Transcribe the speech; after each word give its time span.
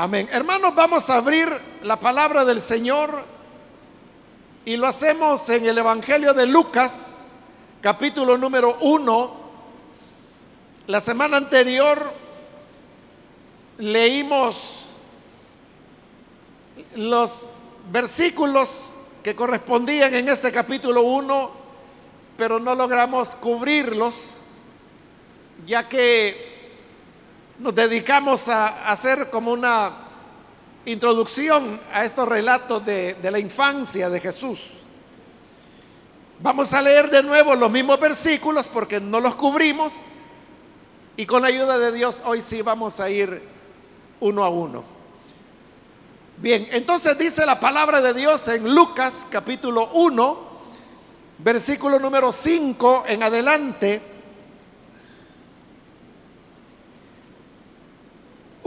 Amén. 0.00 0.28
Hermanos, 0.30 0.76
vamos 0.76 1.10
a 1.10 1.16
abrir 1.16 1.48
la 1.82 1.98
palabra 1.98 2.44
del 2.44 2.60
Señor 2.60 3.24
y 4.64 4.76
lo 4.76 4.86
hacemos 4.86 5.48
en 5.48 5.66
el 5.66 5.76
Evangelio 5.76 6.32
de 6.34 6.46
Lucas, 6.46 7.32
capítulo 7.80 8.38
número 8.38 8.76
1. 8.80 9.36
La 10.86 11.00
semana 11.00 11.38
anterior 11.38 12.12
leímos 13.78 14.84
los 16.94 17.48
versículos 17.90 18.90
que 19.24 19.34
correspondían 19.34 20.14
en 20.14 20.28
este 20.28 20.52
capítulo 20.52 21.02
1, 21.02 21.50
pero 22.36 22.60
no 22.60 22.76
logramos 22.76 23.30
cubrirlos, 23.30 24.34
ya 25.66 25.88
que 25.88 26.47
nos 27.58 27.74
dedicamos 27.74 28.48
a 28.48 28.90
hacer 28.90 29.30
como 29.30 29.52
una 29.52 29.92
introducción 30.84 31.80
a 31.92 32.04
estos 32.04 32.28
relatos 32.28 32.84
de, 32.84 33.16
la 33.22 33.38
infancia 33.38 34.08
de 34.08 34.20
Jesús. 34.20 34.70
Vamos 36.40 36.72
a 36.72 36.80
leer 36.80 37.10
de 37.10 37.22
nuevo 37.22 37.56
los 37.56 37.70
mismos 37.70 37.98
versículos 37.98 38.68
porque 38.68 39.00
no 39.00 39.20
los 39.20 39.34
cubrimos 39.34 39.94
y 41.16 41.26
con 41.26 41.42
la 41.42 41.48
ayuda 41.48 41.78
de 41.78 41.90
Dios 41.90 42.22
hoy 42.24 42.40
sí 42.40 42.62
vamos 42.62 43.00
a 43.00 43.10
ir 43.10 43.42
uno 44.20 44.44
a 44.44 44.48
uno. 44.48 44.84
Bien, 46.36 46.68
entonces 46.70 47.18
dice 47.18 47.44
la 47.44 47.58
palabra 47.58 48.00
de 48.00 48.14
Dios 48.14 48.46
en 48.46 48.72
Lucas 48.72 49.26
capítulo 49.28 49.90
1, 49.94 50.38
versículo 51.38 51.98
número 51.98 52.30
5 52.30 53.04
en 53.08 53.24
adelante. 53.24 54.17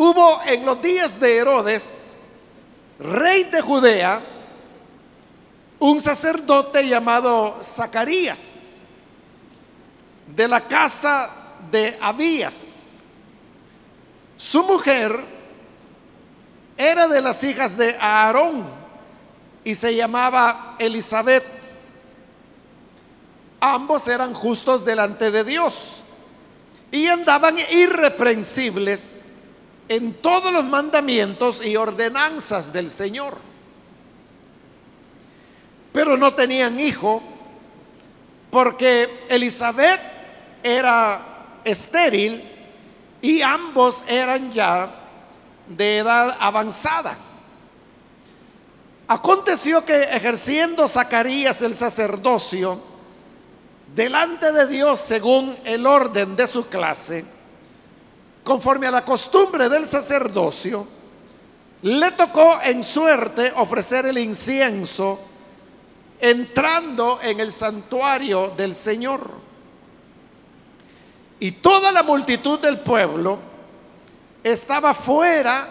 Hubo 0.03 0.41
en 0.47 0.65
los 0.65 0.81
días 0.81 1.19
de 1.19 1.37
Herodes, 1.37 2.17
rey 2.97 3.43
de 3.43 3.61
Judea, 3.61 4.20
un 5.77 5.99
sacerdote 5.99 6.87
llamado 6.87 7.59
Zacarías, 7.62 8.77
de 10.26 10.48
la 10.48 10.67
casa 10.67 11.29
de 11.70 11.99
Abías. 12.01 13.03
Su 14.37 14.63
mujer 14.63 15.20
era 16.76 17.05
de 17.05 17.21
las 17.21 17.43
hijas 17.43 17.77
de 17.77 17.95
Aarón 18.01 18.65
y 19.63 19.76
se 19.76 19.95
llamaba 19.95 20.77
Elizabeth. 20.79 21.45
Ambos 23.59 24.07
eran 24.07 24.33
justos 24.33 24.83
delante 24.83 25.29
de 25.29 25.43
Dios 25.43 26.01
y 26.91 27.05
andaban 27.05 27.55
irreprensibles 27.71 29.20
en 29.91 30.13
todos 30.13 30.53
los 30.53 30.63
mandamientos 30.63 31.65
y 31.65 31.75
ordenanzas 31.75 32.71
del 32.71 32.89
Señor. 32.89 33.37
Pero 35.91 36.15
no 36.15 36.33
tenían 36.33 36.79
hijo 36.79 37.21
porque 38.49 39.25
Elizabeth 39.27 39.99
era 40.63 41.59
estéril 41.65 42.41
y 43.21 43.41
ambos 43.41 44.05
eran 44.07 44.53
ya 44.53 44.95
de 45.67 45.98
edad 45.98 46.37
avanzada. 46.39 47.17
Aconteció 49.09 49.83
que 49.83 50.03
ejerciendo 50.03 50.87
Zacarías 50.87 51.61
el 51.63 51.76
sacerdocio 51.76 52.81
delante 53.93 54.53
de 54.53 54.67
Dios 54.67 55.01
según 55.01 55.57
el 55.65 55.85
orden 55.85 56.37
de 56.37 56.48
su 56.48 56.67
clase, 56.67 57.26
conforme 58.43 58.87
a 58.87 58.91
la 58.91 59.05
costumbre 59.05 59.70
del 59.70 59.87
sacerdocio, 59.87 60.87
le 61.84 62.11
tocó 62.11 62.59
en 62.63 62.83
suerte 62.83 63.51
ofrecer 63.55 64.06
el 64.06 64.17
incienso 64.17 65.19
entrando 66.19 67.19
en 67.22 67.39
el 67.39 67.51
santuario 67.51 68.49
del 68.49 68.75
Señor. 68.75 69.29
Y 71.39 71.53
toda 71.53 71.91
la 71.91 72.03
multitud 72.03 72.59
del 72.59 72.79
pueblo 72.79 73.39
estaba 74.43 74.93
fuera 74.93 75.67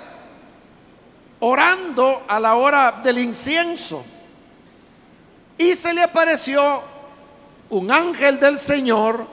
orando 1.38 2.24
a 2.26 2.40
la 2.40 2.56
hora 2.56 3.00
del 3.04 3.18
incienso. 3.18 4.04
Y 5.56 5.74
se 5.74 5.94
le 5.94 6.02
apareció 6.02 6.82
un 7.70 7.90
ángel 7.92 8.40
del 8.40 8.58
Señor 8.58 9.26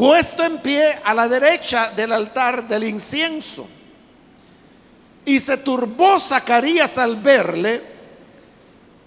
puesto 0.00 0.42
en 0.42 0.56
pie 0.60 0.98
a 1.04 1.12
la 1.12 1.28
derecha 1.28 1.90
del 1.90 2.12
altar 2.12 2.66
del 2.66 2.84
incienso. 2.84 3.68
Y 5.26 5.38
se 5.38 5.58
turbó 5.58 6.18
Zacarías 6.18 6.96
al 6.96 7.16
verle 7.16 7.82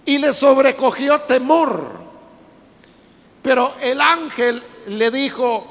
y 0.04 0.18
le 0.18 0.32
sobrecogió 0.32 1.22
temor. 1.22 1.98
Pero 3.42 3.74
el 3.80 4.00
ángel 4.00 4.62
le 4.86 5.10
dijo, 5.10 5.66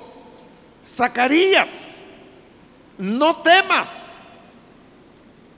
Zacarías, 0.86 2.04
no 2.98 3.38
temas, 3.38 4.24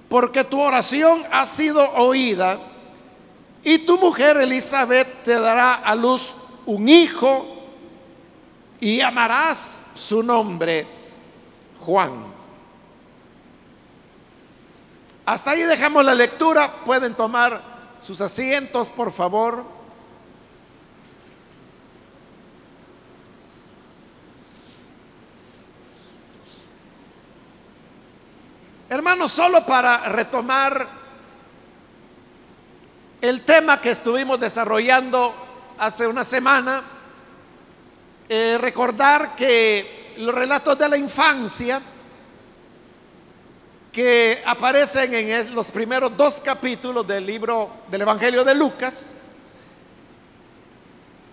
porque 0.08 0.44
tu 0.44 0.62
oración 0.62 1.24
ha 1.32 1.44
sido 1.48 1.82
oída 1.94 2.60
y 3.64 3.80
tu 3.80 3.98
mujer 3.98 4.38
Elizabeth 4.38 5.24
te 5.24 5.40
dará 5.40 5.74
a 5.74 5.96
luz 5.96 6.36
un 6.68 6.88
hijo 6.88 7.55
y 8.80 8.98
llamarás 8.98 9.88
su 9.96 10.22
nombre 10.22 10.88
Juan. 11.86 12.34
Hasta 15.26 15.52
ahí 15.52 15.62
dejamos 15.64 16.06
la 16.06 16.14
lectura. 16.14 16.72
Pueden 16.86 17.16
tomar 17.16 17.62
sus 18.02 18.22
asientos, 18.22 18.90
por 18.90 19.12
favor. 19.12 19.66
Hermanos, 28.88 29.32
solo 29.32 29.66
para 29.66 30.10
retomar 30.10 30.88
el 33.20 33.44
tema 33.44 33.82
que 33.82 33.90
estuvimos 33.90 34.40
desarrollando 34.40 35.34
hace 35.80 36.06
una 36.06 36.24
semana, 36.24 36.84
eh, 38.28 38.58
recordar 38.60 39.36
que 39.36 40.14
los 40.18 40.34
relatos 40.34 40.78
de 40.78 40.90
la 40.90 40.98
infancia 40.98 41.82
que 43.92 44.42
aparecen 44.46 45.14
en 45.14 45.56
los 45.56 45.72
primeros 45.72 46.16
dos 46.18 46.42
capítulos 46.42 47.08
del 47.08 47.26
libro 47.26 47.70
del 47.90 48.02
Evangelio 48.02 48.44
de 48.44 48.56
Lucas 48.56 49.16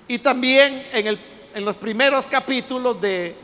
y 0.06 0.18
también 0.18 0.86
en, 0.92 1.06
el, 1.06 1.20
en 1.54 1.64
los 1.64 1.76
primeros 1.76 2.26
capítulos 2.26 3.00
del 3.00 3.34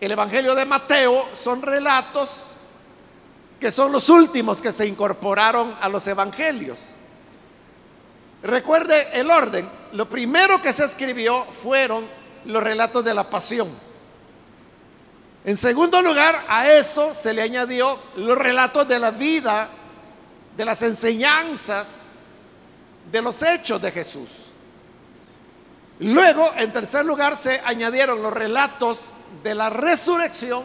el 0.00 0.10
Evangelio 0.10 0.54
de 0.54 0.64
Mateo 0.64 1.28
son 1.32 1.62
relatos 1.62 2.48
que 3.60 3.70
son 3.70 3.92
los 3.92 4.08
últimos 4.08 4.60
que 4.60 4.72
se 4.72 4.84
incorporaron 4.86 5.76
a 5.80 5.88
los 5.88 6.04
evangelios. 6.08 6.90
Recuerde 8.42 9.06
el 9.20 9.30
orden. 9.30 9.68
Lo 9.92 10.08
primero 10.08 10.60
que 10.60 10.72
se 10.72 10.84
escribió 10.84 11.44
fueron 11.44 12.04
los 12.44 12.62
relatos 12.62 13.04
de 13.04 13.14
la 13.14 13.28
pasión. 13.28 13.68
En 15.44 15.56
segundo 15.56 16.00
lugar, 16.02 16.44
a 16.48 16.72
eso 16.72 17.12
se 17.14 17.34
le 17.34 17.42
añadió 17.42 17.98
los 18.16 18.38
relatos 18.38 18.86
de 18.86 18.98
la 18.98 19.10
vida, 19.10 19.68
de 20.56 20.64
las 20.64 20.82
enseñanzas, 20.82 22.10
de 23.10 23.22
los 23.22 23.42
hechos 23.42 23.82
de 23.82 23.90
Jesús. 23.90 24.28
Luego, 25.98 26.52
en 26.56 26.72
tercer 26.72 27.04
lugar, 27.04 27.36
se 27.36 27.60
añadieron 27.64 28.22
los 28.22 28.32
relatos 28.32 29.10
de 29.42 29.54
la 29.54 29.70
resurrección 29.70 30.64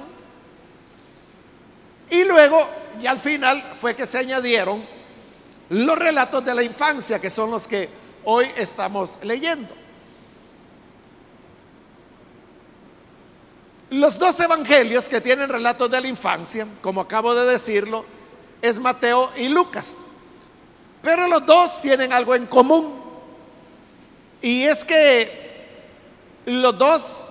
y 2.10 2.24
luego, 2.24 2.68
y 3.02 3.08
al 3.08 3.20
final, 3.20 3.62
fue 3.80 3.96
que 3.96 4.06
se 4.06 4.18
añadieron 4.18 4.86
los 5.70 5.98
relatos 5.98 6.44
de 6.46 6.56
la 6.56 6.64
infancia, 6.64 7.20
que 7.20 7.30
son 7.30 7.52
los 7.52 7.68
que 7.68 7.90
hoy 8.24 8.48
estamos 8.56 9.20
leyendo. 9.24 9.87
Los 13.90 14.20
dos 14.20 14.40
evangelios 14.40 15.08
que 15.08 15.22
tienen 15.22 15.50
relatos 15.50 15.90
de 15.90 16.02
la 16.02 16.08
infancia, 16.08 16.68
como 16.82 17.02
acabo 17.02 17.34
de 17.34 17.46
decirlo, 17.46 18.06
es 18.62 18.80
Mateo 18.80 19.32
y 19.38 19.48
Lucas. 19.48 20.06
Pero 21.02 21.28
los 21.28 21.46
dos 21.46 21.82
tienen 21.82 22.12
algo 22.12 22.36
en 22.36 22.48
común. 22.48 23.02
Y 24.42 24.64
es 24.64 24.84
que 24.84 25.48
los 26.46 26.78
dos, 26.78 27.26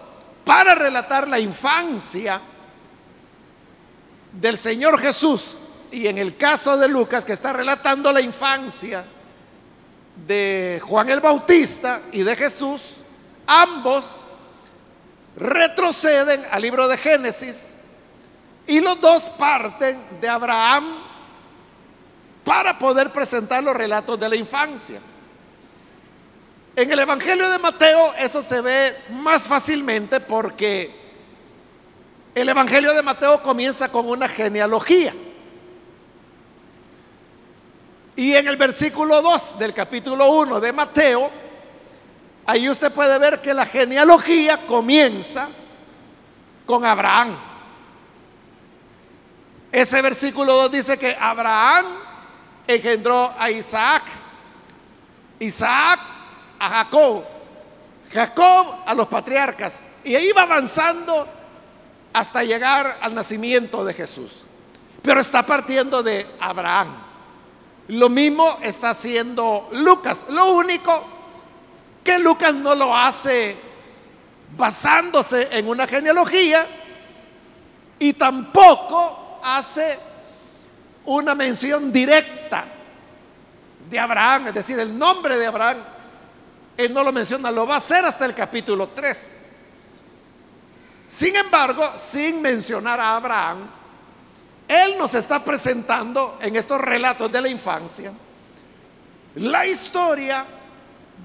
para 0.45 0.75
relatar 0.75 1.29
la 1.29 1.39
infancia, 1.39 2.41
del 4.41 4.59
Señor 4.59 4.99
Jesús 4.99 5.57
y 5.91 6.07
en 6.07 6.19
el 6.19 6.37
caso 6.37 6.77
de 6.77 6.89
Lucas 6.89 7.25
que 7.25 7.33
está 7.33 7.53
relatando 7.53 8.13
la 8.13 8.21
infancia 8.21 9.05
de 10.27 10.81
Juan 10.85 11.09
el 11.09 11.21
Bautista 11.21 12.03
y 12.13 12.23
de 12.23 12.37
Jesús, 12.37 12.97
ambos 13.47 14.25
retroceden 15.37 16.43
al 16.51 16.63
libro 16.63 16.89
de 16.89 16.97
Génesis 16.97 17.77
Y 18.67 18.81
los 18.81 19.01
dos 19.01 19.31
parten 19.31 19.99
de 20.21 20.29
Abraham 20.29 20.99
para 22.43 22.79
poder 22.79 23.11
presentar 23.13 23.63
los 23.63 23.77
relatos 23.77 24.19
de 24.19 24.29
la 24.29 24.37
infancia. 24.37 25.01
En 26.77 26.91
el 26.91 26.99
Evangelio 26.99 27.49
de 27.51 27.59
Mateo 27.59 28.15
eso 28.19 28.43
se 28.43 28.61
ve 28.61 28.97
más 29.11 29.45
fácilmente 29.45 30.21
porque 30.21 30.95
el 32.35 32.49
Evangelio 32.49 32.93
de 32.93 33.03
Mateo 33.03 33.43
comienza 33.43 33.91
con 33.91 34.09
una 34.09 34.29
genealogía. 34.29 35.15
Y 38.15 38.35
en 38.35 38.47
el 38.47 38.57
versículo 38.57 39.23
2 39.23 39.59
del 39.59 39.73
capítulo 39.73 40.31
1 40.31 40.61
de 40.61 40.73
Mateo, 40.73 41.31
ahí 42.47 42.69
usted 42.69 42.93
puede 42.93 43.19
ver 43.19 43.43
que 43.43 43.53
la 43.53 43.67
genealogía 43.67 44.67
comienza 44.67 45.49
con 46.65 46.85
Abraham. 46.85 47.37
Ese 49.73 50.01
versículo 50.01 50.55
2 50.55 50.71
dice 50.71 50.99
que 50.99 51.17
Abraham 51.19 51.87
engendró 52.67 53.33
a 53.39 53.51
Isaac, 53.51 54.03
Isaac 55.39 56.01
a 56.59 56.69
Jacob, 56.69 57.25
Jacob 58.13 58.77
a 58.87 58.95
los 58.95 59.07
patriarcas, 59.09 59.83
y 60.05 60.15
ahí 60.15 60.33
va 60.33 60.43
avanzando 60.43 61.29
hasta 62.13 62.43
llegar 62.43 62.99
al 63.01 63.15
nacimiento 63.15 63.85
de 63.85 63.93
Jesús. 63.93 64.47
Pero 65.03 65.21
está 65.21 65.45
partiendo 65.45 66.03
de 66.03 66.27
Abraham. 66.41 66.97
Lo 67.89 68.09
mismo 68.09 68.59
está 68.63 68.91
haciendo 68.91 69.69
Lucas. 69.73 70.27
Lo 70.31 70.53
único 70.53 71.16
que 72.07 72.19
Lucas 72.19 72.55
no 72.55 72.75
lo 72.75 72.97
hace 72.97 73.57
basándose 74.57 75.49
en 75.51 75.69
una 75.69 75.87
genealogía 75.87 76.67
y 77.99 78.13
tampoco 78.13 79.41
hace 79.43 79.99
una 81.05 81.35
mención 81.35 81.93
directa 81.93 82.65
de 83.91 83.99
Abraham, 83.99 84.49
es 84.49 84.55
decir, 84.55 84.79
el 84.79 84.97
nombre 84.97 85.37
de 85.37 85.47
Abraham. 85.47 85.79
Él 86.77 86.95
no 86.95 87.03
lo 87.03 87.13
menciona, 87.13 87.51
lo 87.51 87.67
va 87.67 87.75
a 87.75 87.79
hacer 87.79 88.05
hasta 88.05 88.25
el 88.25 88.35
capítulo 88.35 88.89
3. 88.89 89.43
Sin 91.09 91.35
embargo, 91.35 91.93
sin 91.97 92.41
mencionar 92.41 93.01
a 93.01 93.17
Abraham, 93.17 93.69
él 94.69 94.97
nos 94.99 95.15
está 95.15 95.45
presentando 95.45 96.39
en 96.41 96.55
estos 96.57 96.81
relatos 96.81 97.31
de 97.31 97.41
la 97.41 97.49
infancia 97.49 98.13
la 99.37 99.67
historia 99.67 100.47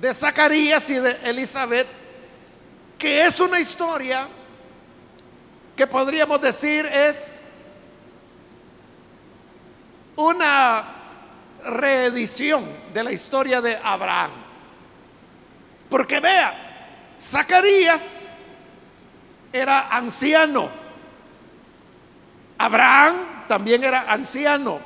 de 0.02 0.16
Zacarías 0.16 0.90
y 0.90 0.96
de 0.96 1.12
Elizabeth, 1.30 1.88
que 2.98 3.24
es 3.24 3.40
una 3.40 3.60
historia 3.60 4.28
que 5.76 5.86
podríamos 5.86 6.42
decir 6.42 6.88
es 6.88 7.46
una 10.16 10.84
reedición 11.64 12.66
de 12.92 13.04
la 13.04 13.12
historia 13.12 13.62
de 13.62 13.78
Abraham. 13.78 14.32
Porque 15.88 16.20
vea, 16.20 17.14
Zacarías 17.20 18.32
era 19.54 19.96
anciano. 19.96 20.68
Abraham 22.58 23.46
también 23.48 23.84
era 23.84 24.12
anciano. 24.12 24.80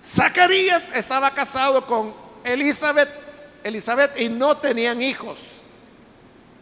Zacarías 0.00 0.94
estaba 0.94 1.32
casado 1.32 1.84
con 1.86 2.21
Elizabeth, 2.44 3.08
Elizabeth 3.62 4.20
y 4.20 4.28
no 4.28 4.56
tenían 4.56 5.00
hijos. 5.00 5.38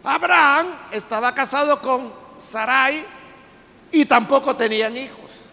Abraham 0.03 0.69
estaba 0.91 1.35
casado 1.35 1.81
con 1.81 2.13
Sarai 2.39 3.05
y 3.93 4.05
tampoco 4.05 4.57
tenían 4.57 4.97
hijos. 4.97 5.53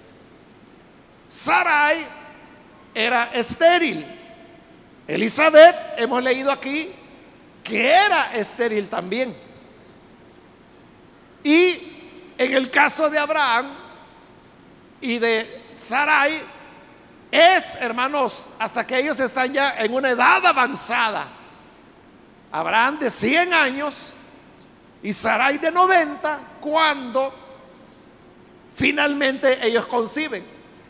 Sarai 1.27 2.05
era 2.93 3.29
estéril. 3.33 4.05
Elizabeth, 5.07 5.75
hemos 5.97 6.23
leído 6.23 6.51
aquí, 6.51 6.91
que 7.63 7.89
era 7.89 8.33
estéril 8.33 8.89
también. 8.89 9.35
Y 11.43 11.93
en 12.37 12.53
el 12.53 12.69
caso 12.69 13.09
de 13.09 13.17
Abraham, 13.17 13.67
y 15.01 15.19
de 15.19 15.61
Sarai 15.75 16.41
es, 17.31 17.75
hermanos, 17.75 18.49
hasta 18.57 18.85
que 18.85 18.99
ellos 18.99 19.19
están 19.19 19.51
ya 19.53 19.75
en 19.79 19.93
una 19.93 20.09
edad 20.09 20.45
avanzada. 20.45 21.27
Abraham 22.51 22.99
de 22.99 23.11
100 23.11 23.53
años 23.53 24.13
y 25.03 25.11
Sarai 25.13 25.57
de 25.57 25.71
90 25.71 26.39
cuando 26.61 27.33
finalmente 28.73 29.65
ellos 29.65 29.85
conciben. 29.85 30.43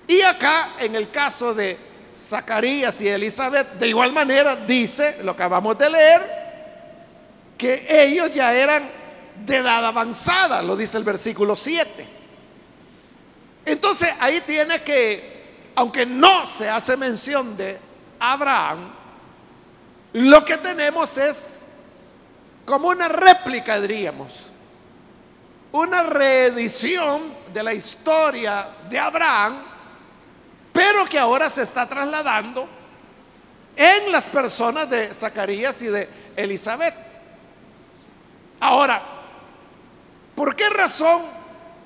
Y 0.08 0.22
acá, 0.22 0.72
en 0.80 0.96
el 0.96 1.10
caso 1.10 1.54
de 1.54 1.78
Zacarías 2.18 3.00
y 3.02 3.08
Elizabeth, 3.08 3.74
de 3.74 3.88
igual 3.90 4.14
manera 4.14 4.56
dice, 4.56 5.18
lo 5.24 5.32
acabamos 5.32 5.78
de 5.78 5.90
leer, 5.90 6.22
que 7.58 7.86
ellos 7.90 8.34
ya 8.34 8.54
eran 8.54 8.84
de 9.46 9.58
edad 9.58 9.86
avanzada, 9.86 10.62
lo 10.62 10.76
dice 10.76 10.98
el 10.98 11.04
versículo 11.04 11.56
7. 11.56 12.08
Entonces 13.66 14.10
ahí 14.20 14.42
tiene 14.42 14.82
que, 14.82 15.37
aunque 15.78 16.08
no 16.08 16.48
se 16.48 16.68
hace 16.68 16.98
mención 16.98 17.56
de 17.56 17.80
Abraham, 18.20 18.90
lo 20.14 20.44
que 20.44 20.58
tenemos 20.58 21.16
es 21.20 21.62
como 22.66 22.88
una 22.88 23.08
réplica, 23.08 23.80
diríamos, 23.80 24.52
una 25.72 26.02
reedición 26.02 27.32
de 27.54 27.62
la 27.62 27.76
historia 27.76 28.68
de 28.90 28.98
Abraham, 28.98 29.62
pero 30.74 31.06
que 31.06 31.20
ahora 31.20 31.48
se 31.48 31.62
está 31.62 31.88
trasladando 31.88 32.68
en 33.76 34.12
las 34.12 34.32
personas 34.32 34.90
de 34.90 35.14
Zacarías 35.14 35.80
y 35.84 35.90
de 35.90 36.10
Elizabeth. 36.36 36.96
Ahora, 38.60 39.00
¿por 40.34 40.56
qué 40.56 40.72
razón 40.72 41.22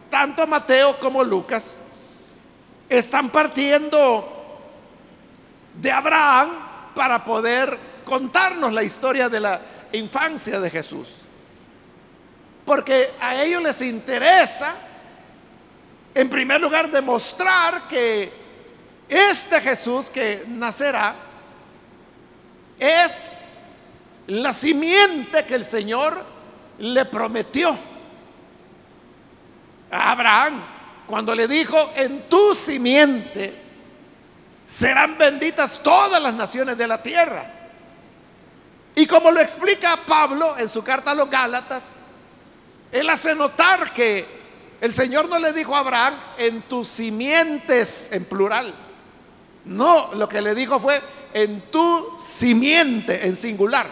tanto 0.09 0.47
Mateo 0.47 0.97
como 0.97 1.21
Lucas 1.25 1.90
están 2.91 3.29
partiendo 3.29 4.27
de 5.79 5.89
Abraham 5.89 6.49
para 6.93 7.23
poder 7.23 7.79
contarnos 8.03 8.73
la 8.73 8.83
historia 8.83 9.29
de 9.29 9.39
la 9.39 9.61
infancia 9.93 10.59
de 10.59 10.69
Jesús. 10.69 11.07
Porque 12.65 13.11
a 13.21 13.41
ellos 13.41 13.63
les 13.63 13.81
interesa, 13.81 14.75
en 16.13 16.29
primer 16.29 16.59
lugar, 16.59 16.91
demostrar 16.91 17.87
que 17.87 18.29
este 19.07 19.61
Jesús 19.61 20.09
que 20.09 20.43
nacerá 20.47 21.15
es 22.77 23.39
la 24.27 24.51
simiente 24.51 25.45
que 25.45 25.55
el 25.55 25.63
Señor 25.63 26.25
le 26.79 27.05
prometió 27.05 27.73
a 29.89 30.11
Abraham 30.11 30.70
cuando 31.11 31.35
le 31.35 31.45
dijo, 31.45 31.91
en 31.97 32.29
tu 32.29 32.55
simiente 32.55 33.53
serán 34.65 35.17
benditas 35.17 35.83
todas 35.83 36.23
las 36.23 36.33
naciones 36.33 36.77
de 36.77 36.87
la 36.87 37.03
tierra. 37.03 37.43
Y 38.95 39.05
como 39.05 39.29
lo 39.29 39.41
explica 39.41 39.99
Pablo 40.07 40.57
en 40.57 40.69
su 40.69 40.81
carta 40.81 41.11
a 41.11 41.15
los 41.15 41.29
Gálatas, 41.29 41.97
él 42.93 43.09
hace 43.09 43.35
notar 43.35 43.91
que 43.91 44.25
el 44.79 44.93
Señor 44.93 45.27
no 45.27 45.37
le 45.37 45.51
dijo 45.51 45.75
a 45.75 45.79
Abraham, 45.79 46.15
en 46.37 46.61
tus 46.61 46.87
simientes 46.87 48.13
en 48.13 48.23
plural. 48.23 48.73
No, 49.65 50.13
lo 50.13 50.29
que 50.29 50.41
le 50.41 50.55
dijo 50.55 50.79
fue, 50.79 51.01
en 51.33 51.59
tu 51.69 52.17
simiente 52.17 53.27
en 53.27 53.35
singular. 53.35 53.87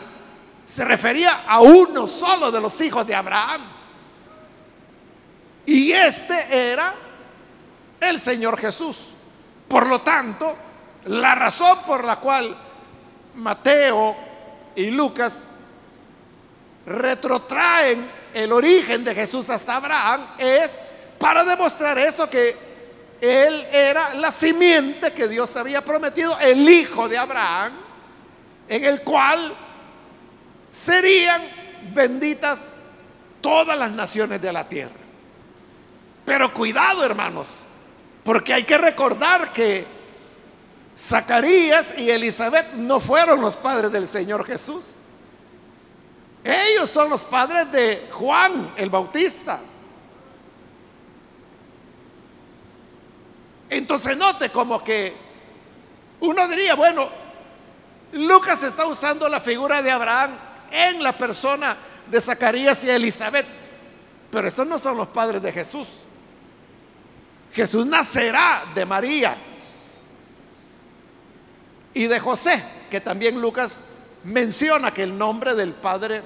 Se 0.66 0.86
refería 0.86 1.42
a 1.46 1.60
uno 1.60 2.08
solo 2.08 2.50
de 2.50 2.62
los 2.62 2.80
hijos 2.80 3.06
de 3.06 3.14
Abraham. 3.14 3.62
Y 5.66 5.92
este 5.92 6.72
era 6.72 7.09
el 8.02 8.20
Señor 8.20 8.58
Jesús. 8.58 9.10
Por 9.68 9.88
lo 9.88 10.02
tanto, 10.02 10.56
la 11.06 11.36
razón 11.36 11.80
por 11.86 12.04
la 12.04 12.18
cual 12.18 12.56
Mateo 13.36 14.16
y 14.76 14.92
Lucas 14.92 15.48
retrotraen 16.86 18.06
el 18.34 18.52
origen 18.52 19.04
de 19.04 19.14
Jesús 19.14 19.50
hasta 19.50 19.76
Abraham 19.76 20.26
es 20.38 20.82
para 21.18 21.44
demostrar 21.44 21.98
eso 21.98 22.30
que 22.30 22.56
él 23.22 23.66
era 23.72 24.14
la 24.16 24.32
simiente 24.32 25.12
que 25.12 25.28
Dios 25.28 25.56
había 25.58 25.84
prometido, 25.84 26.38
el 26.40 26.68
hijo 26.70 27.10
de 27.10 27.18
Abraham, 27.18 27.74
en 28.68 28.84
el 28.86 29.02
cual 29.02 29.54
serían 30.70 31.42
benditas 31.94 32.74
todas 33.42 33.78
las 33.78 33.92
naciones 33.92 34.42
de 34.42 34.54
la 34.54 34.68
tierra. 34.68 34.92
Pero 36.26 36.54
cuidado, 36.54 37.04
hermanos, 37.04 37.50
porque 38.30 38.54
hay 38.54 38.64
que 38.64 38.78
recordar 38.78 39.52
que 39.52 39.88
Zacarías 40.96 41.96
y 41.98 42.12
Elizabeth 42.12 42.74
no 42.74 43.00
fueron 43.00 43.42
los 43.42 43.56
padres 43.56 43.92
del 43.92 44.08
Señor 44.08 44.46
Jesús. 44.46 44.92
Ellos 46.44 46.92
son 46.92 47.10
los 47.10 47.26
padres 47.26 47.72
de 47.72 48.08
Juan 48.12 48.72
el 48.78 48.92
Bautista. 48.92 49.60
Entonces 53.68 54.16
note 54.16 54.52
como 54.52 54.84
que 54.84 55.12
uno 56.20 56.48
diría, 56.48 56.76
bueno, 56.76 57.10
Lucas 58.12 58.62
está 58.62 58.86
usando 58.86 59.28
la 59.28 59.40
figura 59.40 59.82
de 59.82 59.90
Abraham 59.90 60.38
en 60.70 61.02
la 61.02 61.14
persona 61.14 61.76
de 62.06 62.22
Zacarías 62.22 62.84
y 62.84 62.92
Elizabeth, 62.92 63.48
pero 64.30 64.48
estos 64.48 64.68
no 64.68 64.78
son 64.78 64.98
los 64.98 65.08
padres 65.08 65.42
de 65.42 65.52
Jesús. 65.52 66.04
Jesús 67.54 67.86
nacerá 67.86 68.64
de 68.76 68.86
María 68.86 69.38
y 71.94 72.08
de 72.08 72.20
José, 72.20 72.64
que 72.90 73.02
también 73.02 73.42
Lucas 73.42 73.82
menciona 74.24 74.94
que 74.94 75.04
el 75.04 75.18
nombre 75.18 75.56
del 75.56 75.74
padre 75.74 76.22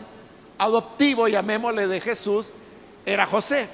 adoptivo, 0.58 1.28
llamémosle 1.28 1.88
de 1.88 2.02
Jesús, 2.02 2.52
era 3.06 3.26
José. 3.26 3.68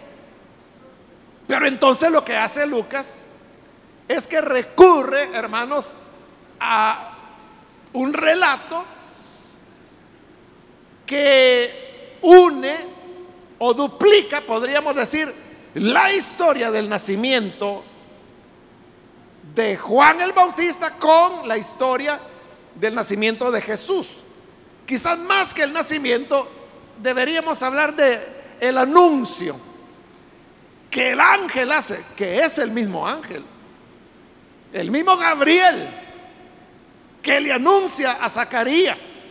Pero 1.48 1.68
entonces 1.68 2.12
lo 2.12 2.24
que 2.24 2.38
hace 2.38 2.65
Lucas 2.68 3.25
es 4.08 4.27
que 4.27 4.41
recurre, 4.41 5.36
hermanos, 5.36 5.96
a 6.60 7.15
un 7.94 8.13
relato 8.13 8.86
que 11.06 12.18
une 12.22 12.75
o 13.58 13.74
duplica, 13.74 14.41
podríamos 14.41 14.96
decir, 14.96 15.34
la 15.75 16.11
historia 16.13 16.71
del 16.71 16.89
nacimiento 16.89 17.83
de 19.53 19.77
Juan 19.77 20.21
el 20.21 20.31
Bautista 20.31 20.91
con 20.91 21.47
la 21.47 21.57
historia 21.57 22.19
del 22.75 22.95
nacimiento 22.95 23.51
de 23.51 23.61
Jesús. 23.61 24.21
Quizás 24.85 25.19
más 25.19 25.53
que 25.53 25.63
el 25.63 25.73
nacimiento, 25.73 26.49
deberíamos 27.01 27.61
hablar 27.61 27.95
de 27.95 28.19
el 28.59 28.77
anuncio 28.77 29.55
que 30.89 31.11
el 31.11 31.19
ángel 31.19 31.71
hace, 31.71 32.03
que 32.15 32.39
es 32.39 32.57
el 32.57 32.71
mismo 32.71 33.07
ángel. 33.07 33.43
El 34.73 34.91
mismo 34.91 35.17
Gabriel 35.17 35.89
que 37.21 37.39
le 37.39 37.51
anuncia 37.51 38.13
a 38.13 38.29
Zacarías 38.29 39.25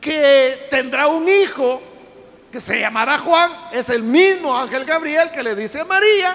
que 0.00 0.68
tendrá 0.70 1.08
un 1.08 1.28
hijo 1.28 1.80
que 2.56 2.60
se 2.60 2.80
llamará 2.80 3.18
Juan, 3.18 3.52
es 3.70 3.90
el 3.90 4.02
mismo 4.02 4.56
ángel 4.56 4.86
Gabriel 4.86 5.30
que 5.30 5.42
le 5.42 5.54
dice 5.54 5.78
a 5.78 5.84
María 5.84 6.34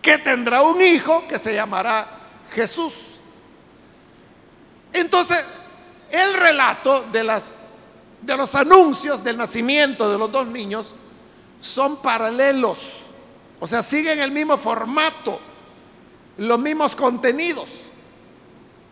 que 0.00 0.18
tendrá 0.18 0.62
un 0.62 0.80
hijo 0.80 1.26
que 1.26 1.36
se 1.36 1.52
llamará 1.52 2.06
Jesús. 2.54 3.16
Entonces, 4.92 5.44
el 6.12 6.32
relato 6.34 7.02
de, 7.10 7.24
las, 7.24 7.56
de 8.22 8.36
los 8.36 8.54
anuncios 8.54 9.24
del 9.24 9.36
nacimiento 9.36 10.08
de 10.08 10.16
los 10.16 10.30
dos 10.30 10.46
niños 10.46 10.94
son 11.58 11.96
paralelos, 11.96 12.78
o 13.58 13.66
sea, 13.66 13.82
siguen 13.82 14.20
el 14.20 14.30
mismo 14.30 14.56
formato 14.56 15.40
los 16.36 16.58
mismos 16.60 16.94
contenidos. 16.94 17.68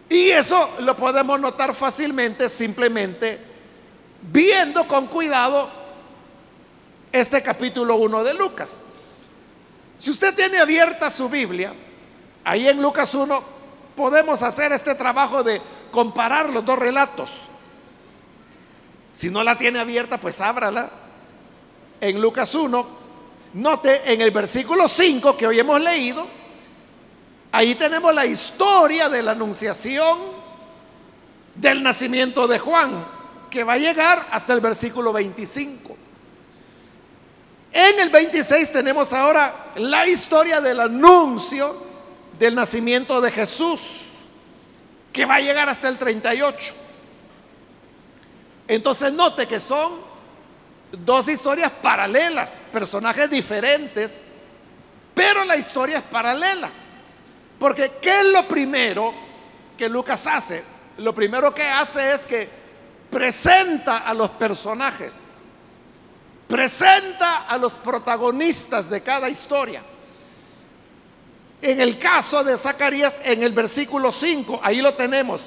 Y 0.09 0.31
eso 0.31 0.69
lo 0.81 0.97
podemos 0.97 1.39
notar 1.39 1.77
fácilmente 1.77 2.49
simplemente 2.49 3.39
viendo 4.21 4.89
con 4.89 5.07
cuidado 5.07 5.84
este 7.15 7.43
capítulo 7.43 7.97
1 7.97 8.25
de 8.25 8.35
Lucas. 8.35 8.79
Si 9.97 10.11
usted 10.11 10.35
tiene 10.35 10.59
abierta 10.59 11.09
su 11.09 11.29
Biblia, 11.29 11.73
ahí 12.45 12.69
en 12.69 12.83
Lucas 12.83 13.15
1 13.15 13.43
podemos 13.97 14.43
hacer 14.43 14.73
este 14.73 14.95
trabajo 14.95 15.43
de 15.43 15.61
comparar 15.93 16.51
los 16.51 16.65
dos 16.65 16.79
relatos. 16.79 17.31
Si 19.13 19.31
no 19.31 19.45
la 19.45 19.57
tiene 19.57 19.79
abierta, 19.79 20.19
pues 20.19 20.41
ábrala. 20.41 20.91
En 22.01 22.21
Lucas 22.21 22.53
1, 22.55 22.87
note 23.55 24.13
en 24.13 24.21
el 24.21 24.33
versículo 24.33 24.89
5 24.89 25.37
que 25.37 25.47
hoy 25.47 25.59
hemos 25.61 25.81
leído, 25.81 26.27
Ahí 27.55 27.77
tenemos 27.77 28.13
la 28.13 28.27
historia 28.27 29.09
de 29.09 29.23
la 29.23 29.31
anunciación 29.31 30.19
del 31.55 31.85
nacimiento 31.85 32.49
de 32.49 32.59
Juan, 32.59 33.07
que 33.49 33.63
va 33.63 33.75
a 33.75 33.79
llegar 33.79 34.27
hasta 34.33 34.55
el 34.55 34.61
versículo 34.61 35.13
25. 35.13 35.94
En 37.77 37.99
el 37.99 38.09
26 38.09 38.73
tenemos 38.73 39.13
ahora 39.13 39.73
la 39.75 40.07
historia 40.07 40.61
del 40.61 40.79
anuncio 40.79 41.77
del 42.39 42.55
nacimiento 42.55 43.21
de 43.21 43.33
Jesús, 43.33 43.81
que 45.13 45.27
va 45.27 45.35
a 45.35 45.41
llegar 45.41 45.69
hasta 45.69 45.89
el 45.89 45.99
38. 45.99 46.73
Entonces 48.69 49.13
note 49.13 49.49
que 49.49 49.59
son 49.59 49.93
dos 50.93 51.27
historias 51.27 51.73
paralelas, 51.83 52.61
personajes 52.73 53.29
diferentes, 53.29 54.23
pero 55.13 55.45
la 55.45 55.57
historia 55.57 55.97
es 55.99 56.05
paralela. 56.05 56.71
Porque 57.59 57.95
¿qué 58.01 58.21
es 58.21 58.27
lo 58.27 58.47
primero 58.47 59.13
que 59.77 59.89
Lucas 59.89 60.25
hace? 60.29 60.63
Lo 60.99 61.13
primero 61.13 61.53
que 61.53 61.67
hace 61.67 62.13
es 62.13 62.25
que 62.25 62.49
presenta 63.11 63.99
a 63.99 64.15
los 64.15 64.31
personajes, 64.31 65.34
presenta 66.49 67.47
a 67.47 67.59
los 67.59 67.75
protagonistas 67.75 68.91
de 68.91 69.03
cada 69.03 69.29
historia. 69.29 69.83
En 71.63 71.81
el 71.81 71.99
caso 71.99 72.45
de 72.45 72.59
Zacarías, 72.59 73.19
en 73.25 73.43
el 73.43 73.53
versículo 73.53 74.13
5, 74.13 74.61
ahí 74.63 74.83
lo 74.83 74.95
tenemos, 74.95 75.47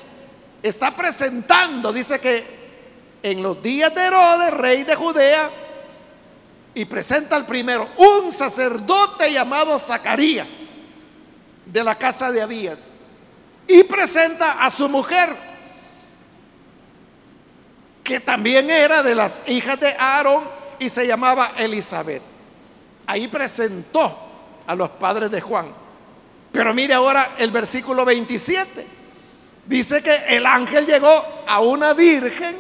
está 0.64 0.96
presentando, 0.96 1.94
dice 1.94 2.20
que 2.20 2.58
en 3.22 3.44
los 3.44 3.62
días 3.62 3.94
de 3.94 4.02
Herodes, 4.02 4.54
rey 4.54 4.84
de 4.84 4.96
Judea, 4.96 5.50
y 6.74 6.86
presenta 6.86 7.36
al 7.36 7.46
primero, 7.46 7.88
un 7.98 8.32
sacerdote 8.32 9.32
llamado 9.32 9.78
Zacarías 9.80 10.62
de 11.66 11.84
la 11.84 11.98
casa 11.98 12.32
de 12.32 12.42
Abías 12.42 12.90
y 13.68 13.84
presenta 13.84 14.64
a 14.64 14.70
su 14.70 14.88
mujer, 14.88 15.30
que 18.04 18.20
también 18.20 18.70
era 18.70 19.04
de 19.04 19.16
las 19.16 19.42
hijas 19.48 19.80
de 19.80 19.94
Aarón 19.98 20.57
y 20.80 20.90
se 20.90 21.08
llamaba 21.08 21.54
Elizabeth. 21.58 22.22
Ahí 23.06 23.28
presentó 23.28 24.18
a 24.66 24.76
los 24.76 24.90
padres 24.92 25.32
de 25.32 25.42
Juan. 25.42 25.74
Pero 26.52 26.74
mire 26.74 26.94
ahora 26.94 27.36
el 27.38 27.52
versículo 27.52 28.04
27. 28.06 28.88
Dice 29.66 30.02
que 30.02 30.16
el 30.30 30.46
ángel 30.46 30.86
llegó 30.86 31.24
a 31.48 31.60
una 31.60 31.94
virgen 31.94 32.56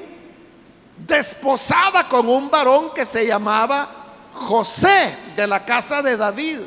desposada 0.97 2.07
con 2.07 2.27
un 2.27 2.49
varón 2.49 2.93
que 2.93 3.05
se 3.05 3.25
llamaba 3.25 3.87
José 4.33 5.15
de 5.35 5.47
la 5.47 5.63
casa 5.65 6.01
de 6.01 6.17
David. 6.17 6.59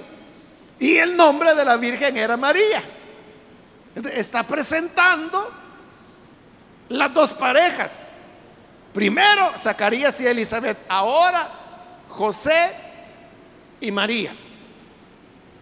Y 0.79 0.97
el 0.97 1.17
nombre 1.17 1.55
de 1.55 1.65
la 1.65 1.77
Virgen 1.77 2.17
era 2.17 2.37
María. 2.37 2.83
Está 4.15 4.43
presentando 4.43 5.51
las 6.89 7.13
dos 7.13 7.35
parejas. 7.35 8.20
Primero 8.93 9.53
Zacarías 9.57 10.21
y 10.21 10.27
Elizabeth. 10.27 10.79
Ahora 10.89 11.49
José 12.09 12.71
y 13.81 13.91
María. 13.91 14.35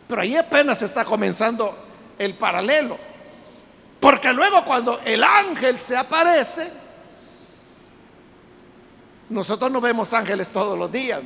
Pero 0.08 0.22
ahí 0.22 0.36
apenas 0.36 0.80
está 0.82 1.04
comenzando 1.04 1.76
el 2.18 2.34
paralelo. 2.34 2.98
Porque 4.00 4.32
luego 4.32 4.64
cuando 4.64 5.00
el 5.04 5.22
ángel 5.22 5.78
se 5.78 5.96
aparece, 5.96 6.70
nosotros 9.28 9.70
no 9.70 9.80
vemos 9.80 10.12
ángeles 10.12 10.50
todos 10.50 10.78
los 10.78 10.90
días. 10.90 11.20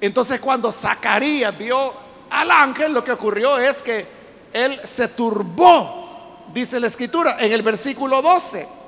Entonces 0.00 0.40
cuando 0.40 0.70
Zacarías 0.70 1.56
vio 1.56 1.92
al 2.30 2.50
ángel 2.50 2.92
lo 2.92 3.02
que 3.02 3.12
ocurrió 3.12 3.58
es 3.58 3.80
que 3.80 4.06
él 4.52 4.80
se 4.84 5.08
turbó, 5.08 6.44
dice 6.52 6.78
la 6.78 6.88
escritura 6.88 7.36
en 7.40 7.52
el 7.52 7.62
versículo 7.62 8.20
12. 8.20 8.83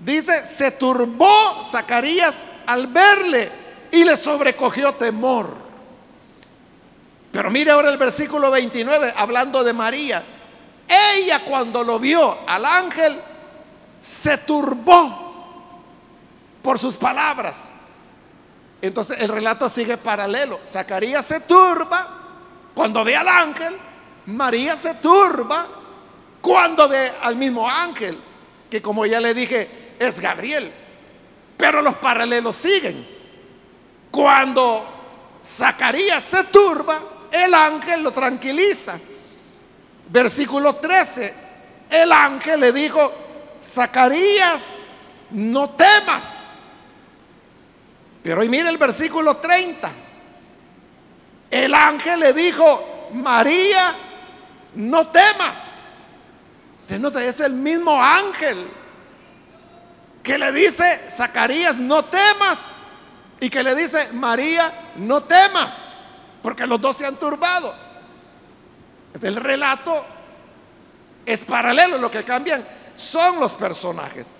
Dice, 0.00 0.46
se 0.46 0.72
turbó 0.72 1.60
Zacarías 1.62 2.46
al 2.66 2.86
verle 2.86 3.50
y 3.90 4.04
le 4.04 4.16
sobrecogió 4.16 4.94
temor. 4.94 5.54
Pero 7.32 7.50
mire 7.50 7.70
ahora 7.72 7.90
el 7.90 7.98
versículo 7.98 8.50
29, 8.50 9.14
hablando 9.16 9.64
de 9.64 9.72
María. 9.72 10.24
Ella 11.16 11.40
cuando 11.44 11.84
lo 11.84 11.98
vio 11.98 12.38
al 12.46 12.64
ángel, 12.64 13.18
se 14.00 14.38
turbó 14.38 15.26
por 16.62 16.78
sus 16.78 16.96
palabras. 16.96 17.72
Entonces 18.80 19.18
el 19.20 19.28
relato 19.28 19.68
sigue 19.68 19.96
paralelo. 19.96 20.60
Zacarías 20.64 21.26
se 21.26 21.40
turba 21.40 22.18
cuando 22.74 23.02
ve 23.04 23.16
al 23.16 23.28
ángel, 23.28 23.76
María 24.26 24.76
se 24.76 24.94
turba 24.94 25.66
cuando 26.40 26.88
ve 26.88 27.12
al 27.22 27.36
mismo 27.36 27.68
ángel, 27.68 28.18
que 28.70 28.80
como 28.80 29.04
ya 29.04 29.20
le 29.20 29.34
dije, 29.34 29.87
es 29.98 30.20
Gabriel. 30.20 30.72
Pero 31.56 31.82
los 31.82 31.96
paralelos 31.96 32.56
siguen. 32.56 33.06
Cuando 34.10 34.86
Zacarías 35.44 36.22
se 36.24 36.44
turba, 36.44 37.00
el 37.30 37.52
ángel 37.52 38.02
lo 38.02 38.12
tranquiliza. 38.12 38.98
Versículo 40.08 40.76
13, 40.76 41.34
el 41.90 42.12
ángel 42.12 42.60
le 42.60 42.72
dijo, 42.72 43.12
Zacarías, 43.62 44.78
no 45.30 45.70
temas. 45.70 46.68
Pero 48.22 48.40
hoy 48.40 48.48
mire 48.48 48.68
el 48.68 48.78
versículo 48.78 49.36
30. 49.36 49.90
El 51.50 51.74
ángel 51.74 52.20
le 52.20 52.32
dijo, 52.32 53.08
María, 53.12 53.94
no 54.74 55.08
temas. 55.08 55.86
es 56.88 57.40
el 57.40 57.52
mismo 57.52 58.02
ángel 58.02 58.68
que 60.22 60.38
le 60.38 60.52
dice, 60.52 61.00
Zacarías, 61.10 61.78
no 61.78 62.04
temas. 62.04 62.76
Y 63.40 63.50
que 63.50 63.62
le 63.62 63.74
dice, 63.74 64.08
María, 64.12 64.90
no 64.96 65.22
temas, 65.22 65.90
porque 66.42 66.66
los 66.66 66.80
dos 66.80 66.96
se 66.96 67.06
han 67.06 67.16
turbado. 67.16 67.72
El 69.22 69.36
relato 69.36 70.04
es 71.24 71.44
paralelo, 71.44 71.98
lo 71.98 72.10
que 72.10 72.24
cambian 72.24 72.66
son 72.96 73.38
los 73.38 73.54
personajes. 73.54 74.34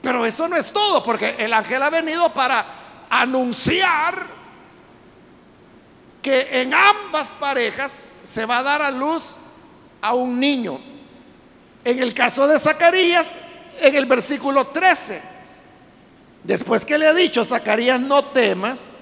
Pero 0.00 0.24
eso 0.24 0.48
no 0.48 0.56
es 0.56 0.72
todo, 0.72 1.02
porque 1.02 1.34
el 1.38 1.52
ángel 1.52 1.82
ha 1.82 1.90
venido 1.90 2.32
para 2.32 2.64
anunciar 3.10 4.26
que 6.22 6.62
en 6.62 6.72
ambas 6.72 7.28
parejas 7.30 8.06
se 8.22 8.46
va 8.46 8.58
a 8.58 8.62
dar 8.62 8.82
a 8.82 8.90
luz 8.90 9.36
a 10.00 10.14
un 10.14 10.38
niño. 10.38 10.78
En 11.84 11.98
el 11.98 12.14
caso 12.14 12.46
de 12.46 12.58
Zacarías, 12.58 13.34
en 13.80 13.96
el 13.96 14.06
versículo 14.06 14.66
13, 14.68 15.20
después 16.44 16.84
que 16.84 16.98
le 16.98 17.06
ha 17.06 17.14
dicho, 17.14 17.44
Zacarías, 17.44 18.00
no 18.00 18.24
temas, 18.24 18.96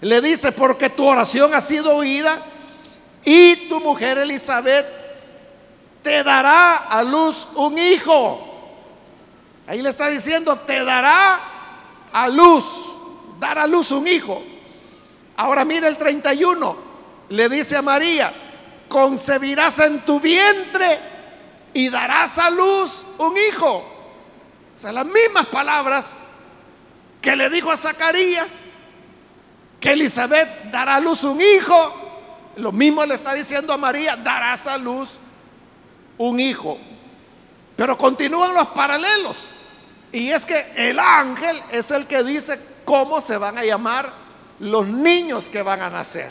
le 0.00 0.20
dice, 0.20 0.52
porque 0.52 0.90
tu 0.90 1.06
oración 1.06 1.54
ha 1.54 1.60
sido 1.60 1.96
oída 1.96 2.38
y 3.24 3.68
tu 3.68 3.80
mujer 3.80 4.18
Elizabeth 4.18 4.86
te 6.02 6.22
dará 6.22 6.76
a 6.76 7.02
luz 7.02 7.48
un 7.54 7.78
hijo. 7.78 8.50
Ahí 9.66 9.80
le 9.80 9.88
está 9.88 10.08
diciendo, 10.08 10.56
te 10.56 10.84
dará 10.84 11.40
a 12.12 12.28
luz, 12.28 12.64
dar 13.40 13.58
a 13.58 13.66
luz 13.66 13.90
un 13.90 14.06
hijo. 14.06 14.42
Ahora 15.36 15.64
mira 15.64 15.88
el 15.88 15.96
31, 15.96 16.76
le 17.30 17.48
dice 17.48 17.76
a 17.76 17.82
María, 17.82 18.32
concebirás 18.88 19.78
en 19.78 20.00
tu 20.00 20.20
vientre 20.20 20.98
y 21.72 21.88
darás 21.88 22.38
a 22.38 22.50
luz 22.50 23.06
un 23.18 23.34
hijo. 23.36 23.93
O 24.76 24.78
sea, 24.78 24.92
las 24.92 25.06
mismas 25.06 25.46
palabras 25.46 26.24
que 27.20 27.36
le 27.36 27.48
dijo 27.50 27.70
a 27.70 27.76
Zacarías, 27.76 28.48
que 29.80 29.92
Elizabeth 29.92 30.70
dará 30.70 30.96
a 30.96 31.00
luz 31.00 31.24
un 31.24 31.40
hijo, 31.40 32.04
lo 32.56 32.72
mismo 32.72 33.04
le 33.04 33.14
está 33.14 33.34
diciendo 33.34 33.72
a 33.72 33.76
María, 33.76 34.16
darás 34.16 34.66
a 34.66 34.78
luz 34.78 35.18
un 36.18 36.40
hijo. 36.40 36.78
Pero 37.76 37.98
continúan 37.98 38.54
los 38.54 38.68
paralelos. 38.68 39.36
Y 40.12 40.30
es 40.30 40.46
que 40.46 40.64
el 40.76 40.98
ángel 40.98 41.60
es 41.70 41.90
el 41.90 42.06
que 42.06 42.22
dice 42.22 42.58
cómo 42.84 43.20
se 43.20 43.36
van 43.36 43.58
a 43.58 43.64
llamar 43.64 44.12
los 44.60 44.86
niños 44.86 45.48
que 45.48 45.62
van 45.62 45.82
a 45.82 45.90
nacer. 45.90 46.30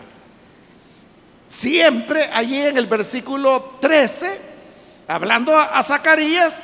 Siempre 1.48 2.30
allí 2.34 2.60
en 2.60 2.78
el 2.78 2.88
versículo 2.88 3.78
13, 3.82 4.40
hablando 5.08 5.56
a, 5.56 5.84
Zacarías, 5.84 6.64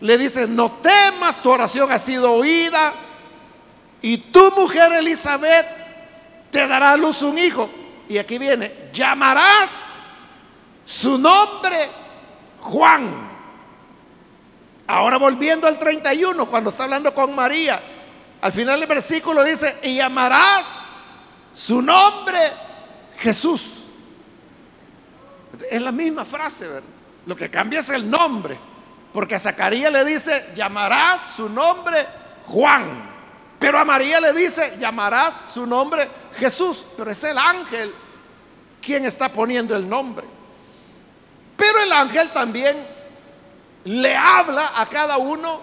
le 0.00 0.16
dice, 0.16 0.46
no 0.46 0.70
temas, 0.70 1.42
tu 1.42 1.50
oración 1.50 1.90
ha 1.92 1.98
sido 1.98 2.32
oída 2.32 2.92
y 4.02 4.16
tu 4.16 4.50
mujer 4.52 4.92
Elizabeth 4.92 5.66
te 6.50 6.66
dará 6.66 6.92
a 6.92 6.96
luz 6.96 7.22
un 7.22 7.38
hijo. 7.38 7.68
Y 8.08 8.18
aquí 8.18 8.38
viene, 8.38 8.90
llamarás 8.92 9.98
su 10.84 11.18
nombre 11.18 11.88
Juan. 12.60 13.30
Ahora 14.86 15.18
volviendo 15.18 15.68
al 15.68 15.78
31, 15.78 16.46
cuando 16.46 16.70
está 16.70 16.84
hablando 16.84 17.14
con 17.14 17.34
María, 17.34 17.80
al 18.40 18.52
final 18.52 18.80
del 18.80 18.88
versículo 18.88 19.44
dice, 19.44 19.78
y 19.82 19.96
llamarás 19.96 20.88
su 21.54 21.82
nombre 21.82 22.40
Jesús. 23.18 23.70
Es 25.70 25.80
la 25.80 25.92
misma 25.92 26.24
frase. 26.24 26.66
Lo 27.26 27.36
que 27.36 27.50
cambia 27.50 27.80
es 27.80 27.90
el 27.90 28.10
nombre. 28.10 28.69
Porque 29.12 29.34
a 29.34 29.38
Zacarías 29.38 29.92
le 29.92 30.04
dice, 30.04 30.52
llamarás 30.54 31.34
su 31.36 31.48
nombre 31.48 32.06
Juan. 32.46 33.10
Pero 33.58 33.78
a 33.78 33.84
María 33.84 34.20
le 34.20 34.32
dice, 34.32 34.76
llamarás 34.78 35.44
su 35.52 35.66
nombre 35.66 36.08
Jesús. 36.34 36.84
Pero 36.96 37.10
es 37.10 37.22
el 37.24 37.36
ángel 37.36 37.94
quien 38.80 39.04
está 39.04 39.28
poniendo 39.28 39.76
el 39.76 39.88
nombre. 39.88 40.26
Pero 41.56 41.80
el 41.82 41.92
ángel 41.92 42.30
también 42.30 42.76
le 43.84 44.16
habla 44.16 44.72
a 44.76 44.86
cada 44.86 45.18
uno 45.18 45.60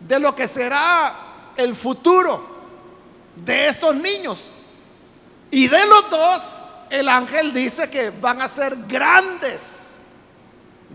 de 0.00 0.20
lo 0.20 0.34
que 0.34 0.46
será 0.46 1.14
el 1.56 1.74
futuro 1.74 2.56
de 3.34 3.68
estos 3.68 3.94
niños. 3.94 4.52
Y 5.50 5.68
de 5.68 5.86
los 5.86 6.10
dos, 6.10 6.60
el 6.90 7.08
ángel 7.08 7.52
dice 7.52 7.88
que 7.90 8.10
van 8.10 8.40
a 8.42 8.48
ser 8.48 8.76
grandes, 8.86 9.85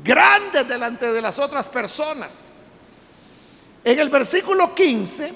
grandes 0.04 0.68
delante 0.68 1.12
de 1.12 1.22
las 1.22 1.40
otras 1.40 1.70
personas. 1.70 2.50
En 3.84 4.00
el 4.00 4.10
versículo 4.10 4.76
15, 4.76 5.34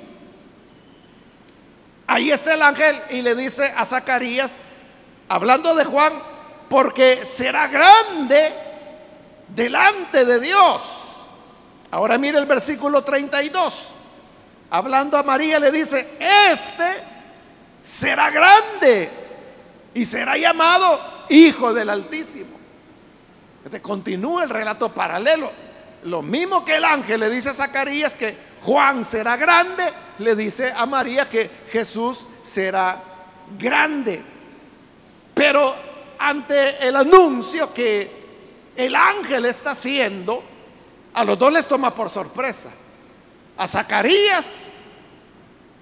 ahí 2.08 2.32
está 2.32 2.54
el 2.54 2.62
ángel 2.62 2.96
y 3.10 3.22
le 3.22 3.36
dice 3.36 3.74
a 3.76 3.86
Zacarías, 3.86 4.58
hablando 5.30 5.74
de 5.76 5.86
Juan, 5.86 6.14
porque 6.70 7.26
será 7.26 7.68
grande 7.68 8.54
delante 9.48 10.26
de 10.26 10.40
Dios. 10.40 11.02
Ahora 11.92 12.18
mire 12.18 12.38
el 12.38 12.46
versículo 12.46 13.04
32. 13.04 13.92
Hablando 14.70 15.18
a 15.18 15.24
María 15.24 15.60
le 15.60 15.72
dice, 15.72 16.18
este 16.52 17.04
será 17.82 18.30
grande 18.30 19.10
y 19.94 20.04
será 20.06 20.38
llamado 20.38 21.00
Hijo 21.30 21.74
del 21.74 21.90
Altísimo. 21.90 22.55
Este 23.66 23.82
continúa 23.82 24.44
el 24.44 24.52
relato 24.52 24.94
paralelo. 24.94 25.52
Lo 26.04 26.22
mismo 26.22 26.64
que 26.64 26.76
el 26.76 26.86
ángel 26.86 27.20
le 27.20 27.32
dice 27.32 27.50
a 27.50 27.54
Zacarías 27.56 28.14
que 28.14 28.38
Juan 28.62 29.04
será 29.04 29.38
grande, 29.38 29.84
le 30.20 30.36
dice 30.36 30.72
a 30.72 30.86
María 30.86 31.28
que 31.28 31.50
Jesús 31.72 32.28
será 32.44 33.02
grande. 33.58 34.22
Pero 35.34 35.76
ante 36.20 36.88
el 36.88 36.96
anuncio 36.96 37.74
que 37.74 38.26
el 38.76 38.96
ángel 38.96 39.46
está 39.46 39.72
haciendo, 39.72 40.44
a 41.16 41.24
los 41.24 41.40
dos 41.40 41.52
les 41.52 41.68
toma 41.68 41.90
por 41.90 42.12
sorpresa. 42.12 42.70
A 43.58 43.68
Zacarías 43.68 44.68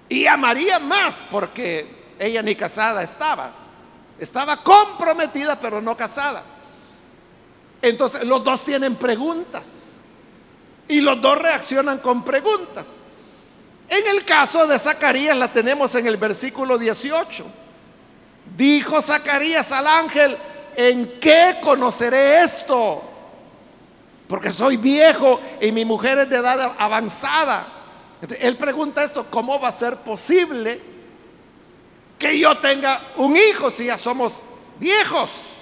y 0.08 0.26
a 0.26 0.38
María 0.38 0.78
más, 0.78 1.22
porque 1.30 2.14
ella 2.18 2.40
ni 2.40 2.54
casada 2.54 3.02
estaba. 3.02 3.52
Estaba 4.18 4.62
comprometida, 4.62 5.60
pero 5.60 5.82
no 5.82 5.94
casada. 5.94 6.53
Entonces 7.88 8.24
los 8.24 8.42
dos 8.42 8.64
tienen 8.64 8.96
preguntas. 8.96 9.82
Y 10.88 11.00
los 11.00 11.20
dos 11.20 11.38
reaccionan 11.38 11.98
con 11.98 12.24
preguntas. 12.24 12.96
En 13.88 14.06
el 14.08 14.24
caso 14.24 14.66
de 14.66 14.78
Zacarías 14.78 15.36
la 15.36 15.52
tenemos 15.52 15.94
en 15.94 16.06
el 16.06 16.16
versículo 16.16 16.78
18. 16.78 17.44
Dijo 18.56 19.00
Zacarías 19.02 19.70
al 19.72 19.86
ángel, 19.86 20.36
¿en 20.76 21.18
qué 21.20 21.58
conoceré 21.62 22.42
esto? 22.42 23.02
Porque 24.28 24.50
soy 24.50 24.78
viejo 24.78 25.38
y 25.60 25.70
mi 25.70 25.84
mujer 25.84 26.18
es 26.20 26.30
de 26.30 26.36
edad 26.36 26.72
avanzada. 26.78 27.66
Él 28.40 28.56
pregunta 28.56 29.04
esto, 29.04 29.26
¿cómo 29.30 29.60
va 29.60 29.68
a 29.68 29.72
ser 29.72 29.96
posible 29.98 30.80
que 32.18 32.38
yo 32.38 32.56
tenga 32.58 33.00
un 33.16 33.36
hijo 33.36 33.70
si 33.70 33.86
ya 33.86 33.98
somos 33.98 34.42
viejos? 34.78 35.53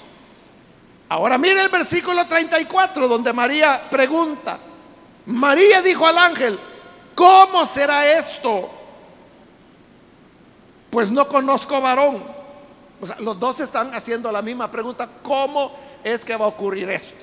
Ahora 1.12 1.36
mire 1.36 1.60
el 1.60 1.68
versículo 1.68 2.26
34 2.26 3.06
donde 3.06 3.34
María 3.34 3.82
pregunta. 3.90 4.58
María 5.26 5.82
dijo 5.82 6.06
al 6.06 6.16
ángel, 6.16 6.58
¿cómo 7.14 7.66
será 7.66 8.06
esto? 8.16 8.70
Pues 10.88 11.10
no 11.10 11.28
conozco 11.28 11.82
varón 11.82 12.22
los 13.18 13.38
dos 13.38 13.60
están 13.60 13.92
haciendo 13.94 14.30
la 14.32 14.40
misma 14.40 14.70
pregunta, 14.70 15.06
¿cómo 15.22 15.72
es 16.02 16.24
que 16.24 16.34
va 16.34 16.46
a 16.46 16.48
ocurrir 16.48 16.88
esto? 16.88 17.22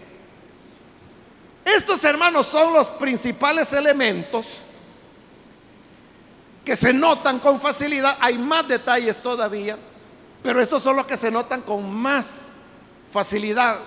Estos 1.66 2.04
hermanos 2.04 2.46
son 2.46 2.74
los 2.74 2.92
principales 2.92 3.74
elementos 3.74 4.64
que 6.64 6.76
se 6.76 6.94
notan 6.94 7.40
con 7.40 7.60
facilidad. 7.60 8.18
Hay 8.20 8.38
más 8.38 8.68
detalles 8.68 9.20
todavía, 9.20 9.78
pero 10.44 10.62
estos 10.62 10.84
son 10.84 10.96
los 10.96 11.08
que 11.08 11.18
se 11.18 11.32
notan 11.32 11.62
con 11.62 11.92
más 11.92 12.59
facilidad. 13.12 13.80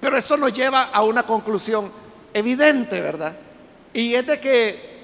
Pero 0.00 0.16
esto 0.16 0.36
nos 0.36 0.52
lleva 0.52 0.84
a 0.84 1.02
una 1.02 1.24
conclusión 1.24 1.90
evidente, 2.32 3.00
¿verdad? 3.00 3.36
Y 3.92 4.14
es 4.14 4.26
de 4.26 4.40
que 4.40 4.96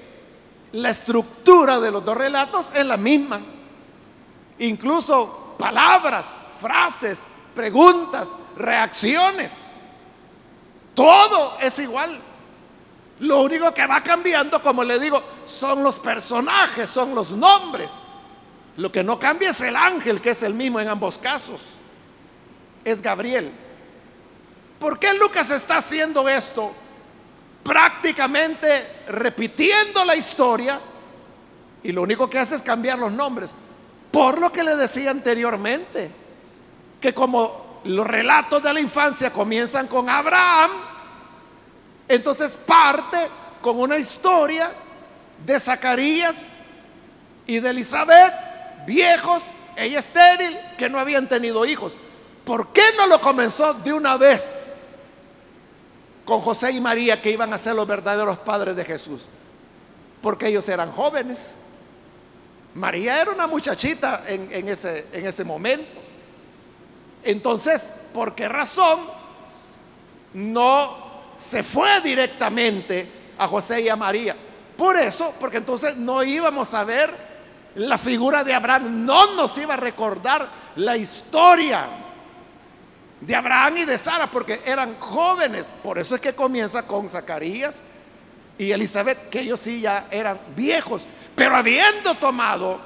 la 0.73 0.91
estructura 0.91 1.81
de 1.81 1.91
los 1.91 2.05
dos 2.05 2.17
relatos 2.17 2.71
es 2.75 2.85
la 2.85 2.97
misma. 2.97 3.41
Incluso 4.59 5.55
palabras, 5.59 6.39
frases, 6.61 7.25
preguntas, 7.55 8.37
reacciones. 8.57 9.69
Todo 10.95 11.57
es 11.61 11.79
igual. 11.79 12.19
Lo 13.21 13.43
único 13.43 13.73
que 13.73 13.87
va 13.87 14.03
cambiando, 14.03 14.63
como 14.63 14.83
le 14.85 14.99
digo, 14.99 15.23
son 15.45 15.83
los 15.83 15.99
personajes, 15.99 16.91
son 16.91 17.15
los 17.15 17.31
nombres. 17.33 18.01
Lo 18.77 18.91
que 18.91 19.05
no 19.05 19.19
cambia 19.19 19.51
es 19.51 19.61
el 19.61 19.77
ángel, 19.77 20.21
que 20.21 20.31
es 20.31 20.43
el 20.43 20.55
mismo 20.55 20.81
en 20.81 20.89
ambos 20.89 21.19
casos. 21.19 21.61
Es 22.85 23.01
Gabriel. 23.01 23.53
¿por 24.83 24.99
qué 24.99 25.15
Lucas 25.15 25.49
está 25.53 25.77
haciendo 25.77 26.29
esto? 26.29 26.73
Prácticamente 27.63 29.05
repitiendo 29.07 30.05
la 30.05 30.17
historia 30.17 30.81
y 31.85 31.93
lo 31.93 32.03
único 32.03 32.29
que 32.29 32.41
hace 32.41 32.57
es 32.57 32.63
cambiar 32.63 32.99
los 32.99 33.13
nombres. 33.13 33.51
Por 34.11 34.41
lo 34.41 34.51
que 34.51 34.65
le 34.65 34.75
decía 34.75 35.13
anteriormente, 35.13 36.11
que 37.01 37.15
como 37.15 37.81
los 37.85 38.05
relatos 38.05 38.61
de 38.61 38.75
la 38.75 38.81
infancia 38.81 39.33
comienzan 39.33 39.87
con 39.87 40.11
Abraham, 40.11 40.73
entonces 42.09 42.57
parte 42.57 43.19
con 43.61 43.79
una 43.79 43.99
historia 43.99 44.73
de 45.47 45.61
Zacarías 45.61 46.55
y 47.47 47.61
de 47.61 47.71
Elizabeth, 47.71 48.35
viejos, 48.85 49.53
ella 49.77 50.01
estéril, 50.01 50.59
que 50.77 50.91
no 50.91 50.99
habían 50.99 51.29
tenido 51.29 51.65
hijos. 51.65 51.97
¿Por 52.45 52.69
qué 52.69 52.83
no 52.97 53.07
lo 53.07 53.21
comenzó 53.21 53.73
de 53.75 53.93
una 53.93 54.17
vez 54.17 54.73
con 56.25 56.41
José 56.41 56.73
y 56.73 56.81
María, 56.81 57.21
que 57.21 57.31
iban 57.31 57.53
a 57.53 57.59
ser 57.59 57.75
los 57.75 57.87
verdaderos 57.87 58.39
padres 58.39 58.75
de 58.75 58.85
Jesús? 58.85 59.23
Porque 60.21 60.49
ellos 60.49 60.69
eran 60.69 60.91
jóvenes. 60.91 61.55
María 62.75 63.21
era 63.21 63.31
una 63.31 63.47
muchachita 63.47 64.25
en, 64.27 64.69
ese, 64.69 65.07
en 65.13 65.27
ese 65.27 65.45
momento. 65.45 66.01
Entonces, 67.23 67.93
¿por 68.13 68.35
qué 68.35 68.49
razón 68.49 69.01
no 70.35 70.97
se 71.37 71.63
fue 71.63 72.01
directamente 72.01 73.09
a 73.39 73.47
José 73.47 73.83
y 73.83 73.89
a 73.89 73.95
María? 73.95 74.35
Por 74.77 74.97
eso, 74.97 75.33
porque 75.39 75.59
entonces 75.59 75.97
no 75.97 76.25
íbamos 76.25 76.75
a 76.75 76.83
ver 76.83 77.11
la 77.77 77.99
figura 77.99 78.43
de 78.43 78.53
Abraham, 78.53 79.05
no 79.07 79.35
nos 79.35 79.57
iba 79.59 79.75
a 79.75 79.77
recordar 79.77 80.49
la 80.77 80.97
historia 80.97 82.02
de 83.23 83.37
Abraham 83.37 83.79
y 83.79 83.85
de 83.85 83.99
Sara, 83.99 84.27
porque 84.27 84.61
eran 84.67 84.99
jóvenes. 84.99 85.73
Por 85.83 85.99
eso 85.99 86.17
es 86.17 86.21
que 86.21 86.35
comienza 86.35 86.87
con 86.87 87.09
Zacarías 87.09 87.83
y 88.59 88.73
Elizabeth, 88.73 89.31
que 89.31 89.41
ellos 89.41 89.61
sí 89.61 89.81
ya 89.81 90.07
eran 90.11 90.39
viejos, 90.57 91.07
pero 91.35 91.57
habiendo 91.57 92.15
tomado 92.17 92.81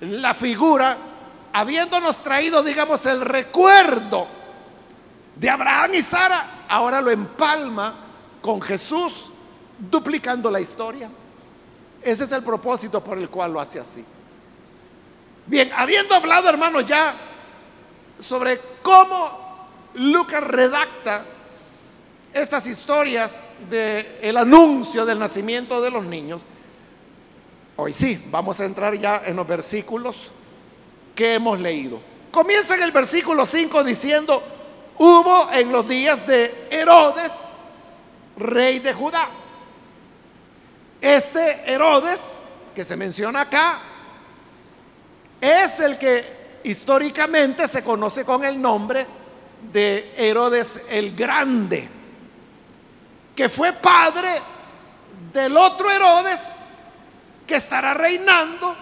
la 0.00 0.34
figura, 0.34 0.96
habiéndonos 1.52 2.18
traído, 2.18 2.62
digamos, 2.62 3.06
el 3.06 3.20
recuerdo 3.20 4.26
de 5.36 5.48
Abraham 5.48 5.92
y 5.94 6.02
Sara, 6.02 6.64
ahora 6.68 7.00
lo 7.00 7.10
empalma 7.10 7.94
con 8.42 8.60
Jesús, 8.60 9.30
duplicando 9.78 10.50
la 10.50 10.60
historia. 10.60 11.08
Ese 12.02 12.24
es 12.24 12.32
el 12.32 12.42
propósito 12.42 13.02
por 13.02 13.18
el 13.18 13.30
cual 13.30 13.52
lo 13.52 13.60
hace 13.60 13.78
así. 13.78 14.04
Bien, 15.46 15.70
habiendo 15.74 16.14
hablado, 16.14 16.48
hermanos, 16.48 16.84
ya 16.86 17.14
sobre 18.18 18.60
cómo 18.82 19.48
Lucas 19.94 20.42
redacta 20.42 21.24
estas 22.32 22.66
historias 22.66 23.42
del 23.70 24.06
el 24.20 24.36
anuncio 24.36 25.06
del 25.06 25.18
nacimiento 25.18 25.80
de 25.80 25.90
los 25.90 26.04
niños, 26.04 26.42
hoy 27.76 27.92
sí, 27.92 28.22
vamos 28.30 28.60
a 28.60 28.64
entrar 28.64 28.94
ya 28.94 29.22
en 29.24 29.36
los 29.36 29.46
versículos 29.46 30.30
que 31.14 31.34
hemos 31.34 31.58
leído. 31.58 32.00
Comienza 32.30 32.74
en 32.74 32.82
el 32.82 32.92
versículo 32.92 33.46
5 33.46 33.82
diciendo, 33.82 34.42
hubo 34.98 35.50
en 35.52 35.72
los 35.72 35.88
días 35.88 36.26
de 36.26 36.68
Herodes, 36.70 37.48
rey 38.36 38.78
de 38.78 38.92
Judá. 38.92 39.28
Este 41.00 41.72
Herodes, 41.72 42.40
que 42.74 42.84
se 42.84 42.96
menciona 42.96 43.42
acá, 43.42 43.80
es 45.40 45.80
el 45.80 45.98
que 45.98 46.37
históricamente 46.64 47.68
se 47.68 47.82
conoce 47.82 48.24
con 48.24 48.44
el 48.44 48.60
nombre 48.60 49.06
de 49.72 50.14
Herodes 50.16 50.82
el 50.90 51.14
Grande, 51.14 51.88
que 53.34 53.48
fue 53.48 53.72
padre 53.72 54.30
del 55.32 55.56
otro 55.56 55.90
Herodes 55.90 56.66
que 57.46 57.56
estará 57.56 57.94
reinando, 57.94 58.74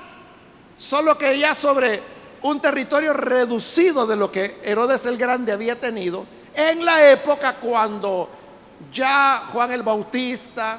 solo 0.77 1.17
que 1.17 1.39
ya 1.39 1.55
sobre 1.55 2.03
un 2.43 2.61
territorio 2.61 3.12
reducido 3.12 4.07
de 4.07 4.17
lo 4.17 4.31
que 4.31 4.61
Herodes 4.62 5.07
el 5.07 5.17
Grande 5.17 5.53
había 5.53 5.79
tenido 5.79 6.27
en 6.55 6.85
la 6.85 7.11
época 7.11 7.55
cuando 7.57 8.29
ya 8.93 9.45
Juan 9.53 9.73
el 9.73 9.83
Bautista 9.83 10.79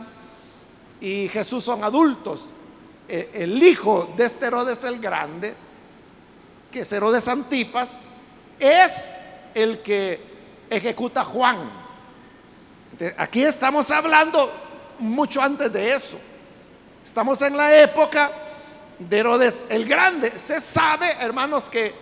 y 1.00 1.28
Jesús 1.28 1.64
son 1.64 1.84
adultos. 1.84 2.50
E, 3.08 3.32
el 3.36 3.62
hijo 3.62 4.14
de 4.18 4.26
este 4.26 4.48
Herodes 4.48 4.84
el 4.84 5.00
Grande 5.00 5.67
que 6.72 6.82
es 6.82 6.92
Herodes 6.92 7.28
Antipas, 7.28 7.98
es 8.60 9.14
el 9.54 9.80
que 9.80 10.20
ejecuta 10.70 11.24
Juan. 11.24 11.70
aquí 13.18 13.44
estamos 13.44 13.90
hablando 13.92 14.52
mucho 15.00 15.42
antes 15.42 15.72
de 15.72 15.94
eso. 15.94 16.18
Estamos 17.04 17.42
en 17.42 17.56
la 17.56 17.76
época 17.78 18.32
de 19.00 19.18
Herodes 19.18 19.66
el 19.70 19.86
Grande. 19.86 20.32
Se 20.38 20.60
sabe, 20.60 21.10
hermanos, 21.20 21.70
que 21.70 21.94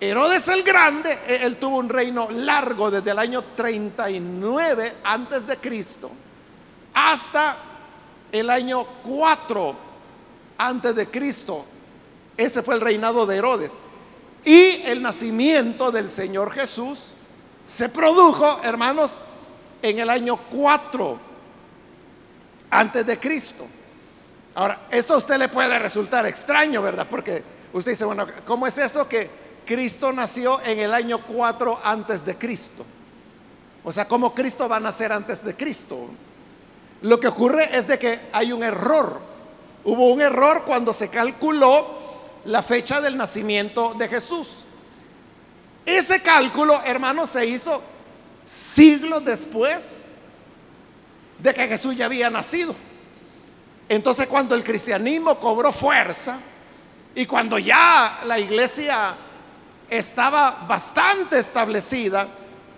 Herodes 0.00 0.48
el 0.48 0.62
Grande, 0.62 1.18
e, 1.26 1.44
él 1.44 1.56
tuvo 1.56 1.76
un 1.76 1.88
reino 1.88 2.28
largo 2.30 2.90
desde 2.90 3.10
el 3.10 3.18
año 3.18 3.42
39 3.54 4.94
antes 5.04 5.46
de 5.46 5.56
Cristo 5.58 6.10
hasta 6.94 7.56
el 8.32 8.50
año 8.50 8.84
4 9.02 9.76
antes 10.58 10.94
de 10.94 11.06
Cristo. 11.08 11.64
Ese 12.36 12.62
fue 12.62 12.74
el 12.74 12.80
reinado 12.80 13.26
de 13.26 13.36
Herodes. 13.36 13.78
Y 14.44 14.82
el 14.86 15.02
nacimiento 15.02 15.90
del 15.90 16.08
Señor 16.08 16.50
Jesús 16.52 16.98
se 17.66 17.88
produjo, 17.88 18.60
hermanos, 18.62 19.18
en 19.82 19.98
el 19.98 20.10
año 20.10 20.38
4 20.50 21.18
antes 22.70 23.06
de 23.06 23.18
Cristo. 23.18 23.66
Ahora, 24.54 24.86
esto 24.90 25.14
a 25.14 25.18
usted 25.18 25.36
le 25.38 25.48
puede 25.48 25.78
resultar 25.78 26.26
extraño, 26.26 26.82
¿verdad? 26.82 27.06
Porque 27.08 27.42
usted 27.72 27.92
dice, 27.92 28.04
bueno, 28.04 28.26
¿cómo 28.44 28.66
es 28.66 28.78
eso 28.78 29.08
que 29.08 29.30
Cristo 29.64 30.12
nació 30.12 30.60
en 30.62 30.78
el 30.80 30.94
año 30.94 31.20
4 31.26 31.80
antes 31.84 32.24
de 32.24 32.36
Cristo? 32.36 32.84
O 33.84 33.92
sea, 33.92 34.06
¿cómo 34.06 34.34
Cristo 34.34 34.68
va 34.68 34.76
a 34.76 34.80
nacer 34.80 35.12
antes 35.12 35.44
de 35.44 35.54
Cristo? 35.54 36.08
Lo 37.02 37.18
que 37.20 37.28
ocurre 37.28 37.76
es 37.76 37.86
de 37.86 37.98
que 37.98 38.20
hay 38.32 38.52
un 38.52 38.62
error. 38.62 39.20
Hubo 39.84 40.12
un 40.12 40.20
error 40.20 40.64
cuando 40.66 40.92
se 40.92 41.08
calculó 41.08 41.99
la 42.44 42.62
fecha 42.62 43.00
del 43.00 43.16
nacimiento 43.16 43.94
de 43.94 44.08
Jesús. 44.08 44.64
Ese 45.84 46.22
cálculo, 46.22 46.80
hermanos, 46.84 47.30
se 47.30 47.46
hizo 47.46 47.82
siglos 48.44 49.24
después 49.24 50.08
de 51.38 51.54
que 51.54 51.68
Jesús 51.68 51.96
ya 51.96 52.06
había 52.06 52.30
nacido. 52.30 52.74
Entonces 53.88 54.26
cuando 54.26 54.54
el 54.54 54.62
cristianismo 54.62 55.38
cobró 55.38 55.72
fuerza 55.72 56.38
y 57.14 57.26
cuando 57.26 57.58
ya 57.58 58.20
la 58.24 58.38
iglesia 58.38 59.16
estaba 59.88 60.64
bastante 60.68 61.38
establecida, 61.38 62.28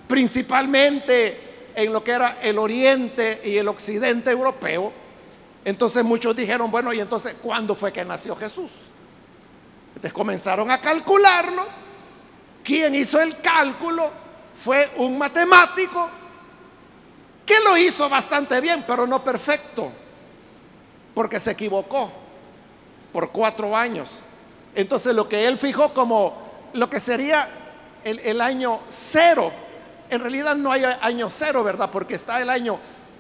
principalmente 0.08 1.70
en 1.74 1.92
lo 1.92 2.02
que 2.02 2.12
era 2.12 2.38
el 2.42 2.58
oriente 2.58 3.42
y 3.44 3.56
el 3.58 3.68
occidente 3.68 4.30
europeo, 4.30 4.92
entonces 5.64 6.02
muchos 6.02 6.34
dijeron, 6.34 6.70
bueno, 6.70 6.92
¿y 6.92 7.00
entonces 7.00 7.36
cuándo 7.42 7.74
fue 7.74 7.92
que 7.92 8.04
nació 8.04 8.34
Jesús? 8.34 8.70
Entonces 10.02 10.14
comenzaron 10.14 10.68
a 10.68 10.80
calcularlo. 10.80 11.64
Quien 12.64 12.92
hizo 12.92 13.20
el 13.20 13.40
cálculo 13.40 14.10
fue 14.52 14.90
un 14.96 15.16
matemático 15.16 16.10
que 17.46 17.60
lo 17.60 17.76
hizo 17.76 18.08
bastante 18.08 18.60
bien, 18.60 18.84
pero 18.84 19.06
no 19.06 19.22
perfecto, 19.22 19.92
porque 21.14 21.38
se 21.38 21.52
equivocó 21.52 22.10
por 23.12 23.30
cuatro 23.30 23.76
años. 23.76 24.22
Entonces 24.74 25.14
lo 25.14 25.28
que 25.28 25.46
él 25.46 25.56
fijó 25.56 25.94
como 25.94 26.34
lo 26.72 26.90
que 26.90 26.98
sería 26.98 27.48
el, 28.02 28.18
el 28.18 28.40
año 28.40 28.80
cero, 28.88 29.52
en 30.10 30.20
realidad 30.20 30.56
no 30.56 30.72
hay 30.72 30.82
año 31.00 31.30
cero, 31.30 31.62
¿verdad? 31.62 31.90
Porque 31.92 32.16
está 32.16 32.42
el 32.42 32.50
año 32.50 32.76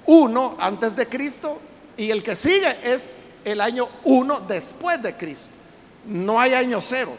uno 0.06 0.56
antes 0.58 0.96
de 0.96 1.06
Cristo 1.06 1.60
y 1.96 2.10
el 2.10 2.24
que 2.24 2.34
sigue 2.34 2.76
es 2.82 3.12
el 3.44 3.60
año 3.60 3.88
uno 4.02 4.40
después 4.40 5.00
de 5.00 5.16
Cristo 5.16 5.61
no 6.06 6.40
hay 6.40 6.54
año 6.54 6.80
cero. 6.80 7.12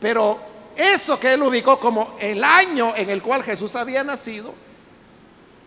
Pero 0.00 0.38
eso 0.76 1.18
que 1.18 1.32
él 1.32 1.42
ubicó 1.42 1.78
como 1.80 2.16
el 2.20 2.42
año 2.44 2.94
en 2.96 3.10
el 3.10 3.22
cual 3.22 3.42
Jesús 3.42 3.74
había 3.74 4.04
nacido, 4.04 4.54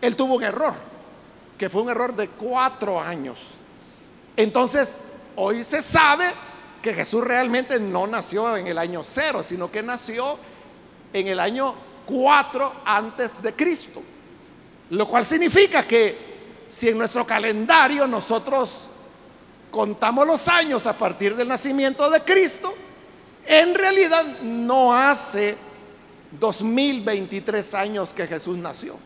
él 0.00 0.16
tuvo 0.16 0.34
un 0.34 0.42
error, 0.42 0.74
que 1.58 1.68
fue 1.68 1.82
un 1.82 1.90
error 1.90 2.14
de 2.16 2.28
cuatro 2.28 3.00
años. 3.00 3.38
Entonces, 4.36 5.00
hoy 5.36 5.62
se 5.62 5.82
sabe 5.82 6.26
que 6.80 6.94
Jesús 6.94 7.22
realmente 7.22 7.78
no 7.78 8.06
nació 8.06 8.56
en 8.56 8.66
el 8.66 8.78
año 8.78 9.04
cero, 9.04 9.42
sino 9.42 9.70
que 9.70 9.82
nació 9.82 10.38
en 11.12 11.28
el 11.28 11.38
año 11.38 11.74
cuatro 12.06 12.72
antes 12.84 13.40
de 13.40 13.52
Cristo. 13.54 14.02
Lo 14.90 15.06
cual 15.06 15.24
significa 15.24 15.86
que 15.86 16.32
si 16.68 16.88
en 16.88 16.98
nuestro 16.98 17.26
calendario 17.26 18.06
nosotros 18.06 18.88
contamos 19.72 20.24
los 20.26 20.46
años 20.46 20.86
a 20.86 20.92
partir 20.92 21.34
del 21.34 21.48
nacimiento 21.48 22.08
de 22.10 22.20
Cristo, 22.20 22.72
en 23.46 23.74
realidad 23.74 24.24
no 24.42 24.94
hace 24.94 25.56
2023 26.38 27.74
años 27.74 28.12
que 28.12 28.28
Jesús 28.28 28.58
nació, 28.58 28.96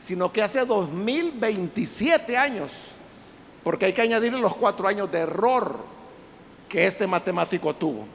sino 0.00 0.32
que 0.32 0.40
hace 0.40 0.64
2027 0.64 2.38
años, 2.38 2.70
porque 3.62 3.86
hay 3.86 3.92
que 3.92 4.00
añadir 4.00 4.32
los 4.32 4.56
cuatro 4.56 4.88
años 4.88 5.10
de 5.12 5.18
error 5.18 5.78
que 6.68 6.86
este 6.86 7.06
matemático 7.06 7.74
tuvo. 7.74 8.06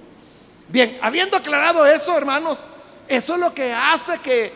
Bien, 0.70 0.98
habiendo 1.02 1.38
aclarado 1.38 1.86
eso, 1.86 2.18
hermanos, 2.18 2.66
eso 3.08 3.34
es 3.34 3.40
lo 3.40 3.54
que 3.54 3.74
hace 3.74 4.20
que 4.20 4.52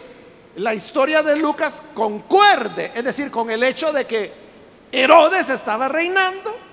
la 0.55 0.73
historia 0.73 1.21
de 1.21 1.35
Lucas 1.35 1.83
concuerde, 1.93 2.91
es 2.95 3.03
decir, 3.03 3.29
con 3.29 3.51
el 3.51 3.61
hecho 3.63 3.91
de 3.91 4.05
que 4.05 4.31
Herodes 4.91 5.49
estaba 5.49 5.89
reinando 5.89 6.66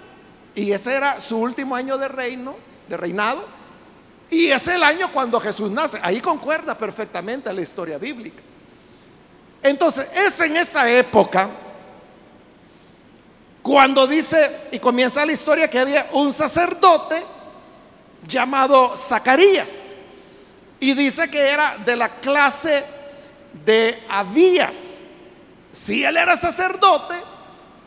y 0.54 0.72
ese 0.72 0.94
era 0.94 1.20
su 1.20 1.38
último 1.38 1.74
año 1.74 1.98
de 1.98 2.08
reino, 2.08 2.56
de 2.88 2.96
reinado, 2.96 3.44
y 4.30 4.50
es 4.50 4.66
el 4.68 4.82
año 4.82 5.12
cuando 5.12 5.40
Jesús 5.40 5.70
nace. 5.70 5.98
Ahí 6.02 6.20
concuerda 6.20 6.76
perfectamente 6.76 7.52
la 7.52 7.60
historia 7.60 7.98
bíblica. 7.98 8.42
Entonces, 9.62 10.10
es 10.14 10.40
en 10.40 10.56
esa 10.56 10.90
época 10.90 11.48
cuando 13.62 14.06
dice 14.06 14.68
y 14.72 14.78
comienza 14.78 15.24
la 15.24 15.32
historia 15.32 15.70
que 15.70 15.78
había 15.78 16.08
un 16.12 16.32
sacerdote 16.32 17.22
llamado 18.26 18.96
Zacarías. 18.96 19.92
Y 20.80 20.92
dice 20.92 21.30
que 21.30 21.48
era 21.48 21.78
de 21.78 21.96
la 21.96 22.20
clase 22.20 22.84
de 23.64 23.98
Abías. 24.08 25.04
Si 25.70 26.04
él 26.04 26.16
era 26.16 26.36
sacerdote, 26.36 27.14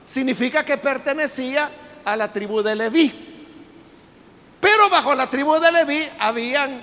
significa 0.06 0.65
que 0.65 0.77
pertenecía 0.77 1.65
a 1.65 1.87
la 2.15 2.31
tribu 2.31 2.61
de 2.61 2.75
Leví. 2.75 3.11
Pero 4.59 4.89
bajo 4.89 5.13
la 5.13 5.29
tribu 5.29 5.59
de 5.59 5.71
Leví 5.71 6.07
habían 6.19 6.81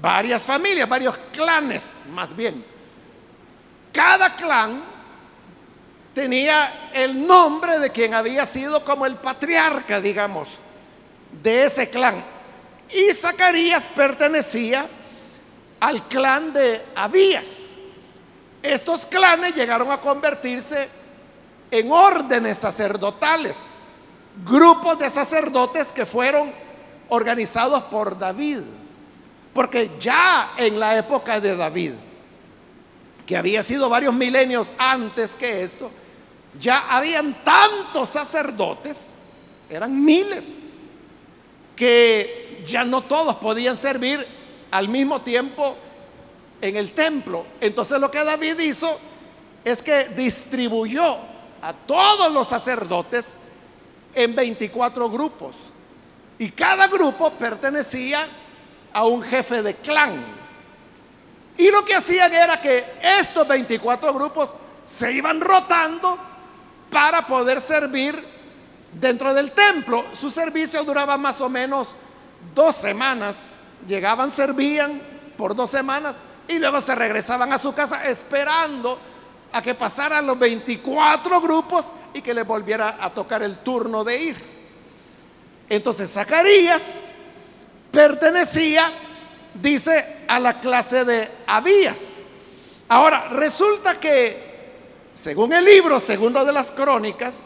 varias 0.00 0.44
familias, 0.44 0.88
varios 0.88 1.16
clanes 1.32 2.04
más 2.10 2.34
bien. 2.34 2.64
Cada 3.92 4.34
clan 4.36 4.82
tenía 6.14 6.90
el 6.92 7.26
nombre 7.26 7.78
de 7.78 7.90
quien 7.90 8.14
había 8.14 8.46
sido 8.46 8.84
como 8.84 9.06
el 9.06 9.16
patriarca, 9.16 10.00
digamos, 10.00 10.48
de 11.42 11.64
ese 11.64 11.90
clan. 11.90 12.22
Y 12.90 13.12
Zacarías 13.12 13.88
pertenecía 13.94 14.86
al 15.80 16.08
clan 16.08 16.52
de 16.52 16.82
Abías. 16.94 17.70
Estos 18.62 19.06
clanes 19.06 19.54
llegaron 19.54 19.90
a 19.90 20.00
convertirse 20.00 20.88
en 21.70 21.90
órdenes 21.92 22.58
sacerdotales, 22.58 23.74
grupos 24.44 24.98
de 24.98 25.10
sacerdotes 25.10 25.92
que 25.92 26.06
fueron 26.06 26.52
organizados 27.08 27.82
por 27.84 28.18
David. 28.18 28.60
Porque 29.54 29.90
ya 30.00 30.52
en 30.56 30.78
la 30.78 30.96
época 30.96 31.40
de 31.40 31.56
David, 31.56 31.92
que 33.24 33.36
había 33.36 33.62
sido 33.62 33.88
varios 33.88 34.14
milenios 34.14 34.72
antes 34.78 35.34
que 35.34 35.62
esto, 35.62 35.90
ya 36.60 36.86
habían 36.88 37.42
tantos 37.42 38.10
sacerdotes, 38.10 39.18
eran 39.68 40.04
miles, 40.04 40.60
que 41.74 42.62
ya 42.66 42.84
no 42.84 43.02
todos 43.02 43.36
podían 43.36 43.76
servir 43.76 44.26
al 44.70 44.88
mismo 44.88 45.20
tiempo 45.20 45.76
en 46.60 46.76
el 46.76 46.92
templo. 46.92 47.44
Entonces 47.60 48.00
lo 48.00 48.10
que 48.10 48.24
David 48.24 48.58
hizo 48.60 48.98
es 49.64 49.82
que 49.82 50.04
distribuyó 50.10 51.16
a 51.62 51.72
todos 51.72 52.32
los 52.32 52.48
sacerdotes 52.48 53.36
en 54.16 54.34
24 54.34 55.08
grupos. 55.10 55.54
Y 56.38 56.50
cada 56.50 56.88
grupo 56.88 57.30
pertenecía 57.32 58.26
a 58.92 59.04
un 59.04 59.22
jefe 59.22 59.62
de 59.62 59.76
clan. 59.76 60.24
Y 61.58 61.70
lo 61.70 61.84
que 61.84 61.94
hacían 61.94 62.32
era 62.32 62.60
que 62.60 62.84
estos 63.20 63.46
24 63.46 64.12
grupos 64.12 64.54
se 64.84 65.12
iban 65.12 65.40
rotando 65.40 66.18
para 66.90 67.26
poder 67.26 67.60
servir 67.60 68.22
dentro 68.92 69.34
del 69.34 69.52
templo. 69.52 70.04
Su 70.12 70.30
servicio 70.30 70.82
duraba 70.84 71.16
más 71.16 71.40
o 71.40 71.48
menos 71.48 71.94
dos 72.54 72.74
semanas. 72.74 73.56
Llegaban, 73.86 74.30
servían 74.30 75.00
por 75.36 75.54
dos 75.54 75.70
semanas 75.70 76.16
y 76.48 76.58
luego 76.58 76.80
se 76.80 76.94
regresaban 76.94 77.52
a 77.52 77.58
su 77.58 77.74
casa 77.74 78.04
esperando 78.04 78.98
a 79.52 79.62
que 79.62 79.74
pasaran 79.74 80.26
los 80.26 80.38
24 80.38 81.40
grupos 81.40 81.90
y 82.12 82.20
que 82.20 82.34
les 82.34 82.46
volviera 82.46 82.98
a 83.00 83.10
tocar 83.10 83.42
el 83.42 83.58
turno 83.58 84.04
de 84.04 84.22
ir. 84.22 84.36
Entonces 85.68 86.12
Zacarías 86.12 87.12
pertenecía, 87.90 88.90
dice, 89.54 90.24
a 90.28 90.38
la 90.38 90.60
clase 90.60 91.04
de 91.04 91.28
Abías. 91.46 92.18
Ahora, 92.88 93.28
resulta 93.30 93.98
que, 93.98 94.36
según 95.14 95.52
el 95.52 95.64
libro 95.64 95.98
segundo 95.98 96.44
de 96.44 96.52
las 96.52 96.70
crónicas, 96.70 97.44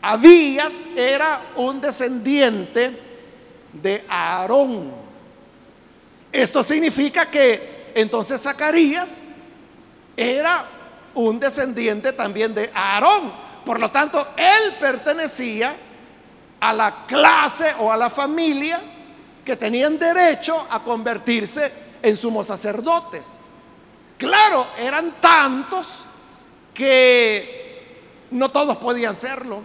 Abías 0.00 0.72
era 0.96 1.40
un 1.56 1.80
descendiente 1.80 2.98
de 3.72 4.04
Aarón. 4.08 4.90
Esto 6.32 6.62
significa 6.62 7.30
que 7.30 7.92
entonces 7.94 8.42
Zacarías 8.42 9.24
era 10.16 10.66
un 11.14 11.38
descendiente 11.38 12.12
también 12.12 12.54
de 12.54 12.70
Aarón. 12.74 13.32
Por 13.64 13.78
lo 13.78 13.90
tanto, 13.90 14.26
él 14.36 14.74
pertenecía 14.80 15.74
a 16.60 16.72
la 16.72 17.06
clase 17.06 17.74
o 17.80 17.90
a 17.90 17.96
la 17.96 18.10
familia 18.10 18.80
que 19.44 19.56
tenían 19.56 19.98
derecho 19.98 20.66
a 20.70 20.80
convertirse 20.80 21.72
en 22.02 22.16
sumos 22.16 22.46
sacerdotes. 22.46 23.26
Claro, 24.16 24.66
eran 24.78 25.20
tantos 25.20 26.04
que 26.72 28.28
no 28.30 28.50
todos 28.50 28.76
podían 28.76 29.14
serlo. 29.14 29.62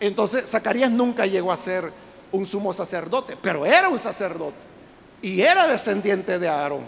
Entonces 0.00 0.48
Zacarías 0.48 0.90
nunca 0.90 1.26
llegó 1.26 1.52
a 1.52 1.56
ser 1.56 1.92
un 2.32 2.46
sumo 2.46 2.72
sacerdote, 2.72 3.36
pero 3.40 3.66
era 3.66 3.88
un 3.88 3.98
sacerdote 3.98 4.56
y 5.20 5.40
era 5.40 5.66
descendiente 5.66 6.38
de 6.38 6.48
Aarón. 6.48 6.84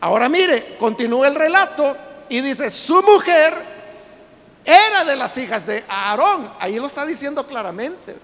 Ahora 0.00 0.28
mire, 0.28 0.76
continúa 0.78 1.28
el 1.28 1.34
relato 1.34 1.96
y 2.28 2.40
dice, 2.40 2.70
su 2.70 3.02
mujer 3.02 3.54
era 4.64 5.04
de 5.04 5.16
las 5.16 5.36
hijas 5.38 5.66
de 5.66 5.84
Aarón. 5.88 6.50
Ahí 6.58 6.76
lo 6.76 6.86
está 6.86 7.06
diciendo 7.06 7.46
claramente. 7.46 8.16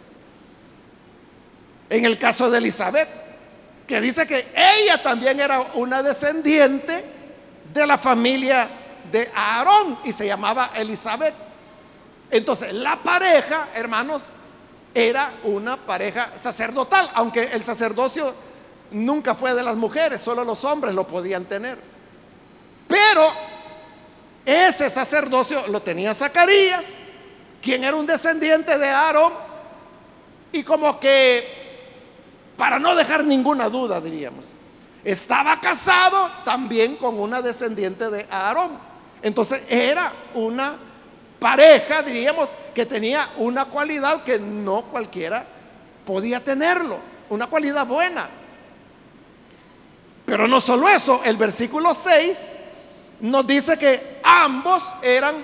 En 1.89 2.05
el 2.05 2.19
caso 2.19 2.51
de 2.51 2.59
Elizabeth, 2.59 3.09
que 3.87 4.01
dice 4.01 4.27
que 4.27 4.47
ella 4.55 5.03
también 5.03 5.41
era 5.41 5.61
una 5.75 6.03
descendiente 6.03 7.05
de 7.73 7.87
la 7.87 7.99
familia 7.99 8.69
de 9.11 9.31
Aarón 9.35 9.99
y 10.05 10.13
se 10.13 10.27
llamaba 10.27 10.71
Elizabeth. 10.75 11.35
Entonces, 12.31 12.73
la 12.73 12.97
pareja, 12.97 13.69
hermanos, 13.75 14.27
era 14.95 15.33
una 15.45 15.77
pareja 15.77 16.31
sacerdotal, 16.37 17.11
aunque 17.15 17.45
el 17.53 17.63
sacerdocio 17.63 18.35
nunca 18.91 19.35
fue 19.35 19.55
de 19.55 19.63
las 19.63 19.77
mujeres, 19.77 20.21
solo 20.21 20.45
los 20.45 20.63
hombres 20.65 20.95
lo 20.95 21.07
podían 21.07 21.45
tener. 21.47 21.79
Pero 22.87 23.33
ese 24.45 24.91
sacerdocio 24.91 25.67
lo 25.69 25.81
tenía 25.81 26.15
Zacarías, 26.15 26.97
quien 27.63 27.85
era 27.85 27.97
un 27.97 28.07
descendiente 28.07 28.77
de 28.77 28.89
Aarón, 28.89 29.33
y 30.53 30.63
como 30.63 31.01
que, 31.01 31.47
para 32.57 32.79
no 32.79 32.95
dejar 32.95 33.25
ninguna 33.25 33.69
duda, 33.69 34.01
diríamos, 34.01 34.47
estaba 35.03 35.61
casado 35.61 36.31
también 36.45 36.97
con 36.97 37.19
una 37.19 37.43
descendiente 37.43 38.09
de 38.11 38.27
Aarón. 38.31 38.73
Entonces 39.23 39.65
era 39.69 40.13
una 40.35 40.77
pareja, 41.39 42.03
diríamos, 42.03 42.55
que 42.75 42.87
tenía 42.87 43.29
una 43.39 43.65
cualidad 43.65 44.23
que 44.23 44.39
no 44.39 44.83
cualquiera 44.83 45.45
podía 46.07 46.41
tenerlo, 46.41 46.99
una 47.31 47.47
cualidad 47.47 47.87
buena. 47.87 48.29
Pero 50.27 50.47
no 50.47 50.61
solo 50.61 50.89
eso, 50.89 51.21
el 51.25 51.37
versículo 51.37 51.93
6 51.93 52.51
nos 53.25 53.47
dice 53.47 53.79
que 53.79 54.19
ambos 54.23 54.93
eran 55.01 55.37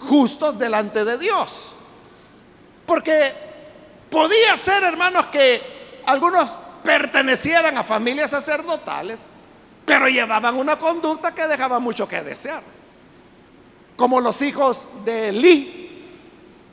justos 0.00 0.58
delante 0.58 1.02
de 1.02 1.16
Dios. 1.16 1.78
Porque 2.84 3.32
podía 4.10 4.54
ser, 4.56 4.84
hermanos, 4.84 5.26
que 5.26 6.02
algunos 6.04 6.54
pertenecieran 6.84 7.78
a 7.78 7.84
familias 7.84 8.32
sacerdotales, 8.32 9.24
pero 9.86 10.08
llevaban 10.08 10.56
una 10.56 10.76
conducta 10.76 11.34
que 11.34 11.46
dejaba 11.46 11.78
mucho 11.78 12.06
que 12.06 12.22
desear. 12.22 12.62
Como 13.96 14.20
los 14.20 14.42
hijos 14.42 14.86
de 15.02 15.30
Eli. 15.30 15.76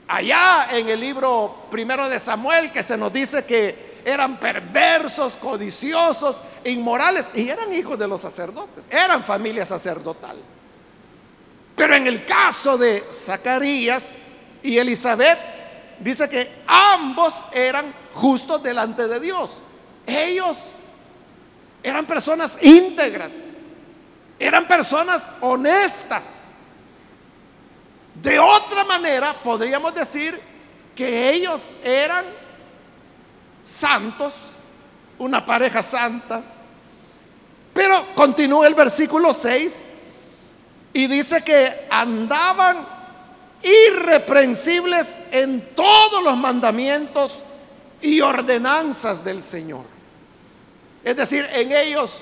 Allá 0.10 0.68
en 0.72 0.90
el 0.90 1.00
libro 1.00 1.68
primero 1.72 2.10
de 2.10 2.20
Samuel, 2.20 2.72
que 2.74 2.84
se 2.84 2.98
nos 2.98 3.14
dice 3.14 3.46
que 3.46 3.87
eran 4.08 4.38
perversos, 4.40 5.36
codiciosos, 5.36 6.40
inmorales, 6.64 7.30
y 7.34 7.50
eran 7.50 7.74
hijos 7.74 8.00
de 8.00 8.08
los 8.08 8.22
sacerdotes, 8.22 8.88
eran 8.90 9.22
familia 9.22 9.66
sacerdotal. 9.66 10.38
Pero 11.76 11.94
en 11.94 12.08
el 12.08 12.26
caso 12.26 12.78
de 12.78 13.04
Zacarías 13.12 14.14
y 14.64 14.78
Elizabeth, 14.78 15.38
dice 16.00 16.30
que 16.30 16.50
ambos 16.66 17.48
eran 17.52 17.94
justos 18.14 18.64
delante 18.64 19.10
de 19.10 19.20
Dios. 19.20 19.60
Ellos 20.06 20.72
eran 21.84 22.06
personas 22.06 22.58
íntegras, 22.64 23.34
eran 24.40 24.70
personas 24.70 25.32
honestas. 25.42 26.46
De 28.16 28.40
otra 28.40 28.86
manera, 28.86 29.34
podríamos 29.44 29.94
decir 29.94 30.40
que 30.96 31.30
ellos 31.30 31.72
eran 31.84 32.47
santos, 33.68 34.34
una 35.20 35.46
pareja 35.46 35.84
santa. 35.84 36.42
Pero 37.74 38.16
continúa 38.16 38.66
el 38.66 38.74
versículo 38.74 39.34
6 39.34 39.84
y 40.94 41.08
dice 41.08 41.44
que 41.44 41.88
andaban 41.90 42.88
irreprensibles 43.62 45.20
en 45.32 45.76
todos 45.76 46.24
los 46.24 46.38
mandamientos 46.38 47.44
y 48.02 48.22
ordenanzas 48.22 49.24
del 49.24 49.44
Señor. 49.44 49.86
Es 51.04 51.16
decir, 51.18 51.48
en 51.54 51.72
ellos 51.72 52.22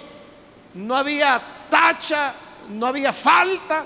no 0.74 0.96
había 0.96 1.42
tacha, 1.70 2.34
no 2.70 2.88
había 2.88 3.14
falta, 3.14 3.86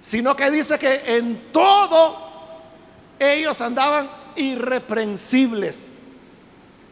sino 0.00 0.34
que 0.34 0.50
dice 0.50 0.78
que 0.78 1.16
en 1.16 1.52
todo 1.52 2.30
ellos 3.18 3.60
andaban 3.60 4.19
irreprensibles 4.36 5.98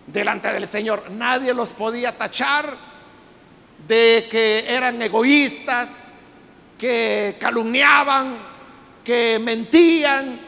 delante 0.07 0.53
del 0.53 0.67
Señor. 0.67 1.11
Nadie 1.11 1.55
los 1.55 1.73
podía 1.73 2.17
tachar 2.17 2.75
de 3.87 4.27
que 4.31 4.65
eran 4.69 5.01
egoístas, 5.01 6.09
que 6.79 7.37
calumniaban, 7.39 8.39
que 9.05 9.39
mentían, 9.39 10.41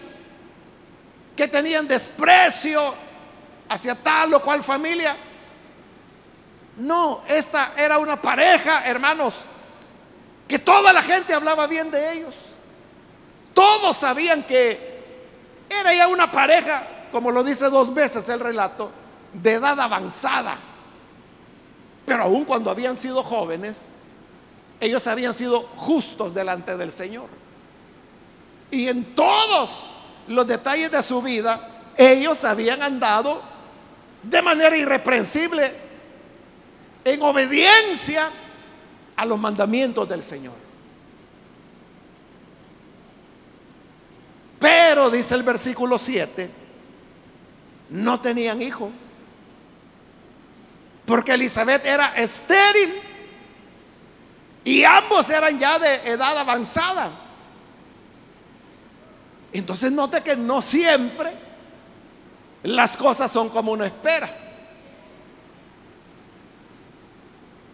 que 1.36 1.48
tenían 1.48 1.88
desprecio 1.88 2.94
hacia 3.68 3.94
tal 3.94 4.34
o 4.34 4.42
cual 4.42 4.62
familia. 4.62 5.16
No, 6.76 7.22
esta 7.28 7.72
era 7.76 7.98
una 7.98 8.20
pareja, 8.20 8.84
hermanos, 8.86 9.36
que 10.48 10.58
toda 10.58 10.92
la 10.92 11.02
gente 11.02 11.34
hablaba 11.34 11.66
bien 11.66 11.90
de 11.90 12.12
ellos. 12.12 12.34
Todos 13.54 13.96
sabían 13.96 14.42
que 14.42 14.89
era 15.70 15.94
ya 15.94 16.08
una 16.08 16.30
pareja, 16.30 16.82
como 17.12 17.30
lo 17.30 17.44
dice 17.44 17.70
dos 17.70 17.94
veces 17.94 18.28
el 18.28 18.40
relato, 18.40 18.90
de 19.32 19.54
edad 19.54 19.78
avanzada. 19.78 20.56
Pero 22.04 22.24
aun 22.24 22.44
cuando 22.44 22.70
habían 22.70 22.96
sido 22.96 23.22
jóvenes, 23.22 23.82
ellos 24.80 25.06
habían 25.06 25.32
sido 25.32 25.62
justos 25.76 26.34
delante 26.34 26.76
del 26.76 26.90
Señor. 26.90 27.28
Y 28.70 28.88
en 28.88 29.14
todos 29.14 29.90
los 30.26 30.46
detalles 30.46 30.90
de 30.90 31.02
su 31.02 31.22
vida, 31.22 31.68
ellos 31.96 32.44
habían 32.44 32.82
andado 32.82 33.40
de 34.22 34.42
manera 34.42 34.76
irreprensible 34.76 35.72
en 37.04 37.22
obediencia 37.22 38.28
a 39.16 39.24
los 39.24 39.38
mandamientos 39.38 40.08
del 40.08 40.22
Señor. 40.22 40.59
Dice 45.08 45.34
el 45.36 45.44
versículo 45.44 45.98
7, 45.98 46.50
no 47.90 48.20
tenían 48.20 48.60
hijo. 48.60 48.90
Porque 51.06 51.32
Elizabeth 51.34 51.86
era 51.86 52.08
estéril 52.16 52.94
y 54.64 54.84
ambos 54.84 55.30
eran 55.30 55.58
ya 55.58 55.78
de 55.78 55.94
edad 56.10 56.36
avanzada. 56.36 57.10
Entonces 59.52 59.90
note 59.90 60.20
que 60.22 60.36
no 60.36 60.60
siempre 60.60 61.32
las 62.62 62.96
cosas 62.96 63.30
son 63.30 63.48
como 63.48 63.72
uno 63.72 63.84
espera. 63.84 64.28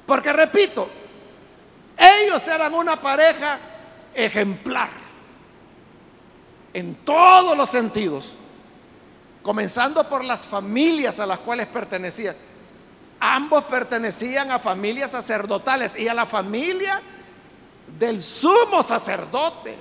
Porque 0.06 0.32
repito, 0.32 0.88
ellos 1.98 2.46
eran 2.46 2.72
una 2.72 3.00
pareja 3.00 3.58
ejemplar 4.14 5.05
en 6.76 6.94
todos 6.94 7.56
los 7.56 7.70
sentidos, 7.70 8.34
comenzando 9.42 10.06
por 10.10 10.22
las 10.22 10.46
familias 10.46 11.18
a 11.18 11.24
las 11.24 11.38
cuales 11.38 11.68
pertenecían. 11.68 12.36
Ambos 13.18 13.64
pertenecían 13.64 14.50
a 14.50 14.58
familias 14.58 15.12
sacerdotales 15.12 15.98
y 15.98 16.06
a 16.06 16.12
la 16.12 16.26
familia 16.26 17.00
del 17.98 18.20
sumo 18.20 18.82
sacerdote, 18.82 19.74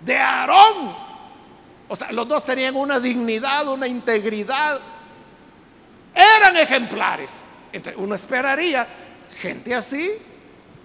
de 0.00 0.16
Aarón. 0.16 0.96
O 1.86 1.96
sea, 1.96 2.10
los 2.12 2.26
dos 2.26 2.46
tenían 2.46 2.74
una 2.74 2.98
dignidad, 2.98 3.68
una 3.68 3.86
integridad. 3.86 4.80
Eran 6.14 6.56
ejemplares. 6.56 7.42
Entonces 7.74 8.02
uno 8.02 8.14
esperaría 8.14 8.88
gente 9.38 9.74
así, 9.74 10.12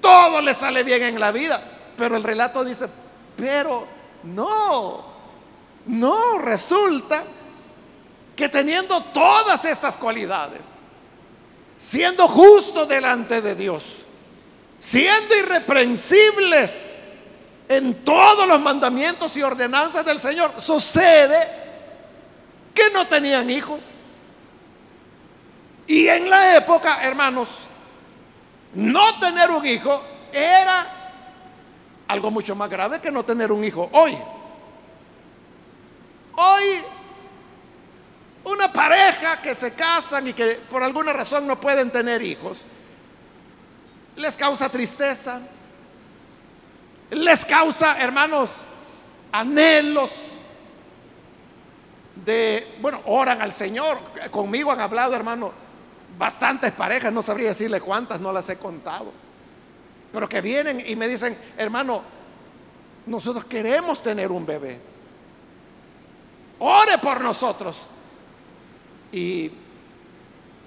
todo 0.01 0.41
le 0.41 0.53
sale 0.53 0.83
bien 0.83 1.03
en 1.03 1.21
la 1.21 1.31
vida. 1.31 1.63
Pero 1.95 2.17
el 2.17 2.23
relato 2.23 2.65
dice, 2.65 2.89
pero 3.37 3.95
no, 4.27 5.05
no, 5.85 6.37
resulta 6.39 7.23
que 8.35 8.49
teniendo 8.49 9.01
todas 9.01 9.65
estas 9.65 9.97
cualidades, 9.97 10.61
siendo 11.77 12.27
justos 12.27 12.87
delante 12.87 13.41
de 13.41 13.55
Dios, 13.55 13.83
siendo 14.79 15.35
irreprensibles 15.35 16.99
en 17.69 18.05
todos 18.05 18.47
los 18.47 18.59
mandamientos 18.59 19.35
y 19.37 19.41
ordenanzas 19.41 20.05
del 20.05 20.19
Señor, 20.19 20.51
sucede 20.59 21.47
que 22.73 22.89
no 22.91 23.07
tenían 23.07 23.49
hijos. 23.49 23.79
Y 25.87 26.07
en 26.07 26.29
la 26.29 26.57
época, 26.57 26.99
hermanos, 27.01 27.47
no 28.73 29.19
tener 29.19 29.49
un 29.49 29.65
hijo 29.65 30.03
era 30.31 30.96
algo 32.07 32.31
mucho 32.31 32.55
más 32.55 32.69
grave 32.69 32.99
que 33.01 33.11
no 33.11 33.23
tener 33.23 33.51
un 33.51 33.63
hijo 33.63 33.89
hoy. 33.91 34.17
Hoy 36.35 36.83
una 38.45 38.71
pareja 38.71 39.41
que 39.41 39.53
se 39.55 39.73
casan 39.73 40.27
y 40.27 40.33
que 40.33 40.59
por 40.69 40.81
alguna 40.81 41.13
razón 41.13 41.45
no 41.45 41.59
pueden 41.59 41.91
tener 41.91 42.21
hijos, 42.21 42.63
les 44.15 44.35
causa 44.35 44.69
tristeza, 44.69 45.41
les 47.11 47.45
causa, 47.45 47.99
hermanos, 47.99 48.61
anhelos 49.31 50.31
de, 52.25 52.75
bueno, 52.81 53.01
oran 53.05 53.41
al 53.41 53.51
Señor. 53.51 53.99
Conmigo 54.31 54.71
han 54.71 54.79
hablado, 54.79 55.13
hermano, 55.13 55.51
bastantes 56.17 56.71
parejas, 56.71 57.13
no 57.13 57.21
sabría 57.21 57.49
decirle 57.49 57.81
cuántas, 57.81 58.19
no 58.19 58.31
las 58.31 58.49
he 58.49 58.57
contado. 58.57 59.11
Pero 60.11 60.27
que 60.27 60.41
vienen 60.41 60.81
y 60.85 60.95
me 60.95 61.07
dicen, 61.07 61.37
hermano, 61.57 62.01
nosotros 63.05 63.45
queremos 63.45 64.01
tener 64.01 64.31
un 64.31 64.45
bebé. 64.45 64.79
Ore 66.59 66.97
por 66.97 67.21
nosotros. 67.21 67.85
Y 69.11 69.51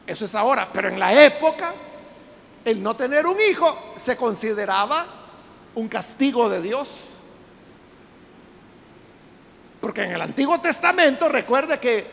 eso 0.07 0.25
es 0.25 0.35
ahora, 0.35 0.69
pero 0.73 0.89
en 0.89 0.99
la 0.99 1.25
época, 1.25 1.75
el 2.65 2.83
no 2.83 2.97
tener 2.97 3.27
un 3.27 3.37
hijo 3.41 3.93
se 3.97 4.17
consideraba 4.17 5.07
un 5.75 5.89
castigo 5.89 6.49
de 6.49 6.63
Dios. 6.63 6.99
Porque 9.81 10.03
en 10.03 10.13
el 10.13 10.21
Antiguo 10.21 10.61
Testamento 10.61 11.29
recuerde 11.29 11.79
que 11.79 12.07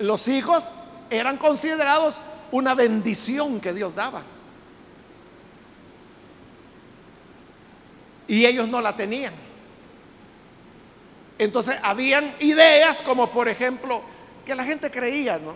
los 0.00 0.28
hijos 0.28 0.72
eran 1.08 1.36
considerados 1.36 2.18
una 2.52 2.74
bendición 2.74 3.60
que 3.60 3.72
Dios 3.72 3.94
daba. 3.94 4.22
Y 8.30 8.46
ellos 8.46 8.68
no 8.68 8.80
la 8.80 8.94
tenían. 8.94 9.34
Entonces 11.36 11.76
habían 11.82 12.32
ideas 12.38 13.02
como 13.02 13.28
por 13.28 13.48
ejemplo 13.48 14.02
que 14.46 14.54
la 14.54 14.62
gente 14.62 14.88
creía, 14.88 15.36
¿no? 15.38 15.52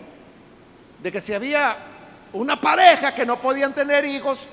De 1.00 1.12
que 1.12 1.20
si 1.20 1.32
había 1.32 1.76
una 2.32 2.60
pareja 2.60 3.14
que 3.14 3.24
no 3.24 3.40
podían 3.40 3.76
tener 3.76 4.04
hijos 4.04 4.48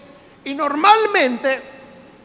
y 0.46 0.54
normalmente, 0.54 1.62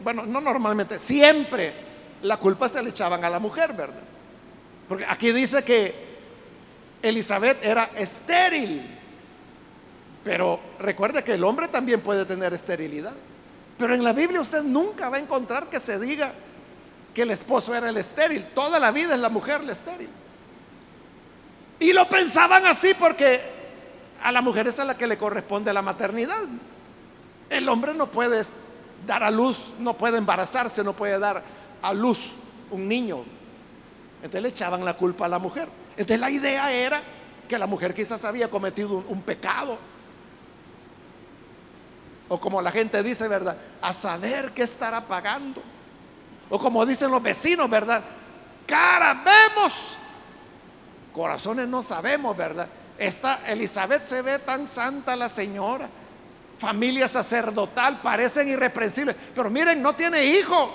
bueno, 0.04 0.26
no 0.26 0.38
normalmente, 0.42 0.98
siempre 0.98 1.72
la 2.20 2.36
culpa 2.36 2.68
se 2.68 2.82
le 2.82 2.90
echaban 2.90 3.24
a 3.24 3.30
la 3.30 3.38
mujer, 3.38 3.72
¿verdad? 3.72 4.04
Porque 4.86 5.06
aquí 5.08 5.32
dice 5.32 5.64
que 5.64 5.94
Elizabeth 7.00 7.64
era 7.64 7.88
estéril, 7.96 8.82
pero 10.22 10.60
recuerde 10.78 11.24
que 11.24 11.32
el 11.32 11.44
hombre 11.44 11.68
también 11.68 12.02
puede 12.02 12.26
tener 12.26 12.52
esterilidad. 12.52 13.14
Pero 13.78 13.94
en 13.94 14.02
la 14.02 14.12
Biblia 14.12 14.40
usted 14.40 14.62
nunca 14.62 15.08
va 15.08 15.16
a 15.16 15.20
encontrar 15.20 15.68
que 15.68 15.80
se 15.80 15.98
diga 15.98 16.32
que 17.14 17.22
el 17.22 17.30
esposo 17.30 17.74
era 17.74 17.88
el 17.88 17.96
estéril. 17.96 18.44
Toda 18.54 18.78
la 18.78 18.90
vida 18.90 19.14
es 19.14 19.20
la 19.20 19.28
mujer 19.28 19.64
la 19.64 19.72
estéril. 19.72 20.08
Y 21.78 21.92
lo 21.92 22.08
pensaban 22.08 22.66
así 22.66 22.94
porque 22.94 23.40
a 24.22 24.32
la 24.32 24.40
mujer 24.40 24.66
es 24.66 24.78
a 24.78 24.84
la 24.84 24.96
que 24.96 25.06
le 25.06 25.18
corresponde 25.18 25.72
la 25.72 25.82
maternidad. 25.82 26.44
El 27.50 27.68
hombre 27.68 27.94
no 27.94 28.06
puede 28.06 28.42
dar 29.06 29.22
a 29.22 29.30
luz, 29.30 29.74
no 29.78 29.94
puede 29.94 30.18
embarazarse, 30.18 30.82
no 30.82 30.94
puede 30.94 31.18
dar 31.18 31.42
a 31.82 31.92
luz 31.92 32.32
un 32.70 32.88
niño. 32.88 33.24
Entonces 34.16 34.42
le 34.42 34.48
echaban 34.48 34.84
la 34.84 34.94
culpa 34.94 35.26
a 35.26 35.28
la 35.28 35.38
mujer. 35.38 35.68
Entonces 35.90 36.20
la 36.20 36.30
idea 36.30 36.72
era 36.72 37.00
que 37.48 37.58
la 37.58 37.66
mujer 37.66 37.94
quizás 37.94 38.24
había 38.24 38.50
cometido 38.50 39.04
un, 39.08 39.22
pecado 39.22 39.78
O 42.28 42.40
como 42.40 42.60
la 42.60 42.72
gente 42.72 43.02
dice, 43.02 43.28
¿verdad? 43.28 43.56
A 43.80 43.92
saber 43.92 44.52
qué 44.52 44.62
estará 44.62 45.00
pagando. 45.00 45.62
O 46.48 46.58
como 46.58 46.84
dicen 46.84 47.10
los 47.10 47.22
vecinos, 47.22 47.68
¿verdad? 47.68 48.02
Cara 48.66 49.22
vemos, 49.24 49.96
corazones 51.12 51.68
no 51.68 51.82
sabemos, 51.82 52.36
¿verdad? 52.36 52.68
Esta 52.98 53.40
Elizabeth 53.46 54.02
se 54.02 54.22
ve 54.22 54.38
tan 54.40 54.66
santa 54.66 55.14
la 55.14 55.28
señora, 55.28 55.88
familia 56.58 57.08
sacerdotal, 57.08 58.00
parecen 58.00 58.48
irreprensibles, 58.48 59.14
pero 59.34 59.50
miren, 59.50 59.80
no 59.80 59.92
tiene 59.94 60.24
hijo. 60.24 60.74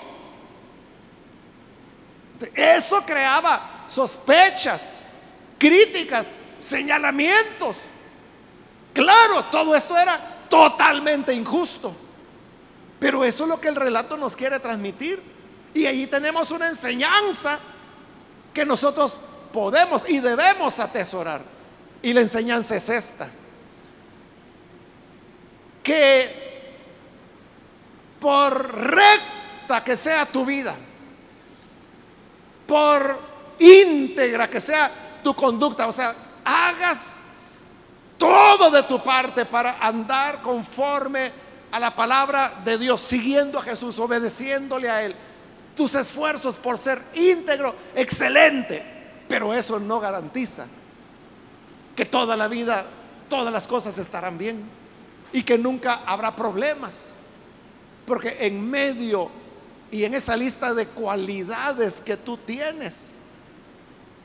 Eso 2.54 3.02
creaba 3.04 3.84
sospechas, 3.88 5.00
críticas, 5.58 6.30
señalamientos. 6.58 7.76
Claro, 8.92 9.44
todo 9.44 9.74
esto 9.74 9.96
era 9.96 10.31
totalmente 10.52 11.32
injusto. 11.32 11.94
Pero 13.00 13.24
eso 13.24 13.44
es 13.44 13.48
lo 13.48 13.58
que 13.58 13.68
el 13.68 13.74
relato 13.74 14.18
nos 14.18 14.36
quiere 14.36 14.60
transmitir. 14.60 15.22
Y 15.72 15.86
ahí 15.86 16.06
tenemos 16.06 16.50
una 16.50 16.68
enseñanza 16.68 17.58
que 18.52 18.66
nosotros 18.66 19.16
podemos 19.50 20.06
y 20.06 20.20
debemos 20.20 20.78
atesorar. 20.78 21.40
Y 22.02 22.12
la 22.12 22.20
enseñanza 22.20 22.76
es 22.76 22.86
esta. 22.90 23.30
Que 25.82 26.76
por 28.20 28.76
recta 28.76 29.82
que 29.82 29.96
sea 29.96 30.26
tu 30.26 30.44
vida, 30.44 30.74
por 32.66 33.18
íntegra 33.58 34.50
que 34.50 34.60
sea 34.60 34.90
tu 35.24 35.34
conducta, 35.34 35.86
o 35.86 35.92
sea, 35.92 36.14
hagas 36.44 37.21
todo 38.22 38.70
de 38.70 38.84
tu 38.84 39.02
parte 39.02 39.44
para 39.44 39.84
andar 39.84 40.40
conforme 40.42 41.32
a 41.72 41.80
la 41.80 41.92
palabra 41.92 42.52
de 42.64 42.78
Dios, 42.78 43.00
siguiendo 43.00 43.58
a 43.58 43.62
Jesús, 43.62 43.98
obedeciéndole 43.98 44.88
a 44.88 45.02
Él. 45.02 45.16
Tus 45.74 45.96
esfuerzos 45.96 46.54
por 46.54 46.78
ser 46.78 47.02
íntegro, 47.14 47.74
excelente, 47.96 48.80
pero 49.26 49.52
eso 49.52 49.80
no 49.80 49.98
garantiza 49.98 50.66
que 51.96 52.04
toda 52.04 52.36
la 52.36 52.46
vida, 52.46 52.86
todas 53.28 53.52
las 53.52 53.66
cosas 53.66 53.98
estarán 53.98 54.38
bien 54.38 54.62
y 55.32 55.42
que 55.42 55.58
nunca 55.58 56.02
habrá 56.06 56.36
problemas. 56.36 57.08
Porque 58.06 58.36
en 58.38 58.70
medio 58.70 59.30
y 59.90 60.04
en 60.04 60.14
esa 60.14 60.36
lista 60.36 60.74
de 60.74 60.86
cualidades 60.86 62.00
que 62.00 62.16
tú 62.16 62.36
tienes, 62.36 63.14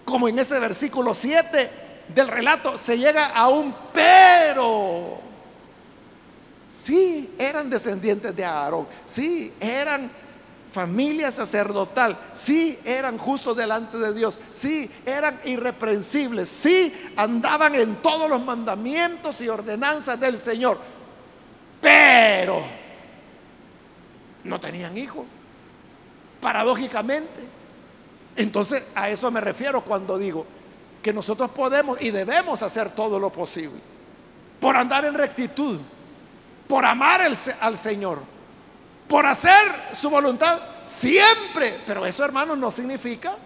como 0.05 0.27
en 0.27 0.37
ese 0.37 0.59
versículo 0.59 1.15
7, 1.15 1.86
del 2.13 2.27
relato 2.27 2.77
se 2.77 2.97
llega 2.97 3.27
a 3.27 3.47
un 3.47 3.73
pero. 3.93 5.19
Sí, 6.69 7.33
eran 7.37 7.69
descendientes 7.69 8.35
de 8.35 8.43
Aarón. 8.43 8.87
Sí, 9.05 9.53
eran 9.59 10.09
familia 10.71 11.31
sacerdotal. 11.31 12.17
Sí, 12.33 12.77
eran 12.85 13.17
justos 13.17 13.55
delante 13.55 13.97
de 13.97 14.13
Dios. 14.13 14.37
Sí, 14.51 14.89
eran 15.05 15.39
irreprensibles. 15.45 16.49
Sí, 16.49 16.93
andaban 17.15 17.75
en 17.75 17.95
todos 17.97 18.29
los 18.29 18.41
mandamientos 18.43 19.41
y 19.41 19.49
ordenanzas 19.49 20.19
del 20.19 20.37
Señor. 20.37 20.77
Pero 21.81 22.61
no 24.43 24.59
tenían 24.59 24.97
hijos. 24.97 25.25
Paradójicamente. 26.41 27.57
Entonces, 28.35 28.87
a 28.93 29.09
eso 29.09 29.31
me 29.31 29.41
refiero 29.41 29.81
cuando 29.81 30.17
digo, 30.17 30.45
que 31.07 31.13
nosotros 31.13 31.49
podemos 31.51 32.01
y 32.01 32.11
debemos 32.11 32.61
hacer 32.61 32.89
todo 32.89 33.17
lo 33.17 33.29
posible 33.29 33.79
por 34.59 34.75
andar 34.75 35.05
en 35.05 35.13
rectitud, 35.13 35.79
por 36.67 36.83
amar 36.83 37.21
al 37.21 37.77
Señor, 37.77 38.21
por 39.07 39.25
hacer 39.25 39.71
su 39.93 40.09
voluntad 40.09 40.59
siempre. 40.85 41.79
Pero 41.85 42.05
eso, 42.05 42.25
hermanos, 42.25 42.57
no 42.57 42.69
significa 42.71 43.37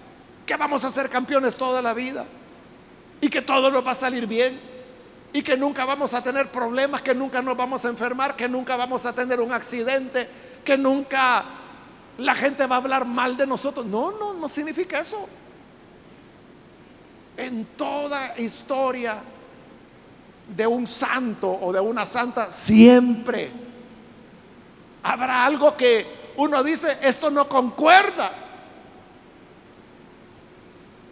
que 0.44 0.56
vamos 0.56 0.84
a 0.86 0.90
ser 0.90 1.08
campeones 1.08 1.56
toda 1.56 1.84
la 1.84 1.94
vida 1.94 2.26
y 3.22 3.30
que 3.30 3.44
todo 3.44 3.70
nos 3.70 3.86
va 3.86 3.92
a 3.92 3.96
salir 3.96 4.26
bien 4.26 4.60
y 5.32 5.44
que 5.44 5.56
nunca 5.56 5.86
vamos 5.86 6.16
a 6.16 6.24
tener 6.24 6.50
problemas, 6.50 7.04
que 7.04 7.14
nunca 7.14 7.44
nos 7.44 7.56
vamos 7.56 7.86
a 7.86 7.90
enfermar, 7.90 8.36
que 8.36 8.50
nunca 8.50 8.76
vamos 8.76 9.06
a 9.06 9.14
tener 9.14 9.40
un 9.40 9.52
accidente, 9.52 10.28
que 10.66 10.80
nunca 10.80 11.46
la 12.18 12.34
gente 12.34 12.66
va 12.66 12.78
a 12.78 12.80
hablar 12.80 13.06
mal 13.06 13.38
de 13.38 13.46
nosotros. 13.46 13.86
No, 13.86 14.10
no, 14.14 14.34
no 14.34 14.50
significa 14.50 15.00
eso. 15.00 15.30
En 17.38 17.66
toda 17.78 18.38
historia 18.38 19.22
de 20.56 20.68
un 20.68 20.86
santo 20.86 21.50
o 21.50 21.72
de 21.72 21.80
una 21.80 22.06
santa, 22.06 22.52
siempre 22.52 23.50
habrá 25.04 25.46
algo 25.46 25.76
que 25.76 26.06
uno 26.38 26.64
dice, 26.64 26.98
esto 27.02 27.30
no 27.30 27.48
concuerda. 27.48 28.32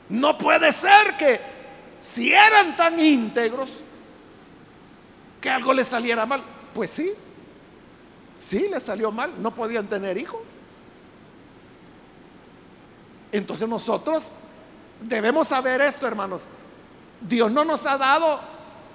No 0.09 0.37
puede 0.37 0.71
ser 0.71 1.15
que 1.17 1.39
si 1.99 2.33
eran 2.33 2.75
tan 2.75 2.99
íntegros, 2.99 3.69
que 5.39 5.49
algo 5.49 5.73
les 5.73 5.87
saliera 5.87 6.25
mal. 6.25 6.41
Pues 6.73 6.89
sí, 6.89 7.11
sí 8.37 8.67
les 8.71 8.83
salió 8.83 9.11
mal, 9.11 9.31
no 9.41 9.53
podían 9.53 9.87
tener 9.87 10.17
hijos. 10.17 10.41
Entonces 13.31 13.67
nosotros 13.69 14.33
Debemos 15.01 15.47
saber 15.47 15.81
esto, 15.81 16.07
hermanos. 16.07 16.43
Dios 17.21 17.51
no 17.51 17.65
nos 17.65 17.85
ha 17.85 17.97
dado 17.97 18.39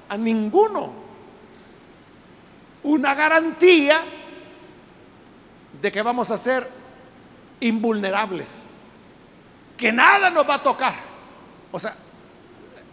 a 0.09 0.17
ninguno 0.17 0.93
una 2.83 3.15
garantía 3.15 4.03
de 5.81 5.91
que 5.91 6.03
vamos 6.03 6.31
a 6.31 6.39
ser 6.39 6.69
invulnerables, 7.61 8.67
que 9.77 9.91
nada 9.91 10.31
nos 10.31 10.49
va 10.49 10.57
a 10.57 10.63
tocar. 10.63 10.95
O 11.73 11.79
sea, 11.79 11.95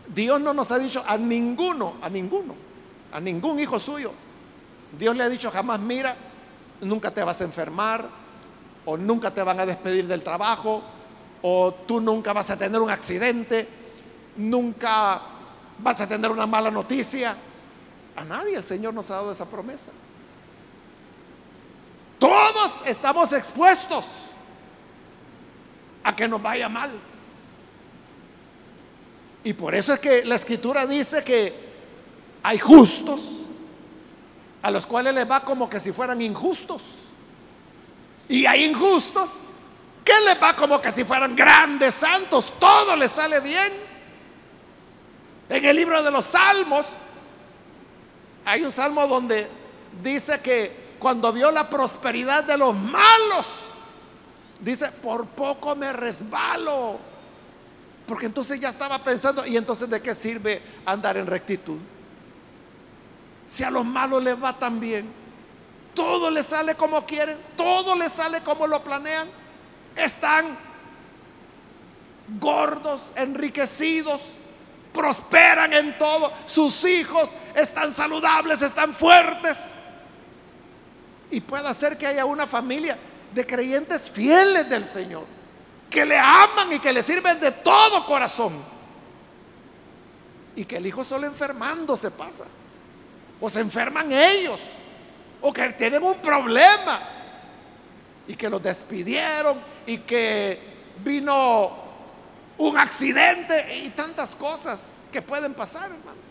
Dios 0.07 0.39
no 0.41 0.53
nos 0.53 0.71
ha 0.71 0.79
dicho 0.79 1.03
a 1.05 1.17
ninguno, 1.17 1.95
a 2.01 2.09
ninguno, 2.09 2.55
a 3.11 3.19
ningún 3.19 3.59
hijo 3.59 3.79
suyo. 3.79 4.11
Dios 4.97 5.15
le 5.15 5.23
ha 5.23 5.29
dicho 5.29 5.51
jamás, 5.51 5.79
mira, 5.79 6.15
nunca 6.81 7.11
te 7.11 7.23
vas 7.23 7.39
a 7.41 7.43
enfermar 7.43 8.05
o 8.85 8.97
nunca 8.97 9.31
te 9.31 9.43
van 9.43 9.59
a 9.59 9.65
despedir 9.65 10.07
del 10.07 10.23
trabajo 10.23 10.81
o 11.41 11.73
tú 11.73 11.99
nunca 11.99 12.33
vas 12.33 12.49
a 12.51 12.57
tener 12.57 12.79
un 12.79 12.89
accidente, 12.89 13.67
nunca 14.37 15.21
vas 15.79 16.01
a 16.01 16.07
tener 16.07 16.29
una 16.31 16.45
mala 16.45 16.69
noticia. 16.69 17.35
A 18.15 18.23
nadie 18.23 18.55
el 18.55 18.63
Señor 18.63 18.93
nos 18.93 19.09
ha 19.09 19.15
dado 19.15 19.31
esa 19.31 19.45
promesa. 19.45 19.91
Todos 22.19 22.83
estamos 22.85 23.33
expuestos 23.33 24.05
a 26.03 26.15
que 26.15 26.27
nos 26.27 26.41
vaya 26.41 26.69
mal. 26.69 26.91
Y 29.43 29.53
por 29.53 29.73
eso 29.73 29.93
es 29.93 29.99
que 29.99 30.23
la 30.23 30.35
escritura 30.35 30.85
dice 30.85 31.23
que 31.23 31.71
hay 32.43 32.59
justos 32.59 33.21
a 34.61 34.69
los 34.69 34.85
cuales 34.85 35.15
les 35.15 35.29
va 35.29 35.41
como 35.41 35.67
que 35.67 35.79
si 35.79 35.91
fueran 35.91 36.21
injustos. 36.21 36.83
Y 38.29 38.45
hay 38.45 38.65
injustos 38.65 39.39
¿Qué 40.03 40.13
les 40.25 40.41
va 40.41 40.55
como 40.55 40.81
que 40.81 40.91
si 40.91 41.03
fueran 41.03 41.35
grandes 41.35 41.93
santos? 41.93 42.53
Todo 42.59 42.95
les 42.95 43.11
sale 43.11 43.39
bien. 43.39 43.71
En 45.49 45.65
el 45.65 45.75
libro 45.75 46.01
de 46.01 46.11
los 46.11 46.25
Salmos 46.25 46.95
hay 48.45 48.63
un 48.63 48.71
salmo 48.71 49.05
donde 49.05 49.47
dice 50.01 50.39
que 50.41 50.95
cuando 50.97 51.31
vio 51.31 51.51
la 51.51 51.69
prosperidad 51.69 52.43
de 52.43 52.57
los 52.57 52.75
malos, 52.75 53.47
dice, 54.59 54.91
por 54.91 55.25
poco 55.27 55.75
me 55.75 55.91
resbalo. 55.93 56.99
Porque 58.07 58.25
entonces 58.25 58.59
ya 58.59 58.69
estaba 58.69 58.99
pensando, 58.99 59.45
¿y 59.45 59.57
entonces 59.57 59.89
de 59.89 60.01
qué 60.01 60.15
sirve 60.15 60.61
andar 60.85 61.17
en 61.17 61.27
rectitud? 61.27 61.77
Si 63.45 63.63
a 63.63 63.71
los 63.71 63.85
malos 63.85 64.23
les 64.23 64.41
va 64.41 64.57
tan 64.57 64.79
bien, 64.79 65.11
todo 65.93 66.29
les 66.29 66.45
sale 66.45 66.75
como 66.75 67.05
quieren, 67.05 67.37
todo 67.55 67.95
les 67.95 68.11
sale 68.11 68.41
como 68.41 68.65
lo 68.67 68.81
planean 68.81 69.27
están 69.95 70.57
gordos, 72.39 73.11
enriquecidos, 73.15 74.21
prosperan 74.93 75.73
en 75.73 75.97
todo, 75.97 76.31
sus 76.45 76.83
hijos 76.85 77.33
están 77.55 77.91
saludables, 77.91 78.61
están 78.61 78.93
fuertes. 78.93 79.73
Y 81.29 81.39
puede 81.41 81.73
ser 81.73 81.97
que 81.97 82.07
haya 82.07 82.25
una 82.25 82.45
familia 82.45 82.97
de 83.33 83.45
creyentes 83.45 84.09
fieles 84.09 84.69
del 84.69 84.85
Señor, 84.85 85.25
que 85.89 86.05
le 86.05 86.17
aman 86.17 86.71
y 86.73 86.79
que 86.79 86.91
le 86.91 87.03
sirven 87.03 87.39
de 87.39 87.51
todo 87.51 88.05
corazón. 88.05 88.53
Y 90.55 90.65
que 90.65 90.77
el 90.77 90.85
hijo 90.85 91.03
solo 91.05 91.25
enfermando 91.27 91.95
se 91.95 92.11
pasa. 92.11 92.45
O 93.39 93.49
se 93.49 93.61
enferman 93.61 94.11
ellos. 94.11 94.59
O 95.41 95.53
que 95.53 95.69
tienen 95.69 96.03
un 96.03 96.15
problema 96.15 96.99
y 98.27 98.35
que 98.35 98.49
los 98.49 98.61
despidieron 98.61 99.57
y 99.91 99.97
que 99.97 100.57
vino 101.03 101.69
un 102.57 102.77
accidente 102.77 103.83
y 103.83 103.89
tantas 103.89 104.35
cosas 104.35 104.93
que 105.11 105.21
pueden 105.21 105.53
pasar, 105.53 105.91
hermano. 105.91 106.21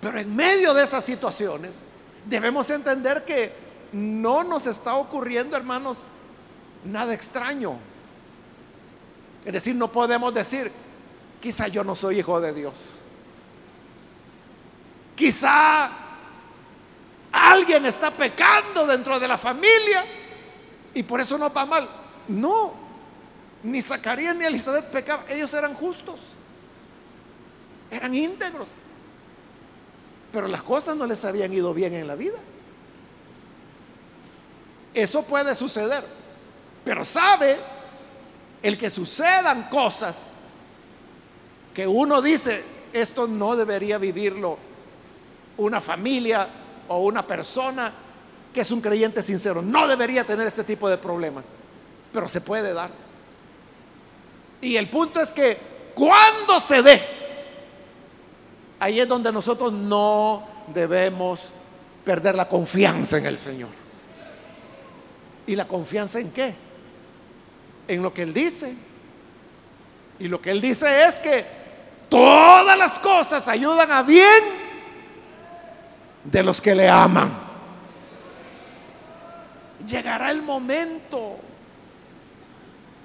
Pero 0.00 0.18
en 0.18 0.36
medio 0.36 0.74
de 0.74 0.84
esas 0.84 1.02
situaciones 1.02 1.78
debemos 2.26 2.68
entender 2.68 3.24
que 3.24 3.52
no 3.92 4.44
nos 4.44 4.66
está 4.66 4.96
ocurriendo, 4.96 5.56
hermanos, 5.56 6.04
nada 6.84 7.14
extraño. 7.14 7.78
Es 9.46 9.52
decir, 9.52 9.74
no 9.74 9.90
podemos 9.90 10.34
decir, 10.34 10.70
quizá 11.40 11.68
yo 11.68 11.82
no 11.84 11.96
soy 11.96 12.18
hijo 12.18 12.38
de 12.38 12.52
Dios. 12.52 12.74
Quizá 15.16 15.90
alguien 17.38 17.86
está 17.86 18.10
pecando 18.10 18.86
dentro 18.86 19.18
de 19.18 19.28
la 19.28 19.38
familia 19.38 20.04
y 20.94 21.02
por 21.02 21.20
eso 21.20 21.38
no 21.38 21.52
va 21.52 21.66
mal. 21.66 21.88
No, 22.28 22.72
ni 23.62 23.80
Zacarías 23.82 24.36
ni 24.36 24.44
Elizabeth 24.44 24.86
pecaban, 24.86 25.24
ellos 25.28 25.52
eran 25.54 25.74
justos, 25.74 26.20
eran 27.90 28.14
íntegros, 28.14 28.68
pero 30.32 30.48
las 30.48 30.62
cosas 30.62 30.96
no 30.96 31.06
les 31.06 31.24
habían 31.24 31.52
ido 31.52 31.72
bien 31.72 31.94
en 31.94 32.06
la 32.06 32.14
vida. 32.14 32.38
Eso 34.94 35.22
puede 35.22 35.54
suceder, 35.54 36.04
pero 36.84 37.04
sabe 37.04 37.56
el 38.62 38.76
que 38.76 38.90
sucedan 38.90 39.68
cosas 39.68 40.30
que 41.74 41.86
uno 41.86 42.20
dice, 42.20 42.64
esto 42.92 43.26
no 43.26 43.54
debería 43.54 43.98
vivirlo 43.98 44.58
una 45.58 45.80
familia 45.80 46.48
o 46.88 46.98
una 46.98 47.26
persona 47.26 47.92
que 48.52 48.60
es 48.60 48.70
un 48.70 48.80
creyente 48.80 49.22
sincero. 49.22 49.62
No 49.62 49.86
debería 49.86 50.24
tener 50.24 50.46
este 50.46 50.64
tipo 50.64 50.88
de 50.88 50.98
problemas, 50.98 51.44
pero 52.12 52.28
se 52.28 52.40
puede 52.40 52.72
dar. 52.72 52.90
Y 54.60 54.76
el 54.76 54.88
punto 54.88 55.20
es 55.20 55.32
que 55.32 55.56
cuando 55.94 56.58
se 56.58 56.82
dé, 56.82 57.00
ahí 58.80 59.00
es 59.00 59.08
donde 59.08 59.32
nosotros 59.32 59.72
no 59.72 60.42
debemos 60.74 61.48
perder 62.04 62.34
la 62.34 62.48
confianza 62.48 63.18
en 63.18 63.26
el 63.26 63.36
Señor. 63.36 63.70
¿Y 65.46 65.54
la 65.56 65.66
confianza 65.66 66.18
en 66.20 66.30
qué? 66.30 66.54
En 67.86 68.02
lo 68.02 68.12
que 68.12 68.22
Él 68.22 68.34
dice. 68.34 68.74
Y 70.18 70.28
lo 70.28 70.40
que 70.40 70.50
Él 70.50 70.60
dice 70.60 71.04
es 71.04 71.18
que 71.20 71.44
todas 72.08 72.76
las 72.76 72.98
cosas 72.98 73.46
ayudan 73.48 73.90
a 73.92 74.02
bien 74.02 74.67
de 76.30 76.42
los 76.42 76.60
que 76.60 76.74
le 76.74 76.88
aman. 76.88 77.32
Llegará 79.86 80.30
el 80.30 80.42
momento. 80.42 81.36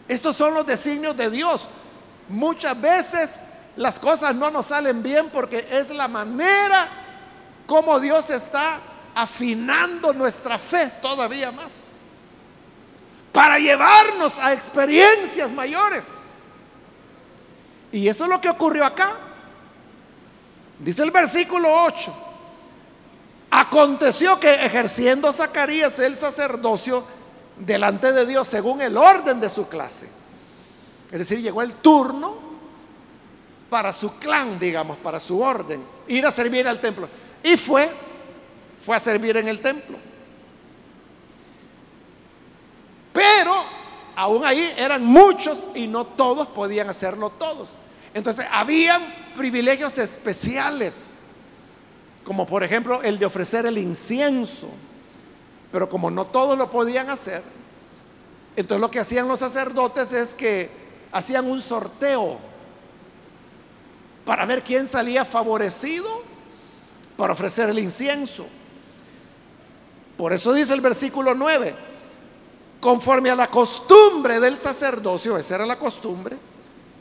Estos 0.07 0.35
son 0.35 0.53
los 0.53 0.65
designios 0.65 1.15
de 1.15 1.29
Dios. 1.29 1.69
Muchas 2.27 2.79
veces 2.79 3.45
las 3.77 3.99
cosas 3.99 4.35
no 4.35 4.51
nos 4.51 4.67
salen 4.67 5.01
bien 5.01 5.29
porque 5.29 5.67
es 5.71 5.89
la 5.89 6.07
manera 6.07 6.87
como 7.65 7.99
Dios 7.99 8.29
está 8.29 8.79
afinando 9.15 10.13
nuestra 10.13 10.57
fe 10.57 10.91
todavía 11.01 11.51
más. 11.51 11.91
Para 13.31 13.57
llevarnos 13.57 14.37
a 14.37 14.53
experiencias 14.53 15.51
mayores. 15.51 16.25
Y 17.91 18.07
eso 18.07 18.25
es 18.25 18.29
lo 18.29 18.41
que 18.41 18.49
ocurrió 18.49 18.85
acá. 18.85 19.13
Dice 20.79 21.03
el 21.03 21.11
versículo 21.11 21.71
8. 21.85 22.32
Aconteció 23.55 24.39
que 24.39 24.51
ejerciendo 24.51 25.31
Zacarías 25.31 25.99
el 25.99 26.15
sacerdocio 26.15 27.03
delante 27.55 28.11
de 28.11 28.25
Dios 28.25 28.47
según 28.47 28.81
el 28.81 28.97
orden 28.97 29.39
de 29.39 29.47
su 29.47 29.67
clase, 29.67 30.09
es 31.11 31.19
decir, 31.19 31.39
llegó 31.39 31.61
el 31.61 31.73
turno 31.73 32.35
para 33.69 33.93
su 33.93 34.17
clan, 34.17 34.57
digamos, 34.57 34.97
para 34.97 35.19
su 35.19 35.39
orden, 35.39 35.85
ir 36.07 36.25
a 36.25 36.31
servir 36.31 36.67
al 36.67 36.81
templo. 36.81 37.07
Y 37.43 37.55
fue, 37.55 37.91
fue 38.83 38.95
a 38.95 38.99
servir 38.99 39.37
en 39.37 39.47
el 39.47 39.61
templo. 39.61 39.99
Pero 43.13 43.53
aún 44.15 44.43
ahí 44.45 44.73
eran 44.75 45.05
muchos 45.05 45.69
y 45.75 45.85
no 45.85 46.05
todos 46.05 46.47
podían 46.47 46.89
hacerlo 46.89 47.29
todos. 47.29 47.73
Entonces, 48.15 48.47
habían 48.51 49.13
privilegios 49.35 49.99
especiales 49.99 51.12
como 52.23 52.45
por 52.45 52.63
ejemplo 52.63 53.01
el 53.03 53.19
de 53.19 53.25
ofrecer 53.25 53.65
el 53.65 53.77
incienso. 53.77 54.67
Pero 55.71 55.89
como 55.89 56.11
no 56.11 56.25
todos 56.25 56.57
lo 56.57 56.69
podían 56.69 57.09
hacer, 57.09 57.41
entonces 58.55 58.81
lo 58.81 58.91
que 58.91 58.99
hacían 58.99 59.27
los 59.27 59.39
sacerdotes 59.39 60.11
es 60.11 60.33
que 60.33 60.69
hacían 61.11 61.49
un 61.49 61.61
sorteo 61.61 62.37
para 64.25 64.45
ver 64.45 64.63
quién 64.63 64.87
salía 64.87 65.25
favorecido 65.25 66.21
para 67.17 67.33
ofrecer 67.33 67.69
el 67.69 67.79
incienso. 67.79 68.45
Por 70.17 70.31
eso 70.31 70.53
dice 70.53 70.73
el 70.73 70.81
versículo 70.81 71.33
9, 71.33 71.73
conforme 72.79 73.31
a 73.31 73.35
la 73.35 73.47
costumbre 73.47 74.39
del 74.39 74.59
sacerdocio, 74.59 75.37
esa 75.37 75.55
era 75.55 75.65
la 75.65 75.79
costumbre, 75.79 76.37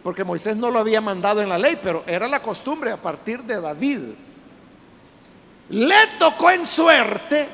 porque 0.02 0.24
Moisés 0.24 0.56
no 0.56 0.70
lo 0.70 0.78
había 0.78 1.00
mandado 1.00 1.42
en 1.42 1.48
la 1.50 1.58
ley, 1.58 1.78
pero 1.82 2.02
era 2.06 2.26
la 2.26 2.40
costumbre 2.40 2.90
a 2.90 2.96
partir 2.96 3.42
de 3.42 3.60
David 3.60 4.00
le 5.68 6.06
tocó 6.18 6.50
en 6.50 6.64
suerte 6.64 7.48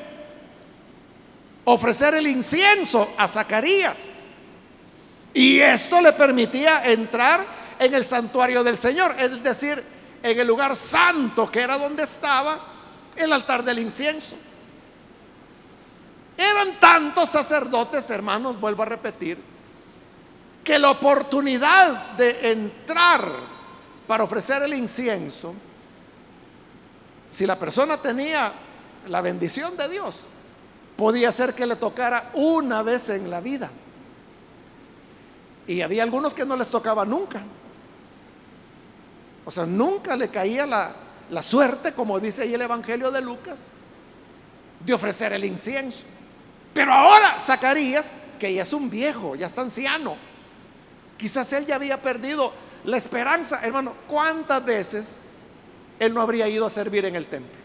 ofrecer 1.65 2.15
el 2.15 2.27
incienso 2.27 3.13
a 3.17 3.29
Zacarías. 3.29 4.25
Y 5.35 5.61
esto 5.61 6.01
le 6.01 6.13
permitía 6.13 6.83
entrar 6.85 7.45
en 7.79 7.95
el 7.95 8.05
santuario 8.05 8.65
del 8.65 8.79
Señor, 8.79 9.15
es 9.19 9.43
decir, 9.43 9.83
en 10.23 10.39
el 10.39 10.47
lugar 10.47 10.75
santo 10.75 11.51
que 11.51 11.61
era 11.61 11.79
donde 11.79 12.03
estaba 12.03 12.59
el 13.17 13.33
altar 13.33 13.63
del 13.63 13.79
incienso. 13.79 14.37
Eran 16.37 16.79
tantos 16.81 17.29
sacerdotes, 17.31 18.09
hermanos, 18.11 18.59
vuelvo 18.59 18.83
a 18.83 18.87
repetir, 18.87 19.39
que 20.65 20.79
la 20.79 20.91
oportunidad 20.91 22.13
de 22.13 22.53
entrar 22.53 23.29
para 24.07 24.25
ofrecer 24.25 24.63
el 24.63 24.75
incienso 24.75 25.55
si 27.31 27.47
la 27.47 27.57
persona 27.57 27.97
tenía 27.99 28.53
la 29.09 29.21
bendición 29.21 29.77
de 29.77 29.89
Dios, 29.89 30.21
podía 30.97 31.31
ser 31.31 31.55
que 31.55 31.67
le 31.67 31.77
tocara 31.77 32.31
una 32.35 32.83
vez 32.83 33.09
en 33.09 33.31
la 33.31 33.41
vida. 33.41 33.71
Y 35.67 35.83
había 35.83 36.03
algunos 36.03 36.35
que 36.35 36.47
no 36.47 36.57
les 36.57 36.69
tocaba 36.69 37.05
nunca. 37.05 37.43
O 39.45 39.51
sea, 39.51 39.67
nunca 39.67 40.17
le 40.17 40.29
caía 40.29 40.67
la, 40.67 40.93
la 41.31 41.43
suerte, 41.43 41.93
como 41.93 42.19
dice 42.19 42.43
ahí 42.43 42.55
el 42.55 42.63
Evangelio 42.63 43.11
de 43.11 43.21
Lucas, 43.21 43.67
de 44.85 44.95
ofrecer 44.95 45.33
el 45.33 45.45
incienso. 45.45 46.05
Pero 46.73 46.93
ahora 46.93 47.39
Zacarías, 47.39 48.15
que 48.39 48.55
ya 48.55 48.63
es 48.63 48.73
un 48.73 48.89
viejo, 48.89 49.37
ya 49.37 49.47
está 49.47 49.61
anciano, 49.61 50.17
quizás 51.17 51.53
él 51.53 51.67
ya 51.67 51.75
había 51.75 52.01
perdido 52.01 52.53
la 52.85 52.97
esperanza. 52.97 53.61
Hermano, 53.63 53.95
¿cuántas 54.07 54.65
veces 54.65 55.17
él 55.99 56.15
no 56.15 56.21
habría 56.21 56.49
ido 56.49 56.67
a 56.67 56.71
servir 56.71 57.05
en 57.05 57.17
el 57.17 57.27
templo. 57.27 57.59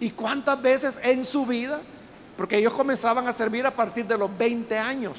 ¿Y 0.00 0.10
cuántas 0.10 0.60
veces 0.60 0.98
en 1.02 1.24
su 1.24 1.44
vida? 1.46 1.80
Porque 2.36 2.56
ellos 2.56 2.72
comenzaban 2.72 3.28
a 3.28 3.32
servir 3.32 3.66
a 3.66 3.70
partir 3.70 4.06
de 4.06 4.16
los 4.16 4.36
20 4.36 4.78
años. 4.78 5.18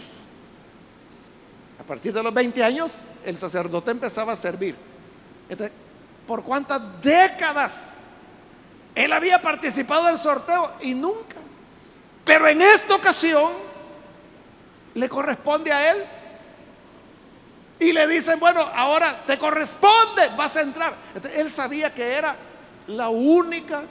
A 1.80 1.84
partir 1.84 2.14
de 2.14 2.24
los 2.24 2.34
20 2.34 2.64
años 2.64 3.02
el 3.26 3.38
sacerdote 3.38 3.92
empezaba 3.92 4.34
a 4.34 4.36
servir. 4.36 4.76
Entonces, 5.50 5.76
¿por 6.26 6.44
cuántas 6.44 6.82
décadas 7.02 7.98
él 8.96 9.14
había 9.14 9.42
participado 9.42 10.08
del 10.08 10.18
sorteo 10.18 10.72
y 10.82 10.94
nunca? 10.94 11.36
Pero 12.26 12.48
en 12.48 12.62
esta 12.62 12.96
ocasión 12.96 13.52
le 14.94 15.08
corresponde 15.10 15.72
a 15.72 15.92
él 15.92 15.98
y 17.82 17.94
le 17.94 18.06
dicen, 18.06 18.40
bueno, 18.40 18.62
ahora 18.76 19.24
te 19.26 19.40
corresponde, 19.40 20.30
vas 20.38 20.56
a 20.56 20.62
entrar. 20.62 20.94
él 21.36 21.50
sabía 21.50 21.92
que 21.92 22.14
era 22.14 22.36
la 22.86 23.10
única 23.10 23.82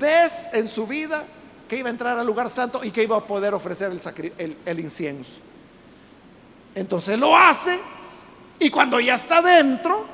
vez 0.00 0.48
en 0.52 0.66
su 0.66 0.84
vida 0.84 1.22
que 1.68 1.76
iba 1.76 1.88
a 1.88 1.92
entrar 1.92 2.18
al 2.18 2.26
lugar 2.26 2.50
santo 2.50 2.82
y 2.82 2.90
que 2.90 3.04
iba 3.04 3.16
a 3.16 3.20
poder 3.20 3.54
ofrecer 3.54 3.92
el, 4.36 4.58
el 4.66 4.80
incienso. 4.80 5.34
Entonces 6.74 7.16
lo 7.20 7.36
hace 7.36 7.78
y 8.58 8.68
cuando 8.68 8.98
ya 8.98 9.14
está 9.14 9.40
dentro, 9.40 10.04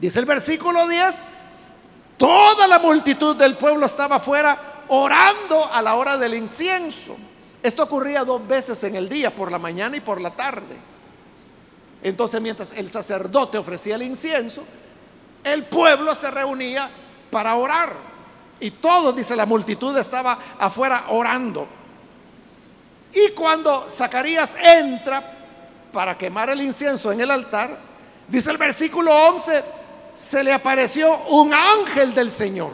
dice 0.00 0.20
el 0.20 0.24
versículo 0.24 0.86
10, 0.86 1.24
toda 2.16 2.68
la 2.68 2.78
multitud 2.78 3.34
del 3.34 3.56
pueblo 3.56 3.86
estaba 3.86 4.16
afuera 4.16 4.84
orando 4.86 5.68
a 5.72 5.82
la 5.82 5.96
hora 5.96 6.16
del 6.16 6.34
incienso. 6.34 7.16
Esto 7.60 7.82
ocurría 7.82 8.22
dos 8.22 8.46
veces 8.46 8.84
en 8.84 8.94
el 8.94 9.08
día, 9.08 9.34
por 9.34 9.50
la 9.50 9.58
mañana 9.58 9.96
y 9.96 10.00
por 10.00 10.20
la 10.20 10.30
tarde. 10.30 10.76
Entonces 12.02 12.40
mientras 12.40 12.72
el 12.72 12.88
sacerdote 12.88 13.58
ofrecía 13.58 13.96
el 13.96 14.02
incienso, 14.02 14.64
el 15.42 15.64
pueblo 15.64 16.14
se 16.14 16.30
reunía 16.30 16.90
para 17.30 17.54
orar. 17.54 17.92
Y 18.58 18.70
todos, 18.70 19.14
dice 19.14 19.36
la 19.36 19.46
multitud, 19.46 19.96
estaba 19.96 20.38
afuera 20.58 21.06
orando. 21.08 21.68
Y 23.12 23.30
cuando 23.30 23.88
Zacarías 23.88 24.56
entra 24.56 25.34
para 25.92 26.16
quemar 26.16 26.50
el 26.50 26.60
incienso 26.60 27.12
en 27.12 27.20
el 27.20 27.30
altar, 27.30 27.78
dice 28.28 28.50
el 28.50 28.58
versículo 28.58 29.12
11, 29.28 29.62
se 30.14 30.42
le 30.42 30.52
apareció 30.52 31.16
un 31.28 31.52
ángel 31.52 32.14
del 32.14 32.30
Señor. 32.30 32.72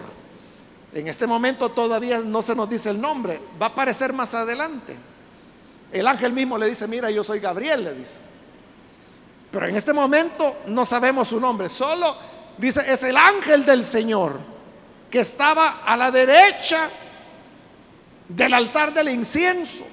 En 0.94 1.08
este 1.08 1.26
momento 1.26 1.70
todavía 1.70 2.18
no 2.20 2.42
se 2.42 2.54
nos 2.54 2.68
dice 2.68 2.90
el 2.90 3.00
nombre, 3.00 3.40
va 3.60 3.66
a 3.66 3.68
aparecer 3.70 4.12
más 4.12 4.34
adelante. 4.34 4.96
El 5.90 6.06
ángel 6.06 6.32
mismo 6.32 6.56
le 6.56 6.66
dice, 6.66 6.86
mira, 6.88 7.10
yo 7.10 7.22
soy 7.22 7.40
Gabriel, 7.40 7.84
le 7.84 7.94
dice. 7.94 8.31
Pero 9.52 9.68
en 9.68 9.76
este 9.76 9.92
momento 9.92 10.62
no 10.66 10.86
sabemos 10.86 11.28
su 11.28 11.38
nombre, 11.38 11.68
solo 11.68 12.16
dice, 12.56 12.80
es 12.90 13.02
el 13.02 13.16
ángel 13.16 13.66
del 13.66 13.84
Señor 13.84 14.40
que 15.10 15.20
estaba 15.20 15.82
a 15.84 15.94
la 15.94 16.10
derecha 16.10 16.88
del 18.28 18.54
altar 18.54 18.94
del 18.94 19.10
incienso. 19.10 19.84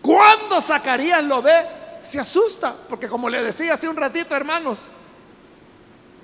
Cuando 0.00 0.60
Zacarías 0.60 1.24
lo 1.24 1.42
ve, 1.42 1.66
se 2.02 2.20
asusta, 2.20 2.76
porque 2.88 3.08
como 3.08 3.28
le 3.28 3.42
decía 3.42 3.74
hace 3.74 3.88
un 3.88 3.96
ratito, 3.96 4.36
hermanos, 4.36 4.80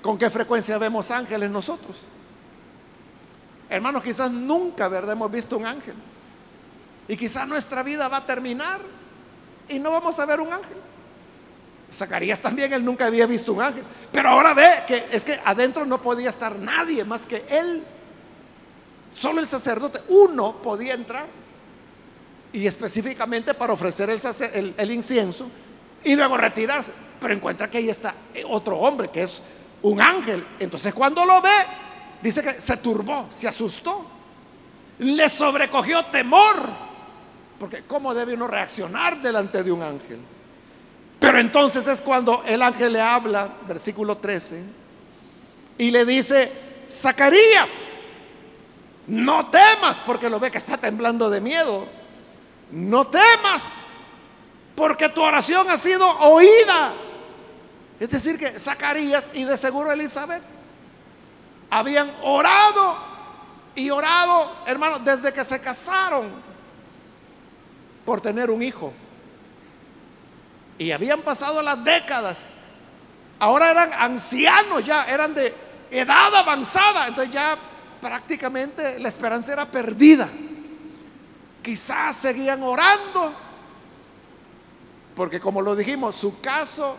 ¿con 0.01 0.17
qué 0.17 0.29
frecuencia 0.29 0.77
vemos 0.77 1.11
ángeles 1.11 1.49
nosotros? 1.49 1.97
Hermanos, 3.69 4.03
quizás 4.03 4.31
nunca, 4.31 4.87
¿verdad? 4.87 5.13
Hemos 5.13 5.31
visto 5.31 5.57
un 5.57 5.65
ángel. 5.65 5.95
Y 7.07 7.17
quizás 7.17 7.45
nuestra 7.45 7.83
vida 7.83 8.07
va 8.07 8.17
a 8.17 8.25
terminar 8.25 8.79
y 9.67 9.79
no 9.79 9.91
vamos 9.91 10.17
a 10.19 10.25
ver 10.25 10.39
un 10.39 10.53
ángel. 10.53 10.77
Zacarías 11.91 12.39
también, 12.39 12.71
él 12.73 12.85
nunca 12.85 13.05
había 13.05 13.25
visto 13.25 13.53
un 13.53 13.61
ángel. 13.61 13.83
Pero 14.11 14.29
ahora 14.29 14.53
ve 14.53 14.69
que 14.87 15.05
es 15.11 15.25
que 15.25 15.39
adentro 15.43 15.85
no 15.85 16.01
podía 16.01 16.29
estar 16.29 16.55
nadie 16.57 17.03
más 17.03 17.25
que 17.25 17.43
él. 17.49 17.83
Solo 19.13 19.41
el 19.41 19.47
sacerdote, 19.47 19.99
uno 20.07 20.61
podía 20.61 20.93
entrar. 20.93 21.25
Y 22.53 22.65
específicamente 22.65 23.53
para 23.53 23.73
ofrecer 23.73 24.09
el, 24.09 24.91
incienso 24.91 25.47
y 26.03 26.15
luego 26.15 26.37
retirarse. 26.37 26.91
Pero 27.19 27.33
encuentra 27.33 27.69
que 27.69 27.77
ahí 27.77 27.89
está 27.89 28.13
otro 28.47 28.77
hombre 28.77 29.09
que 29.09 29.23
es 29.23 29.41
un 29.81 30.01
ángel. 30.01 30.45
Entonces 30.59 30.93
cuando 30.93 31.25
lo 31.25 31.41
ve, 31.41 31.65
dice 32.21 32.41
que 32.41 32.59
se 32.59 32.77
turbó, 32.77 33.27
se 33.31 33.47
asustó. 33.47 34.05
Le 34.99 35.27
sobrecogió 35.29 36.05
temor 36.05 36.91
porque 37.61 37.83
¿cómo 37.83 38.15
debe 38.15 38.33
uno 38.33 38.47
reaccionar 38.47 39.21
delante 39.21 39.61
de 39.61 39.71
un 39.71 39.83
ángel? 39.83 40.19
Pero 41.21 41.39
entonces 41.39 41.85
es 41.85 42.01
cuando 42.01 42.43
el 42.47 42.63
ángel 42.63 42.93
le 42.93 42.99
habla, 42.99 43.47
versículo 43.67 44.17
13, 44.17 44.63
y 45.77 45.91
le 45.91 46.03
dice, 46.03 46.51
Zacarías, 46.89 48.13
no 49.05 49.45
temas, 49.51 50.01
porque 50.03 50.31
lo 50.31 50.39
ve 50.39 50.49
que 50.49 50.57
está 50.57 50.77
temblando 50.77 51.29
de 51.29 51.39
miedo. 51.39 51.87
No 52.71 53.05
temas, 53.05 53.83
porque 54.75 55.09
tu 55.09 55.21
oración 55.21 55.69
ha 55.69 55.77
sido 55.77 56.09
oída. 56.21 56.91
Es 57.99 58.09
decir, 58.09 58.39
que 58.39 58.57
Zacarías 58.59 59.27
y 59.33 59.43
de 59.43 59.57
seguro 59.57 59.91
Elizabeth 59.91 60.41
habían 61.69 62.11
orado 62.23 62.97
y 63.75 63.91
orado, 63.91 64.51
hermano, 64.65 64.97
desde 64.97 65.31
que 65.31 65.45
se 65.45 65.61
casaron 65.61 66.31
por 68.05 68.21
tener 68.21 68.49
un 68.49 68.63
hijo. 68.63 68.91
Y 70.81 70.91
habían 70.91 71.21
pasado 71.21 71.61
las 71.61 71.83
décadas. 71.83 72.39
Ahora 73.37 73.69
eran 73.69 73.93
ancianos 73.93 74.83
ya, 74.83 75.05
eran 75.05 75.31
de 75.35 75.53
edad 75.91 76.33
avanzada. 76.33 77.07
Entonces 77.07 77.31
ya 77.31 77.55
prácticamente 78.01 78.97
la 78.97 79.09
esperanza 79.09 79.53
era 79.53 79.67
perdida. 79.67 80.27
Quizás 81.61 82.15
seguían 82.15 82.63
orando. 82.63 83.31
Porque 85.15 85.39
como 85.39 85.61
lo 85.61 85.75
dijimos, 85.75 86.15
su 86.15 86.41
caso 86.41 86.97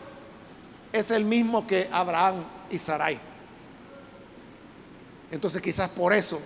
es 0.92 1.10
el 1.10 1.24
mismo 1.24 1.66
que 1.66 1.88
Abraham 1.90 2.44
y 2.70 2.78
Sarai. 2.78 3.18
Entonces 5.28 5.60
quizás 5.60 5.90
por 5.90 6.12
eso, 6.12 6.40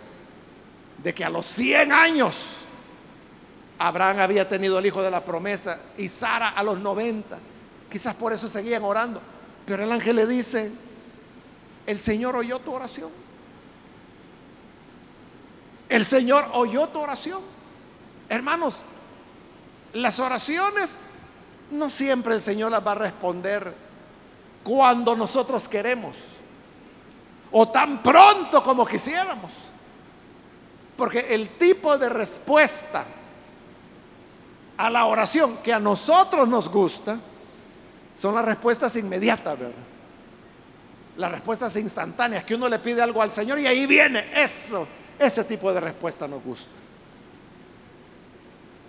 de 0.96 1.12
que 1.12 1.22
a 1.22 1.28
los 1.28 1.44
100 1.44 1.92
años 1.92 2.65
Abraham 3.78 4.20
había 4.20 4.48
tenido 4.48 4.78
el 4.78 4.86
hijo 4.86 5.02
de 5.02 5.10
la 5.10 5.24
promesa 5.24 5.78
y 5.98 6.08
Sara 6.08 6.50
a 6.50 6.62
los 6.62 6.78
90. 6.78 7.38
Quizás 7.90 8.14
por 8.14 8.32
eso 8.32 8.48
seguían 8.48 8.82
orando. 8.84 9.20
Pero 9.66 9.82
el 9.82 9.92
ángel 9.92 10.16
le 10.16 10.26
dice, 10.26 10.70
el 11.86 11.98
Señor 11.98 12.36
oyó 12.36 12.58
tu 12.58 12.72
oración. 12.72 13.10
El 15.88 16.04
Señor 16.04 16.46
oyó 16.54 16.88
tu 16.88 17.00
oración. 17.00 17.42
Hermanos, 18.28 18.82
las 19.92 20.18
oraciones 20.18 21.10
no 21.70 21.90
siempre 21.90 22.34
el 22.34 22.40
Señor 22.40 22.70
las 22.70 22.86
va 22.86 22.92
a 22.92 22.96
responder 22.96 23.72
cuando 24.62 25.14
nosotros 25.14 25.68
queremos 25.68 26.16
o 27.52 27.68
tan 27.68 28.02
pronto 28.02 28.62
como 28.62 28.84
quisiéramos. 28.84 29.52
Porque 30.96 31.34
el 31.34 31.50
tipo 31.50 31.96
de 31.98 32.08
respuesta 32.08 33.04
a 34.76 34.90
la 34.90 35.06
oración 35.06 35.58
que 35.58 35.72
a 35.72 35.78
nosotros 35.78 36.48
nos 36.48 36.68
gusta, 36.68 37.18
son 38.14 38.34
las 38.34 38.44
respuestas 38.44 38.94
inmediatas, 38.96 39.58
¿verdad? 39.58 39.74
Las 41.16 41.30
respuestas 41.30 41.74
instantáneas, 41.76 42.44
que 42.44 42.54
uno 42.54 42.68
le 42.68 42.78
pide 42.78 43.00
algo 43.02 43.22
al 43.22 43.30
Señor 43.30 43.58
y 43.58 43.66
ahí 43.66 43.86
viene 43.86 44.26
eso. 44.34 44.86
Ese 45.18 45.44
tipo 45.44 45.72
de 45.72 45.80
respuesta 45.80 46.28
nos 46.28 46.42
gusta. 46.42 46.70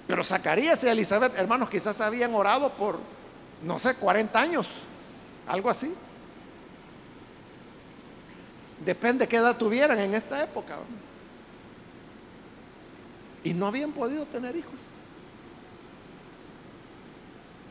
Pero 0.08 0.24
Zacarías 0.24 0.84
y 0.84 0.88
Elizabeth, 0.88 1.38
hermanos, 1.38 1.70
quizás 1.70 2.00
habían 2.02 2.34
orado 2.34 2.72
por, 2.74 3.00
no 3.64 3.80
sé, 3.80 3.96
40 3.96 4.40
años, 4.40 4.68
algo 5.48 5.70
así. 5.70 5.94
Depende 8.84 9.28
qué 9.28 9.38
edad 9.38 9.58
tuvieran 9.58 10.00
en 10.00 10.14
esta 10.14 10.42
época. 10.44 10.78
Y 13.44 13.54
no 13.54 13.68
habían 13.68 13.92
podido 13.92 14.26
tener 14.26 14.56
hijos. 14.56 14.80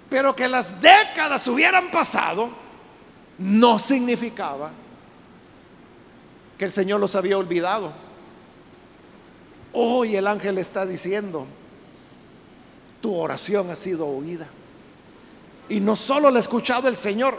Pero 0.09 0.37
que 0.37 0.49
las 0.49 0.81
décadas 0.81 1.47
hubieran 1.49 1.91
pasado 1.91 2.49
no 3.39 3.79
significaba 3.79 4.71
que 6.57 6.65
el 6.65 6.73
Señor 6.73 7.01
los 7.01 7.15
había 7.15 7.37
olvidado. 7.39 7.93
Hoy 9.73 10.17
el 10.17 10.27
ángel 10.27 10.59
está 10.59 10.87
diciendo, 10.87 11.47
tu 13.01 13.15
oración 13.15 13.71
ha 13.71 13.77
sido 13.77 14.07
oída. 14.07 14.47
Y 15.69 15.81
no 15.81 15.97
solo 15.97 16.31
la 16.31 16.39
ha 16.39 16.41
escuchado 16.41 16.89
el 16.89 16.97
Señor, 16.97 17.39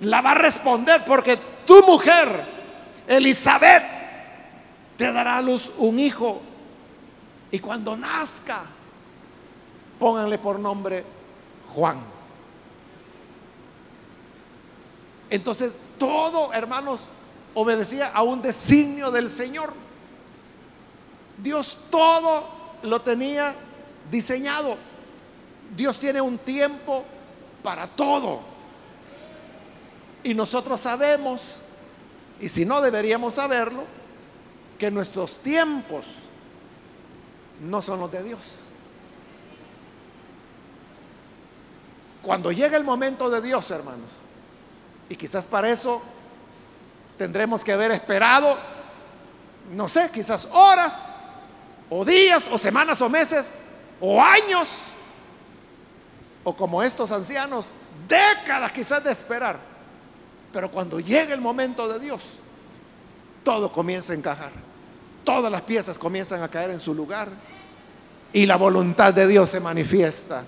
la 0.00 0.20
va 0.20 0.32
a 0.32 0.34
responder 0.34 1.04
porque 1.06 1.38
tu 1.66 1.84
mujer, 1.84 2.44
Elizabeth, 3.06 3.84
te 4.96 5.12
dará 5.12 5.36
a 5.38 5.42
luz 5.42 5.70
un 5.78 5.98
hijo. 5.98 6.40
Y 7.52 7.58
cuando 7.58 7.96
nazca, 7.96 8.62
pónganle 9.98 10.38
por 10.38 10.58
nombre 10.58 11.04
Juan. 11.74 12.00
Entonces, 15.30 15.74
todo, 15.98 16.52
hermanos, 16.52 17.06
obedecía 17.54 18.08
a 18.08 18.22
un 18.22 18.42
designio 18.42 19.10
del 19.10 19.30
Señor. 19.30 19.72
Dios 21.38 21.78
todo 21.90 22.44
lo 22.82 23.00
tenía 23.00 23.54
diseñado. 24.10 24.76
Dios 25.76 25.98
tiene 25.98 26.20
un 26.20 26.38
tiempo 26.38 27.04
para 27.62 27.86
todo. 27.86 28.40
Y 30.22 30.34
nosotros 30.34 30.80
sabemos, 30.80 31.56
y 32.40 32.48
si 32.48 32.64
no 32.64 32.80
deberíamos 32.80 33.34
saberlo, 33.34 33.84
que 34.78 34.90
nuestros 34.90 35.38
tiempos 35.38 36.06
no 37.60 37.80
son 37.80 38.00
los 38.00 38.10
de 38.10 38.22
Dios. 38.22 38.59
Cuando 42.22 42.52
llegue 42.52 42.76
el 42.76 42.84
momento 42.84 43.30
de 43.30 43.40
Dios, 43.40 43.70
hermanos, 43.70 44.10
y 45.08 45.16
quizás 45.16 45.46
para 45.46 45.70
eso 45.70 46.02
tendremos 47.16 47.64
que 47.64 47.72
haber 47.72 47.90
esperado, 47.92 48.56
no 49.72 49.88
sé, 49.88 50.10
quizás 50.12 50.48
horas, 50.52 51.12
o 51.88 52.04
días, 52.04 52.48
o 52.50 52.58
semanas, 52.58 53.00
o 53.00 53.08
meses, 53.08 53.56
o 54.00 54.22
años, 54.22 54.68
o 56.44 56.54
como 56.54 56.82
estos 56.82 57.10
ancianos, 57.12 57.72
décadas 58.08 58.72
quizás 58.72 59.02
de 59.02 59.12
esperar. 59.12 59.58
Pero 60.52 60.70
cuando 60.70 61.00
llegue 61.00 61.32
el 61.32 61.40
momento 61.40 61.88
de 61.88 62.00
Dios, 62.00 62.22
todo 63.44 63.72
comienza 63.72 64.12
a 64.12 64.16
encajar. 64.16 64.52
Todas 65.24 65.50
las 65.50 65.62
piezas 65.62 65.98
comienzan 65.98 66.42
a 66.42 66.48
caer 66.48 66.70
en 66.70 66.78
su 66.78 66.94
lugar 66.94 67.28
y 68.32 68.46
la 68.46 68.56
voluntad 68.56 69.12
de 69.12 69.26
Dios 69.26 69.50
se 69.50 69.60
manifiesta 69.60 70.44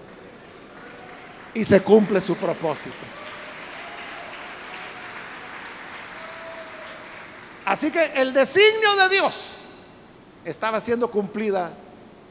y 1.55 1.65
se 1.65 1.83
cumple 1.83 2.21
su 2.21 2.37
propósito. 2.37 2.97
Así 7.65 7.91
que 7.91 8.05
el 8.17 8.33
designio 8.33 8.97
de 8.97 9.09
Dios 9.09 9.59
estaba 10.45 10.81
siendo 10.81 11.11
cumplida 11.11 11.73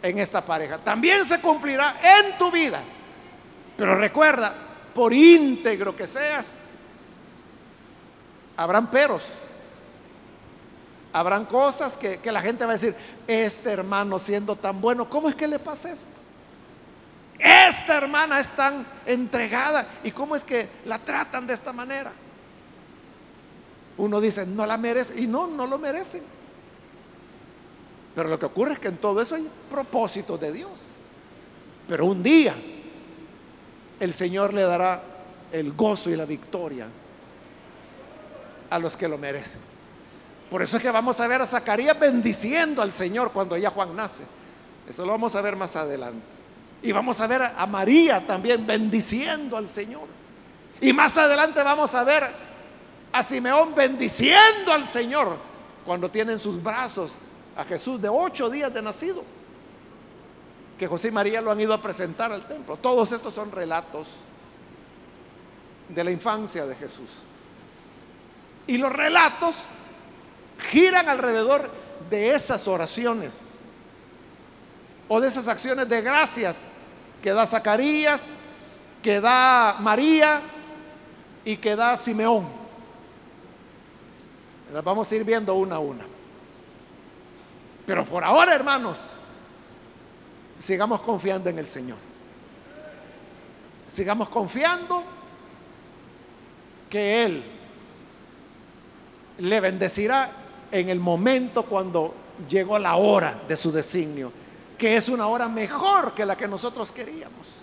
en 0.01 0.19
esta 0.19 0.41
pareja. 0.41 0.77
También 0.77 1.25
se 1.25 1.39
cumplirá 1.39 1.95
en 2.03 2.37
tu 2.37 2.51
vida. 2.51 2.81
Pero 3.77 3.95
recuerda, 3.95 4.53
por 4.93 5.13
íntegro 5.13 5.95
que 5.95 6.05
seas, 6.07 6.71
habrán 8.57 8.91
peros. 8.91 9.29
Habrán 11.13 11.45
cosas 11.45 11.97
que, 11.97 12.19
que, 12.19 12.31
la 12.31 12.41
gente 12.41 12.65
va 12.65 12.71
a 12.71 12.75
decir, 12.75 12.95
este 13.27 13.69
hermano 13.69 14.17
siendo 14.17 14.55
tan 14.55 14.79
bueno, 14.79 15.09
¿cómo 15.09 15.27
es 15.27 15.35
que 15.35 15.47
le 15.47 15.59
pasa 15.59 15.91
esto? 15.91 16.20
Esta 17.41 17.97
hermana 17.97 18.39
es 18.39 18.51
tan 18.51 18.85
entregada 19.05 19.87
y 20.03 20.11
cómo 20.11 20.35
es 20.35 20.45
que 20.45 20.67
la 20.85 20.99
tratan 20.99 21.47
de 21.47 21.53
esta 21.53 21.73
manera. 21.73 22.11
Uno 23.97 24.21
dice, 24.21 24.45
no 24.45 24.65
la 24.67 24.77
merece 24.77 25.19
y 25.19 25.25
no, 25.25 25.47
no 25.47 25.65
lo 25.65 25.79
merecen. 25.79 26.21
Pero 28.13 28.29
lo 28.29 28.37
que 28.37 28.45
ocurre 28.45 28.73
es 28.73 28.79
que 28.79 28.89
en 28.89 28.97
todo 28.97 29.21
eso 29.21 29.35
hay 29.35 29.49
propósito 29.69 30.37
de 30.37 30.51
Dios. 30.51 30.89
Pero 31.87 32.05
un 32.05 32.21
día 32.21 32.55
el 33.99 34.13
Señor 34.13 34.53
le 34.53 34.61
dará 34.61 35.01
el 35.51 35.73
gozo 35.73 36.11
y 36.11 36.15
la 36.15 36.25
victoria 36.25 36.87
a 38.69 38.79
los 38.79 38.95
que 38.95 39.07
lo 39.07 39.17
merecen. 39.17 39.61
Por 40.49 40.61
eso 40.61 40.77
es 40.77 40.83
que 40.83 40.91
vamos 40.91 41.19
a 41.19 41.27
ver 41.27 41.41
a 41.41 41.47
Zacarías 41.47 41.99
bendiciendo 41.99 42.81
al 42.81 42.91
Señor 42.91 43.31
cuando 43.31 43.57
ya 43.57 43.71
Juan 43.71 43.95
nace. 43.95 44.23
Eso 44.87 45.05
lo 45.05 45.13
vamos 45.13 45.33
a 45.35 45.41
ver 45.41 45.55
más 45.55 45.75
adelante. 45.75 46.30
Y 46.83 46.91
vamos 46.91 47.21
a 47.21 47.27
ver 47.27 47.41
a 47.41 47.65
María 47.67 48.25
también 48.25 48.65
bendiciendo 48.65 49.57
al 49.57 49.67
Señor. 49.67 50.07
Y 50.79 50.93
más 50.93 51.15
adelante 51.17 51.61
vamos 51.61 51.93
a 51.93 52.03
ver 52.03 52.27
a 53.11 53.23
Simeón 53.23 53.75
bendiciendo 53.75 54.71
al 54.71 54.85
Señor 54.85 55.37
cuando 55.85 56.09
tiene 56.09 56.33
en 56.33 56.39
sus 56.39 56.61
brazos 56.61 57.19
a 57.55 57.63
Jesús 57.63 58.01
de 58.01 58.09
ocho 58.09 58.49
días 58.49 58.73
de 58.73 58.81
nacido. 58.81 59.23
Que 60.77 60.87
José 60.87 61.09
y 61.09 61.11
María 61.11 61.41
lo 61.41 61.51
han 61.51 61.59
ido 61.59 61.73
a 61.73 61.81
presentar 61.81 62.31
al 62.31 62.47
templo. 62.47 62.77
Todos 62.77 63.11
estos 63.11 63.33
son 63.33 63.51
relatos 63.51 64.07
de 65.89 66.03
la 66.03 66.09
infancia 66.09 66.65
de 66.65 66.75
Jesús. 66.75 67.09
Y 68.65 68.77
los 68.77 68.91
relatos 68.91 69.67
giran 70.69 71.09
alrededor 71.09 71.69
de 72.09 72.31
esas 72.31 72.67
oraciones 72.67 73.60
o 75.13 75.19
de 75.19 75.27
esas 75.27 75.49
acciones 75.49 75.89
de 75.89 76.01
gracias 76.01 76.63
que 77.21 77.33
da 77.33 77.45
Zacarías, 77.45 78.31
que 79.03 79.19
da 79.19 79.75
María 79.81 80.39
y 81.43 81.57
que 81.57 81.75
da 81.75 81.97
Simeón. 81.97 82.47
Las 84.73 84.81
vamos 84.81 85.11
a 85.11 85.15
ir 85.17 85.25
viendo 85.25 85.53
una 85.55 85.75
a 85.75 85.79
una. 85.79 86.05
Pero 87.85 88.05
por 88.05 88.23
ahora, 88.23 88.55
hermanos, 88.55 89.11
sigamos 90.57 91.01
confiando 91.01 91.49
en 91.49 91.59
el 91.59 91.67
Señor. 91.67 91.97
Sigamos 93.89 94.29
confiando 94.29 95.03
que 96.89 97.25
Él 97.25 97.43
le 99.39 99.59
bendecirá 99.59 100.31
en 100.71 100.87
el 100.87 101.01
momento 101.01 101.63
cuando 101.63 102.15
llegó 102.47 102.79
la 102.79 102.95
hora 102.95 103.41
de 103.45 103.57
su 103.57 103.73
designio, 103.73 104.31
que 104.81 104.95
es 104.95 105.09
una 105.09 105.27
hora 105.27 105.47
mejor 105.47 106.15
que 106.15 106.25
la 106.25 106.35
que 106.35 106.47
nosotros 106.47 106.91
queríamos. 106.91 107.59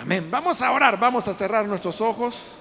Amén. 0.00 0.28
Vamos 0.30 0.62
a 0.62 0.70
orar, 0.70 0.96
vamos 0.96 1.26
a 1.26 1.34
cerrar 1.34 1.66
nuestros 1.66 2.00
ojos. 2.00 2.60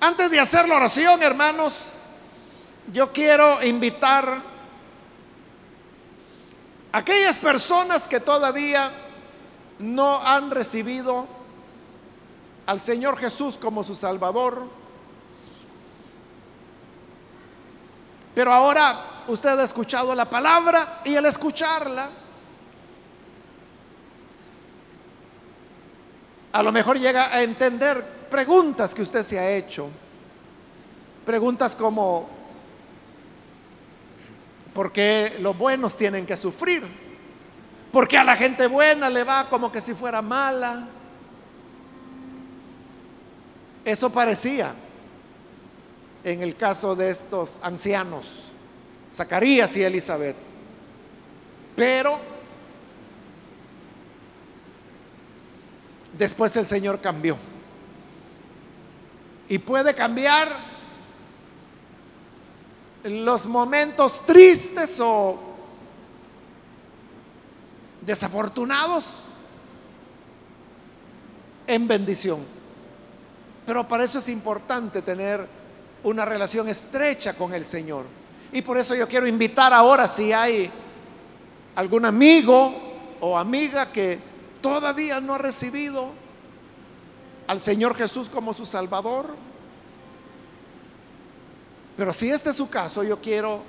Antes 0.00 0.30
de 0.30 0.40
hacer 0.40 0.66
la 0.66 0.76
oración, 0.76 1.22
hermanos, 1.22 1.98
yo 2.90 3.12
quiero 3.12 3.62
invitar 3.62 4.40
a 6.92 6.96
aquellas 6.96 7.38
personas 7.38 8.08
que 8.08 8.20
todavía 8.20 8.90
no 9.80 10.26
han 10.26 10.50
recibido 10.50 11.26
al 12.64 12.80
Señor 12.80 13.18
Jesús 13.18 13.58
como 13.58 13.84
su 13.84 13.94
Salvador. 13.94 14.85
Pero 18.36 18.52
ahora 18.52 19.24
usted 19.28 19.58
ha 19.58 19.64
escuchado 19.64 20.14
la 20.14 20.26
palabra 20.26 21.00
y 21.06 21.16
al 21.16 21.24
escucharla, 21.24 22.10
a 26.52 26.62
lo 26.62 26.70
mejor 26.70 26.98
llega 26.98 27.34
a 27.34 27.42
entender 27.42 28.04
preguntas 28.30 28.94
que 28.94 29.00
usted 29.00 29.22
se 29.22 29.38
ha 29.38 29.50
hecho. 29.52 29.88
Preguntas 31.24 31.74
como, 31.74 32.28
¿por 34.74 34.92
qué 34.92 35.38
los 35.40 35.56
buenos 35.56 35.96
tienen 35.96 36.26
que 36.26 36.36
sufrir? 36.36 36.84
¿Por 37.90 38.06
qué 38.06 38.18
a 38.18 38.24
la 38.24 38.36
gente 38.36 38.66
buena 38.66 39.08
le 39.08 39.24
va 39.24 39.48
como 39.48 39.72
que 39.72 39.80
si 39.80 39.94
fuera 39.94 40.20
mala? 40.20 40.86
Eso 43.82 44.10
parecía 44.10 44.74
en 46.26 46.42
el 46.42 46.56
caso 46.56 46.96
de 46.96 47.08
estos 47.10 47.60
ancianos, 47.62 48.26
Zacarías 49.14 49.76
y 49.76 49.84
Elizabeth. 49.84 50.34
Pero 51.76 52.18
después 56.18 56.56
el 56.56 56.66
Señor 56.66 57.00
cambió. 57.00 57.36
Y 59.48 59.58
puede 59.58 59.94
cambiar 59.94 60.48
los 63.04 63.46
momentos 63.46 64.26
tristes 64.26 64.98
o 64.98 65.38
desafortunados 68.00 69.26
en 71.68 71.86
bendición. 71.86 72.40
Pero 73.64 73.86
para 73.86 74.02
eso 74.02 74.18
es 74.18 74.28
importante 74.28 75.02
tener 75.02 75.55
una 76.06 76.24
relación 76.24 76.68
estrecha 76.68 77.34
con 77.34 77.52
el 77.52 77.64
Señor. 77.64 78.04
Y 78.52 78.62
por 78.62 78.78
eso 78.78 78.94
yo 78.94 79.08
quiero 79.08 79.26
invitar 79.26 79.72
ahora 79.72 80.06
si 80.06 80.32
hay 80.32 80.70
algún 81.74 82.04
amigo 82.04 82.72
o 83.20 83.36
amiga 83.36 83.90
que 83.90 84.18
todavía 84.60 85.20
no 85.20 85.34
ha 85.34 85.38
recibido 85.38 86.10
al 87.48 87.58
Señor 87.58 87.96
Jesús 87.96 88.28
como 88.28 88.52
su 88.52 88.64
Salvador. 88.64 89.34
Pero 91.96 92.12
si 92.12 92.30
este 92.30 92.50
es 92.50 92.56
su 92.56 92.70
caso, 92.70 93.02
yo 93.02 93.20
quiero 93.20 93.62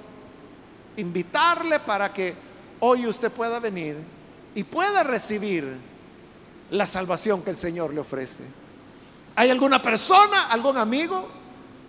invitarle 0.96 1.80
para 1.80 2.14
que 2.14 2.36
hoy 2.82 3.08
usted 3.08 3.32
pueda 3.32 3.60
venir 3.60 3.98
y 4.54 4.64
pueda 4.64 5.02
recibir 5.04 5.76
la 6.70 6.86
salvación 6.86 7.42
que 7.42 7.50
el 7.50 7.58
Señor 7.58 7.96
le 7.96 8.02
ofrece. 8.02 8.44
¿Hay 9.36 9.50
alguna 9.50 9.82
persona, 9.82 10.50
algún 10.50 10.78
amigo, 10.78 11.37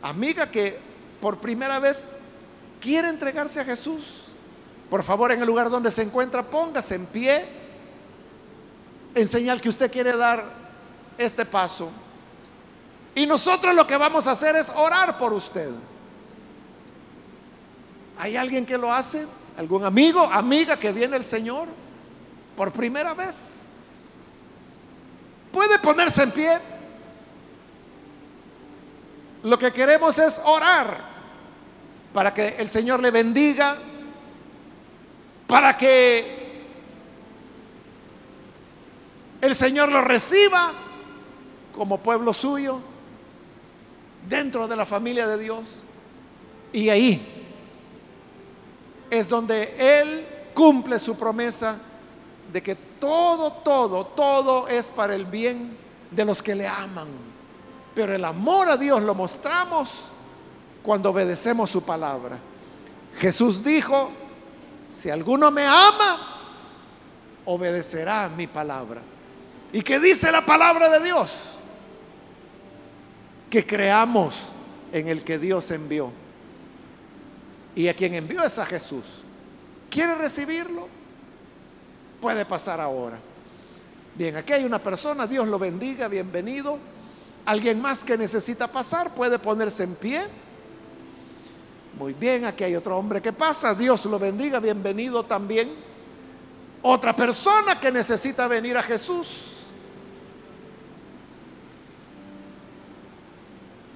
amiga 0.03 0.51
que 0.51 0.79
por 1.21 1.39
primera 1.39 1.79
vez 1.79 2.07
quiere 2.81 3.09
entregarse 3.09 3.61
a 3.61 3.65
Jesús? 3.65 4.25
Por 4.91 5.03
favor, 5.03 5.33
en 5.33 5.41
el 5.41 5.47
lugar 5.47 5.69
donde 5.71 5.91
se 5.91 6.03
encuentra, 6.03 6.43
póngase 6.43 6.95
en 6.95 7.07
pie 7.07 7.45
en 9.15 9.27
señal 9.27 9.61
que 9.61 9.69
usted 9.69 9.91
quiere 9.91 10.17
dar 10.17 10.45
este 11.17 11.45
paso. 11.45 11.91
Y 13.15 13.27
nosotros 13.27 13.75
lo 13.75 13.87
que 13.87 13.97
vamos 13.97 14.27
a 14.27 14.33
hacer 14.33 14.57
es 14.57 14.71
orar 14.75 15.19
por 15.19 15.33
usted. 15.33 15.71
¿Hay 18.19 18.37
alguien 18.37 18.65
que 18.65 18.79
lo 18.79 18.93
hace? 18.93 19.27
¿Algún 19.57 19.85
amigo, 19.85 20.23
amiga 20.23 20.79
que 20.79 20.93
viene 20.93 21.17
el 21.17 21.25
Señor 21.25 21.69
por 22.57 22.73
primera 22.73 23.15
vez? 23.15 23.61
¿Puede 25.53 25.79
ponerse 25.79 26.23
en 26.23 26.31
pie? 26.31 26.59
Lo 29.43 29.59
que 29.59 29.73
queremos 29.73 30.19
es 30.19 30.41
orar 30.45 30.99
para 32.13 32.35
que 32.35 32.57
el 32.59 32.69
Señor 32.69 33.01
le 33.01 33.11
bendiga, 33.11 33.77
para 35.47 35.77
que 35.77 36.63
el 39.41 39.55
Señor 39.55 39.91
lo 39.91 40.03
reciba 40.03 40.73
como 41.73 41.99
pueblo 41.99 42.33
suyo 42.33 42.81
dentro 44.29 44.67
de 44.67 44.77
la 44.77 44.85
familia 44.85 45.27
de 45.29 45.39
Dios. 45.39 45.77
Y 46.73 46.89
ahí 46.89 47.47
es 49.11 49.29
donde 49.29 50.01
Él 50.01 50.27
cumple 50.55 50.99
su 50.99 51.17
promesa 51.17 51.79
de 52.53 52.63
que 52.63 52.75
todo, 52.75 53.53
todo, 53.53 54.07
todo 54.07 54.67
es 54.67 54.91
para 54.91 55.15
el 55.15 55.25
bien 55.25 55.77
de 56.11 56.25
los 56.25 56.43
que 56.43 56.57
le 56.57 56.67
aman 56.67 57.28
pero 57.95 58.15
el 58.15 58.25
amor 58.25 58.69
a 58.69 58.77
Dios 58.77 59.03
lo 59.03 59.15
mostramos 59.15 60.11
cuando 60.83 61.11
obedecemos 61.11 61.71
su 61.71 61.83
palabra. 61.83 62.39
Jesús 63.19 63.65
dijo, 63.65 64.11
si 64.89 65.11
alguno 65.11 65.51
me 65.51 65.67
ama, 65.67 66.39
obedecerá 67.45 68.29
mi 68.29 68.47
palabra. 68.47 69.01
¿Y 69.73 69.83
qué 69.83 69.99
dice 69.99 70.31
la 70.33 70.45
palabra 70.45 70.89
de 70.89 71.05
Dios? 71.05 71.51
Que 73.51 73.67
creamos 73.67 74.51
en 74.93 75.09
el 75.09 75.25
que 75.25 75.39
Dios 75.39 75.71
envió. 75.71 76.11
Y 77.75 77.89
a 77.89 77.95
quien 77.95 78.15
envió 78.15 78.43
es 78.43 78.59
a 78.59 78.67
Jesús. 78.67 79.05
¿Quiere 79.91 80.15
recibirlo? 80.15 80.89
Puede 82.21 82.45
pasar 82.45 82.81
ahora. 82.81 83.19
Bien, 84.15 84.37
aquí 84.37 84.53
hay 84.53 84.65
una 84.65 84.79
persona, 84.79 85.27
Dios 85.27 85.47
lo 85.47 85.59
bendiga, 85.59 86.09
bienvenido. 86.09 86.79
Alguien 87.49 87.81
más 87.81 88.05
que 88.05 88.19
necesita 88.19 88.67
pasar 88.67 89.09
puede 89.15 89.39
ponerse 89.39 89.83
en 89.83 89.95
pie. 89.95 90.27
Muy 91.99 92.13
bien, 92.13 92.45
aquí 92.45 92.63
hay 92.63 92.77
otro 92.77 92.95
hombre 92.99 93.23
que 93.23 93.33
pasa, 93.33 93.75
Dios 93.75 94.05
lo 94.05 94.19
bendiga, 94.19 94.61
bienvenido 94.61 95.25
también. 95.25 95.71
Otra 96.83 97.17
persona 97.17 97.81
que 97.81 97.91
necesita 97.91 98.47
venir 98.49 98.77
a 98.77 98.83
Jesús. 98.83 99.65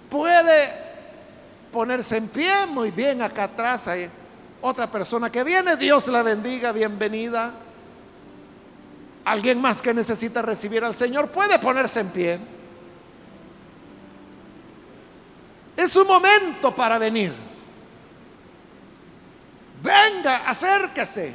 Puede 0.09 0.70
ponerse 1.70 2.16
en 2.16 2.28
pie, 2.28 2.64
muy 2.64 2.90
bien, 2.90 3.20
acá 3.20 3.44
atrás 3.44 3.86
hay 3.86 4.09
otra 4.62 4.90
persona 4.90 5.30
que 5.30 5.44
viene, 5.44 5.76
Dios 5.76 6.09
la 6.09 6.22
bendiga, 6.22 6.72
bienvenida. 6.72 7.53
Alguien 9.26 9.61
más 9.61 9.82
que 9.82 9.92
necesita 9.92 10.40
recibir 10.40 10.82
al 10.84 10.94
Señor 10.94 11.28
puede 11.28 11.59
ponerse 11.59 12.00
en 12.00 12.09
pie. 12.09 12.61
Es 15.76 15.96
un 15.96 16.06
momento 16.06 16.74
para 16.74 16.98
venir. 16.98 17.32
Venga, 19.82 20.48
acérquese. 20.48 21.34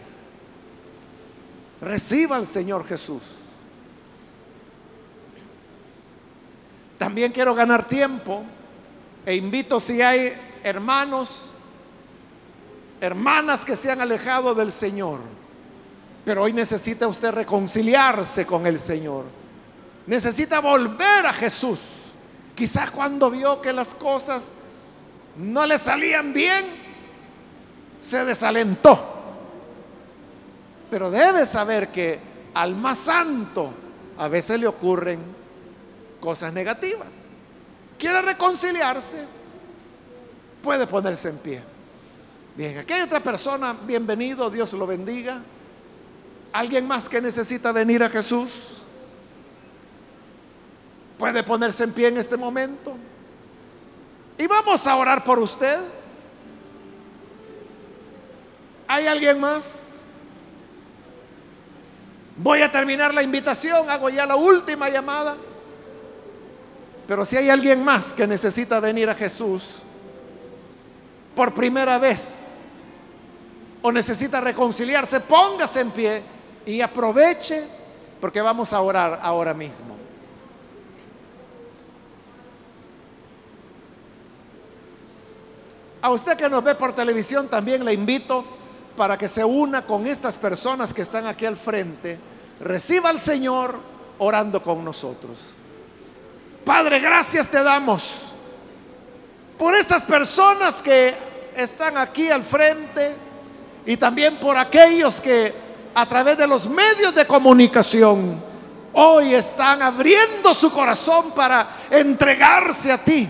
Reciba 1.81 2.37
al 2.37 2.47
Señor 2.47 2.85
Jesús. 2.85 3.21
También 6.97 7.31
quiero 7.31 7.53
ganar 7.53 7.87
tiempo 7.87 8.43
e 9.25 9.35
invito 9.35 9.79
si 9.79 10.01
hay 10.01 10.33
hermanos, 10.63 11.49
hermanas 12.99 13.63
que 13.63 13.75
se 13.75 13.91
han 13.91 14.01
alejado 14.01 14.55
del 14.55 14.71
Señor, 14.71 15.19
pero 16.25 16.43
hoy 16.43 16.53
necesita 16.53 17.07
usted 17.07 17.31
reconciliarse 17.31 18.45
con 18.45 18.65
el 18.65 18.79
Señor. 18.79 19.25
Necesita 20.07 20.59
volver 20.59 21.25
a 21.25 21.33
Jesús. 21.33 21.79
Quizás 22.57 22.89
cuando 22.89 23.29
vio 23.29 23.61
que 23.61 23.71
las 23.71 23.93
cosas 23.93 24.55
no 25.35 25.63
le 25.67 25.77
salían 25.77 26.33
bien, 26.33 26.65
se 27.99 28.25
desalentó. 28.25 28.99
Pero 30.89 31.11
debe 31.11 31.45
saber 31.45 31.89
que 31.89 32.19
al 32.55 32.75
más 32.75 32.97
santo 32.97 33.71
a 34.17 34.27
veces 34.27 34.59
le 34.59 34.65
ocurren 34.65 35.19
cosas 36.19 36.51
negativas. 36.51 37.33
Quiere 37.99 38.23
reconciliarse, 38.23 39.23
puede 40.63 40.87
ponerse 40.87 41.29
en 41.29 41.37
pie. 41.37 41.61
Bien, 42.55 42.79
aquí 42.79 42.93
hay 42.93 43.03
otra 43.03 43.19
persona, 43.19 43.77
bienvenido, 43.85 44.49
Dios 44.49 44.73
lo 44.73 44.87
bendiga. 44.87 45.43
¿Alguien 46.53 46.87
más 46.87 47.07
que 47.07 47.21
necesita 47.21 47.71
venir 47.71 48.01
a 48.01 48.09
Jesús? 48.09 48.76
Puede 51.17 51.43
ponerse 51.43 51.83
en 51.83 51.93
pie 51.93 52.07
en 52.09 52.17
este 52.17 52.37
momento. 52.37 52.95
Y 54.37 54.45
vamos 54.45 54.85
a 54.85 54.95
orar 54.95 55.23
por 55.23 55.39
usted. 55.39 55.79
¿Hay 58.87 59.07
alguien 59.07 59.39
más? 59.39 59.87
Voy 62.37 62.61
a 62.61 62.71
terminar 62.71 63.13
la 63.13 63.23
invitación, 63.23 63.89
hago 63.89 64.09
ya 64.09 64.25
la 64.25 64.35
última 64.35 64.89
llamada. 64.89 65.35
Pero 67.07 67.25
si 67.25 67.35
hay 67.35 67.49
alguien 67.49 67.83
más 67.83 68.13
que 68.13 68.27
necesita 68.27 68.79
venir 68.79 69.09
a 69.09 69.15
Jesús 69.15 69.75
por 71.35 71.53
primera 71.53 71.97
vez 71.97 72.53
o 73.81 73.91
necesita 73.91 74.39
reconciliarse, 74.39 75.21
póngase 75.21 75.81
en 75.81 75.91
pie 75.91 76.21
y 76.65 76.81
aproveche 76.81 77.63
porque 78.21 78.41
vamos 78.41 78.71
a 78.73 78.81
orar 78.81 79.19
ahora 79.23 79.53
mismo. 79.53 80.06
A 86.07 86.09
usted 86.09 86.37
que 86.37 86.49
nos 86.49 86.63
ve 86.63 86.73
por 86.73 86.93
televisión 86.93 87.49
también 87.49 87.83
le 87.83 87.91
invito 87.91 88.41
para 88.95 89.17
que 89.17 89.27
se 89.27 89.43
una 89.43 89.81
con 89.81 90.07
estas 90.07 90.37
personas 90.37 90.93
que 90.93 91.01
están 91.01 91.25
aquí 91.27 91.45
al 91.45 91.57
frente, 91.57 92.17
reciba 92.61 93.09
al 93.09 93.19
Señor 93.19 93.77
orando 94.17 94.63
con 94.63 94.85
nosotros. 94.85 95.37
Padre, 96.63 97.01
gracias 97.01 97.49
te 97.49 97.61
damos 97.61 98.29
por 99.57 99.75
estas 99.75 100.05
personas 100.05 100.81
que 100.81 101.13
están 101.53 101.97
aquí 101.97 102.29
al 102.29 102.43
frente 102.43 103.13
y 103.85 103.97
también 103.97 104.37
por 104.37 104.55
aquellos 104.55 105.19
que 105.19 105.53
a 105.93 106.05
través 106.05 106.37
de 106.37 106.47
los 106.47 106.69
medios 106.69 107.13
de 107.13 107.27
comunicación 107.27 108.41
hoy 108.93 109.33
están 109.33 109.81
abriendo 109.81 110.53
su 110.53 110.71
corazón 110.71 111.31
para 111.31 111.67
entregarse 111.91 112.93
a 112.93 112.97
ti, 112.97 113.27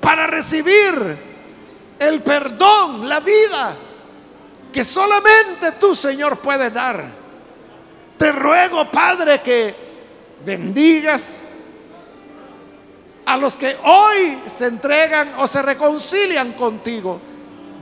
para 0.00 0.26
recibir 0.26 1.35
el 1.98 2.22
perdón, 2.22 3.08
la 3.08 3.20
vida 3.20 3.76
que 4.76 4.84
solamente 4.84 5.72
tú, 5.80 5.94
Señor, 5.94 6.38
puedes 6.38 6.70
dar. 6.70 7.02
Te 8.18 8.30
ruego, 8.30 8.84
Padre, 8.90 9.40
que 9.40 9.74
bendigas 10.44 11.54
a 13.24 13.38
los 13.38 13.56
que 13.56 13.74
hoy 13.82 14.42
se 14.46 14.66
entregan 14.66 15.32
o 15.38 15.48
se 15.48 15.62
reconcilian 15.62 16.52
contigo. 16.52 17.18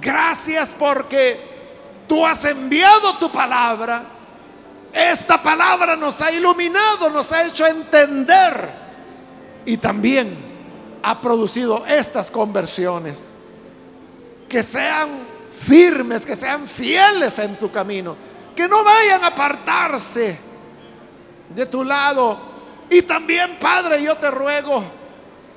Gracias 0.01 0.73
porque 0.79 1.41
tú 2.07 2.25
has 2.25 2.45
enviado 2.45 3.19
tu 3.19 3.29
palabra. 3.29 4.05
Esta 4.93 5.43
palabra 5.43 5.97
nos 5.97 6.21
ha 6.23 6.31
iluminado, 6.31 7.11
nos 7.11 7.33
ha 7.33 7.45
hecho 7.45 7.67
entender 7.67 8.71
y 9.65 9.77
también 9.79 10.33
ha 11.03 11.21
producido 11.21 11.85
estas 11.87 12.31
conversiones. 12.31 13.34
Que 14.55 14.63
sean 14.63 15.11
firmes, 15.51 16.25
que 16.25 16.37
sean 16.37 16.69
fieles 16.69 17.37
en 17.41 17.57
tu 17.57 17.73
camino, 17.73 18.17
que 18.55 18.69
no 18.69 18.85
vayan 18.85 19.25
a 19.25 19.27
apartarse 19.27 20.39
de 21.49 21.67
tu 21.67 21.83
lado. 21.83 22.39
Y 22.89 23.03
también, 23.03 23.59
Padre, 23.59 24.01
yo 24.01 24.17
te 24.17 24.31
ruego 24.31 24.85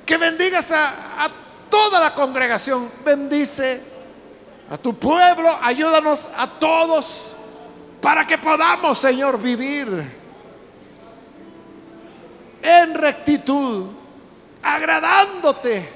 que 0.04 0.16
bendigas 0.16 0.72
a, 0.72 1.24
a 1.24 1.30
toda 1.70 2.00
la 2.00 2.12
congregación, 2.12 2.90
bendice 3.04 3.80
a 4.68 4.76
tu 4.76 4.98
pueblo, 4.98 5.56
ayúdanos 5.62 6.30
a 6.36 6.48
todos 6.48 7.26
para 8.02 8.26
que 8.26 8.36
podamos, 8.36 8.98
Señor, 8.98 9.40
vivir 9.40 10.12
en 12.60 12.94
rectitud, 12.94 13.90
agradándote, 14.60 15.88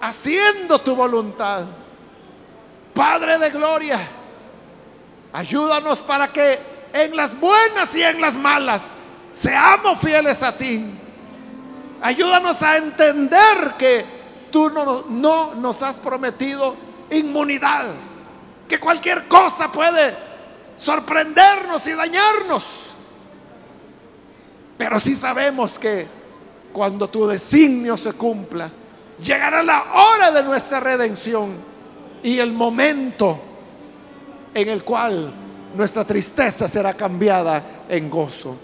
haciendo 0.00 0.80
tu 0.80 0.94
voluntad. 0.94 1.64
Padre 2.94 3.38
de 3.38 3.50
gloria, 3.50 3.98
ayúdanos 5.32 6.02
para 6.02 6.28
que 6.28 6.58
en 6.92 7.16
las 7.16 7.38
buenas 7.38 7.94
y 7.94 8.02
en 8.02 8.20
las 8.20 8.36
malas 8.36 8.90
seamos 9.32 10.00
fieles 10.00 10.42
a 10.42 10.56
ti. 10.56 10.84
Ayúdanos 12.00 12.62
a 12.62 12.76
entender 12.76 13.74
que 13.78 14.04
tú 14.50 14.70
no, 14.70 15.04
no 15.08 15.54
nos 15.54 15.82
has 15.82 15.98
prometido 15.98 16.74
inmunidad, 17.10 17.86
que 18.68 18.78
cualquier 18.78 19.26
cosa 19.28 19.70
puede 19.70 20.14
sorprendernos 20.76 21.86
y 21.86 21.92
dañarnos. 21.92 22.66
Pero 24.76 25.00
sí 25.00 25.14
sabemos 25.14 25.78
que 25.78 26.06
cuando 26.72 27.08
tu 27.08 27.26
designio 27.26 27.96
se 27.96 28.12
cumpla, 28.12 28.70
llegará 29.22 29.62
la 29.62 29.84
hora 29.94 30.30
de 30.30 30.42
nuestra 30.42 30.80
redención 30.80 31.52
y 32.22 32.38
el 32.38 32.52
momento 32.52 33.38
en 34.54 34.68
el 34.68 34.84
cual 34.84 35.32
nuestra 35.74 36.04
tristeza 36.04 36.68
será 36.68 36.94
cambiada 36.94 37.84
en 37.88 38.10
gozo. 38.10 38.56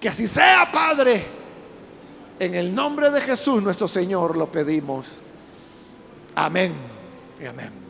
Que 0.00 0.08
así 0.08 0.26
sea, 0.26 0.70
Padre. 0.70 1.24
En 2.38 2.54
el 2.54 2.74
nombre 2.74 3.10
de 3.10 3.20
Jesús 3.20 3.62
nuestro 3.62 3.86
Señor 3.86 4.36
lo 4.36 4.50
pedimos. 4.50 5.18
Amén 6.34 6.74
y 7.40 7.46
amén. 7.46 7.83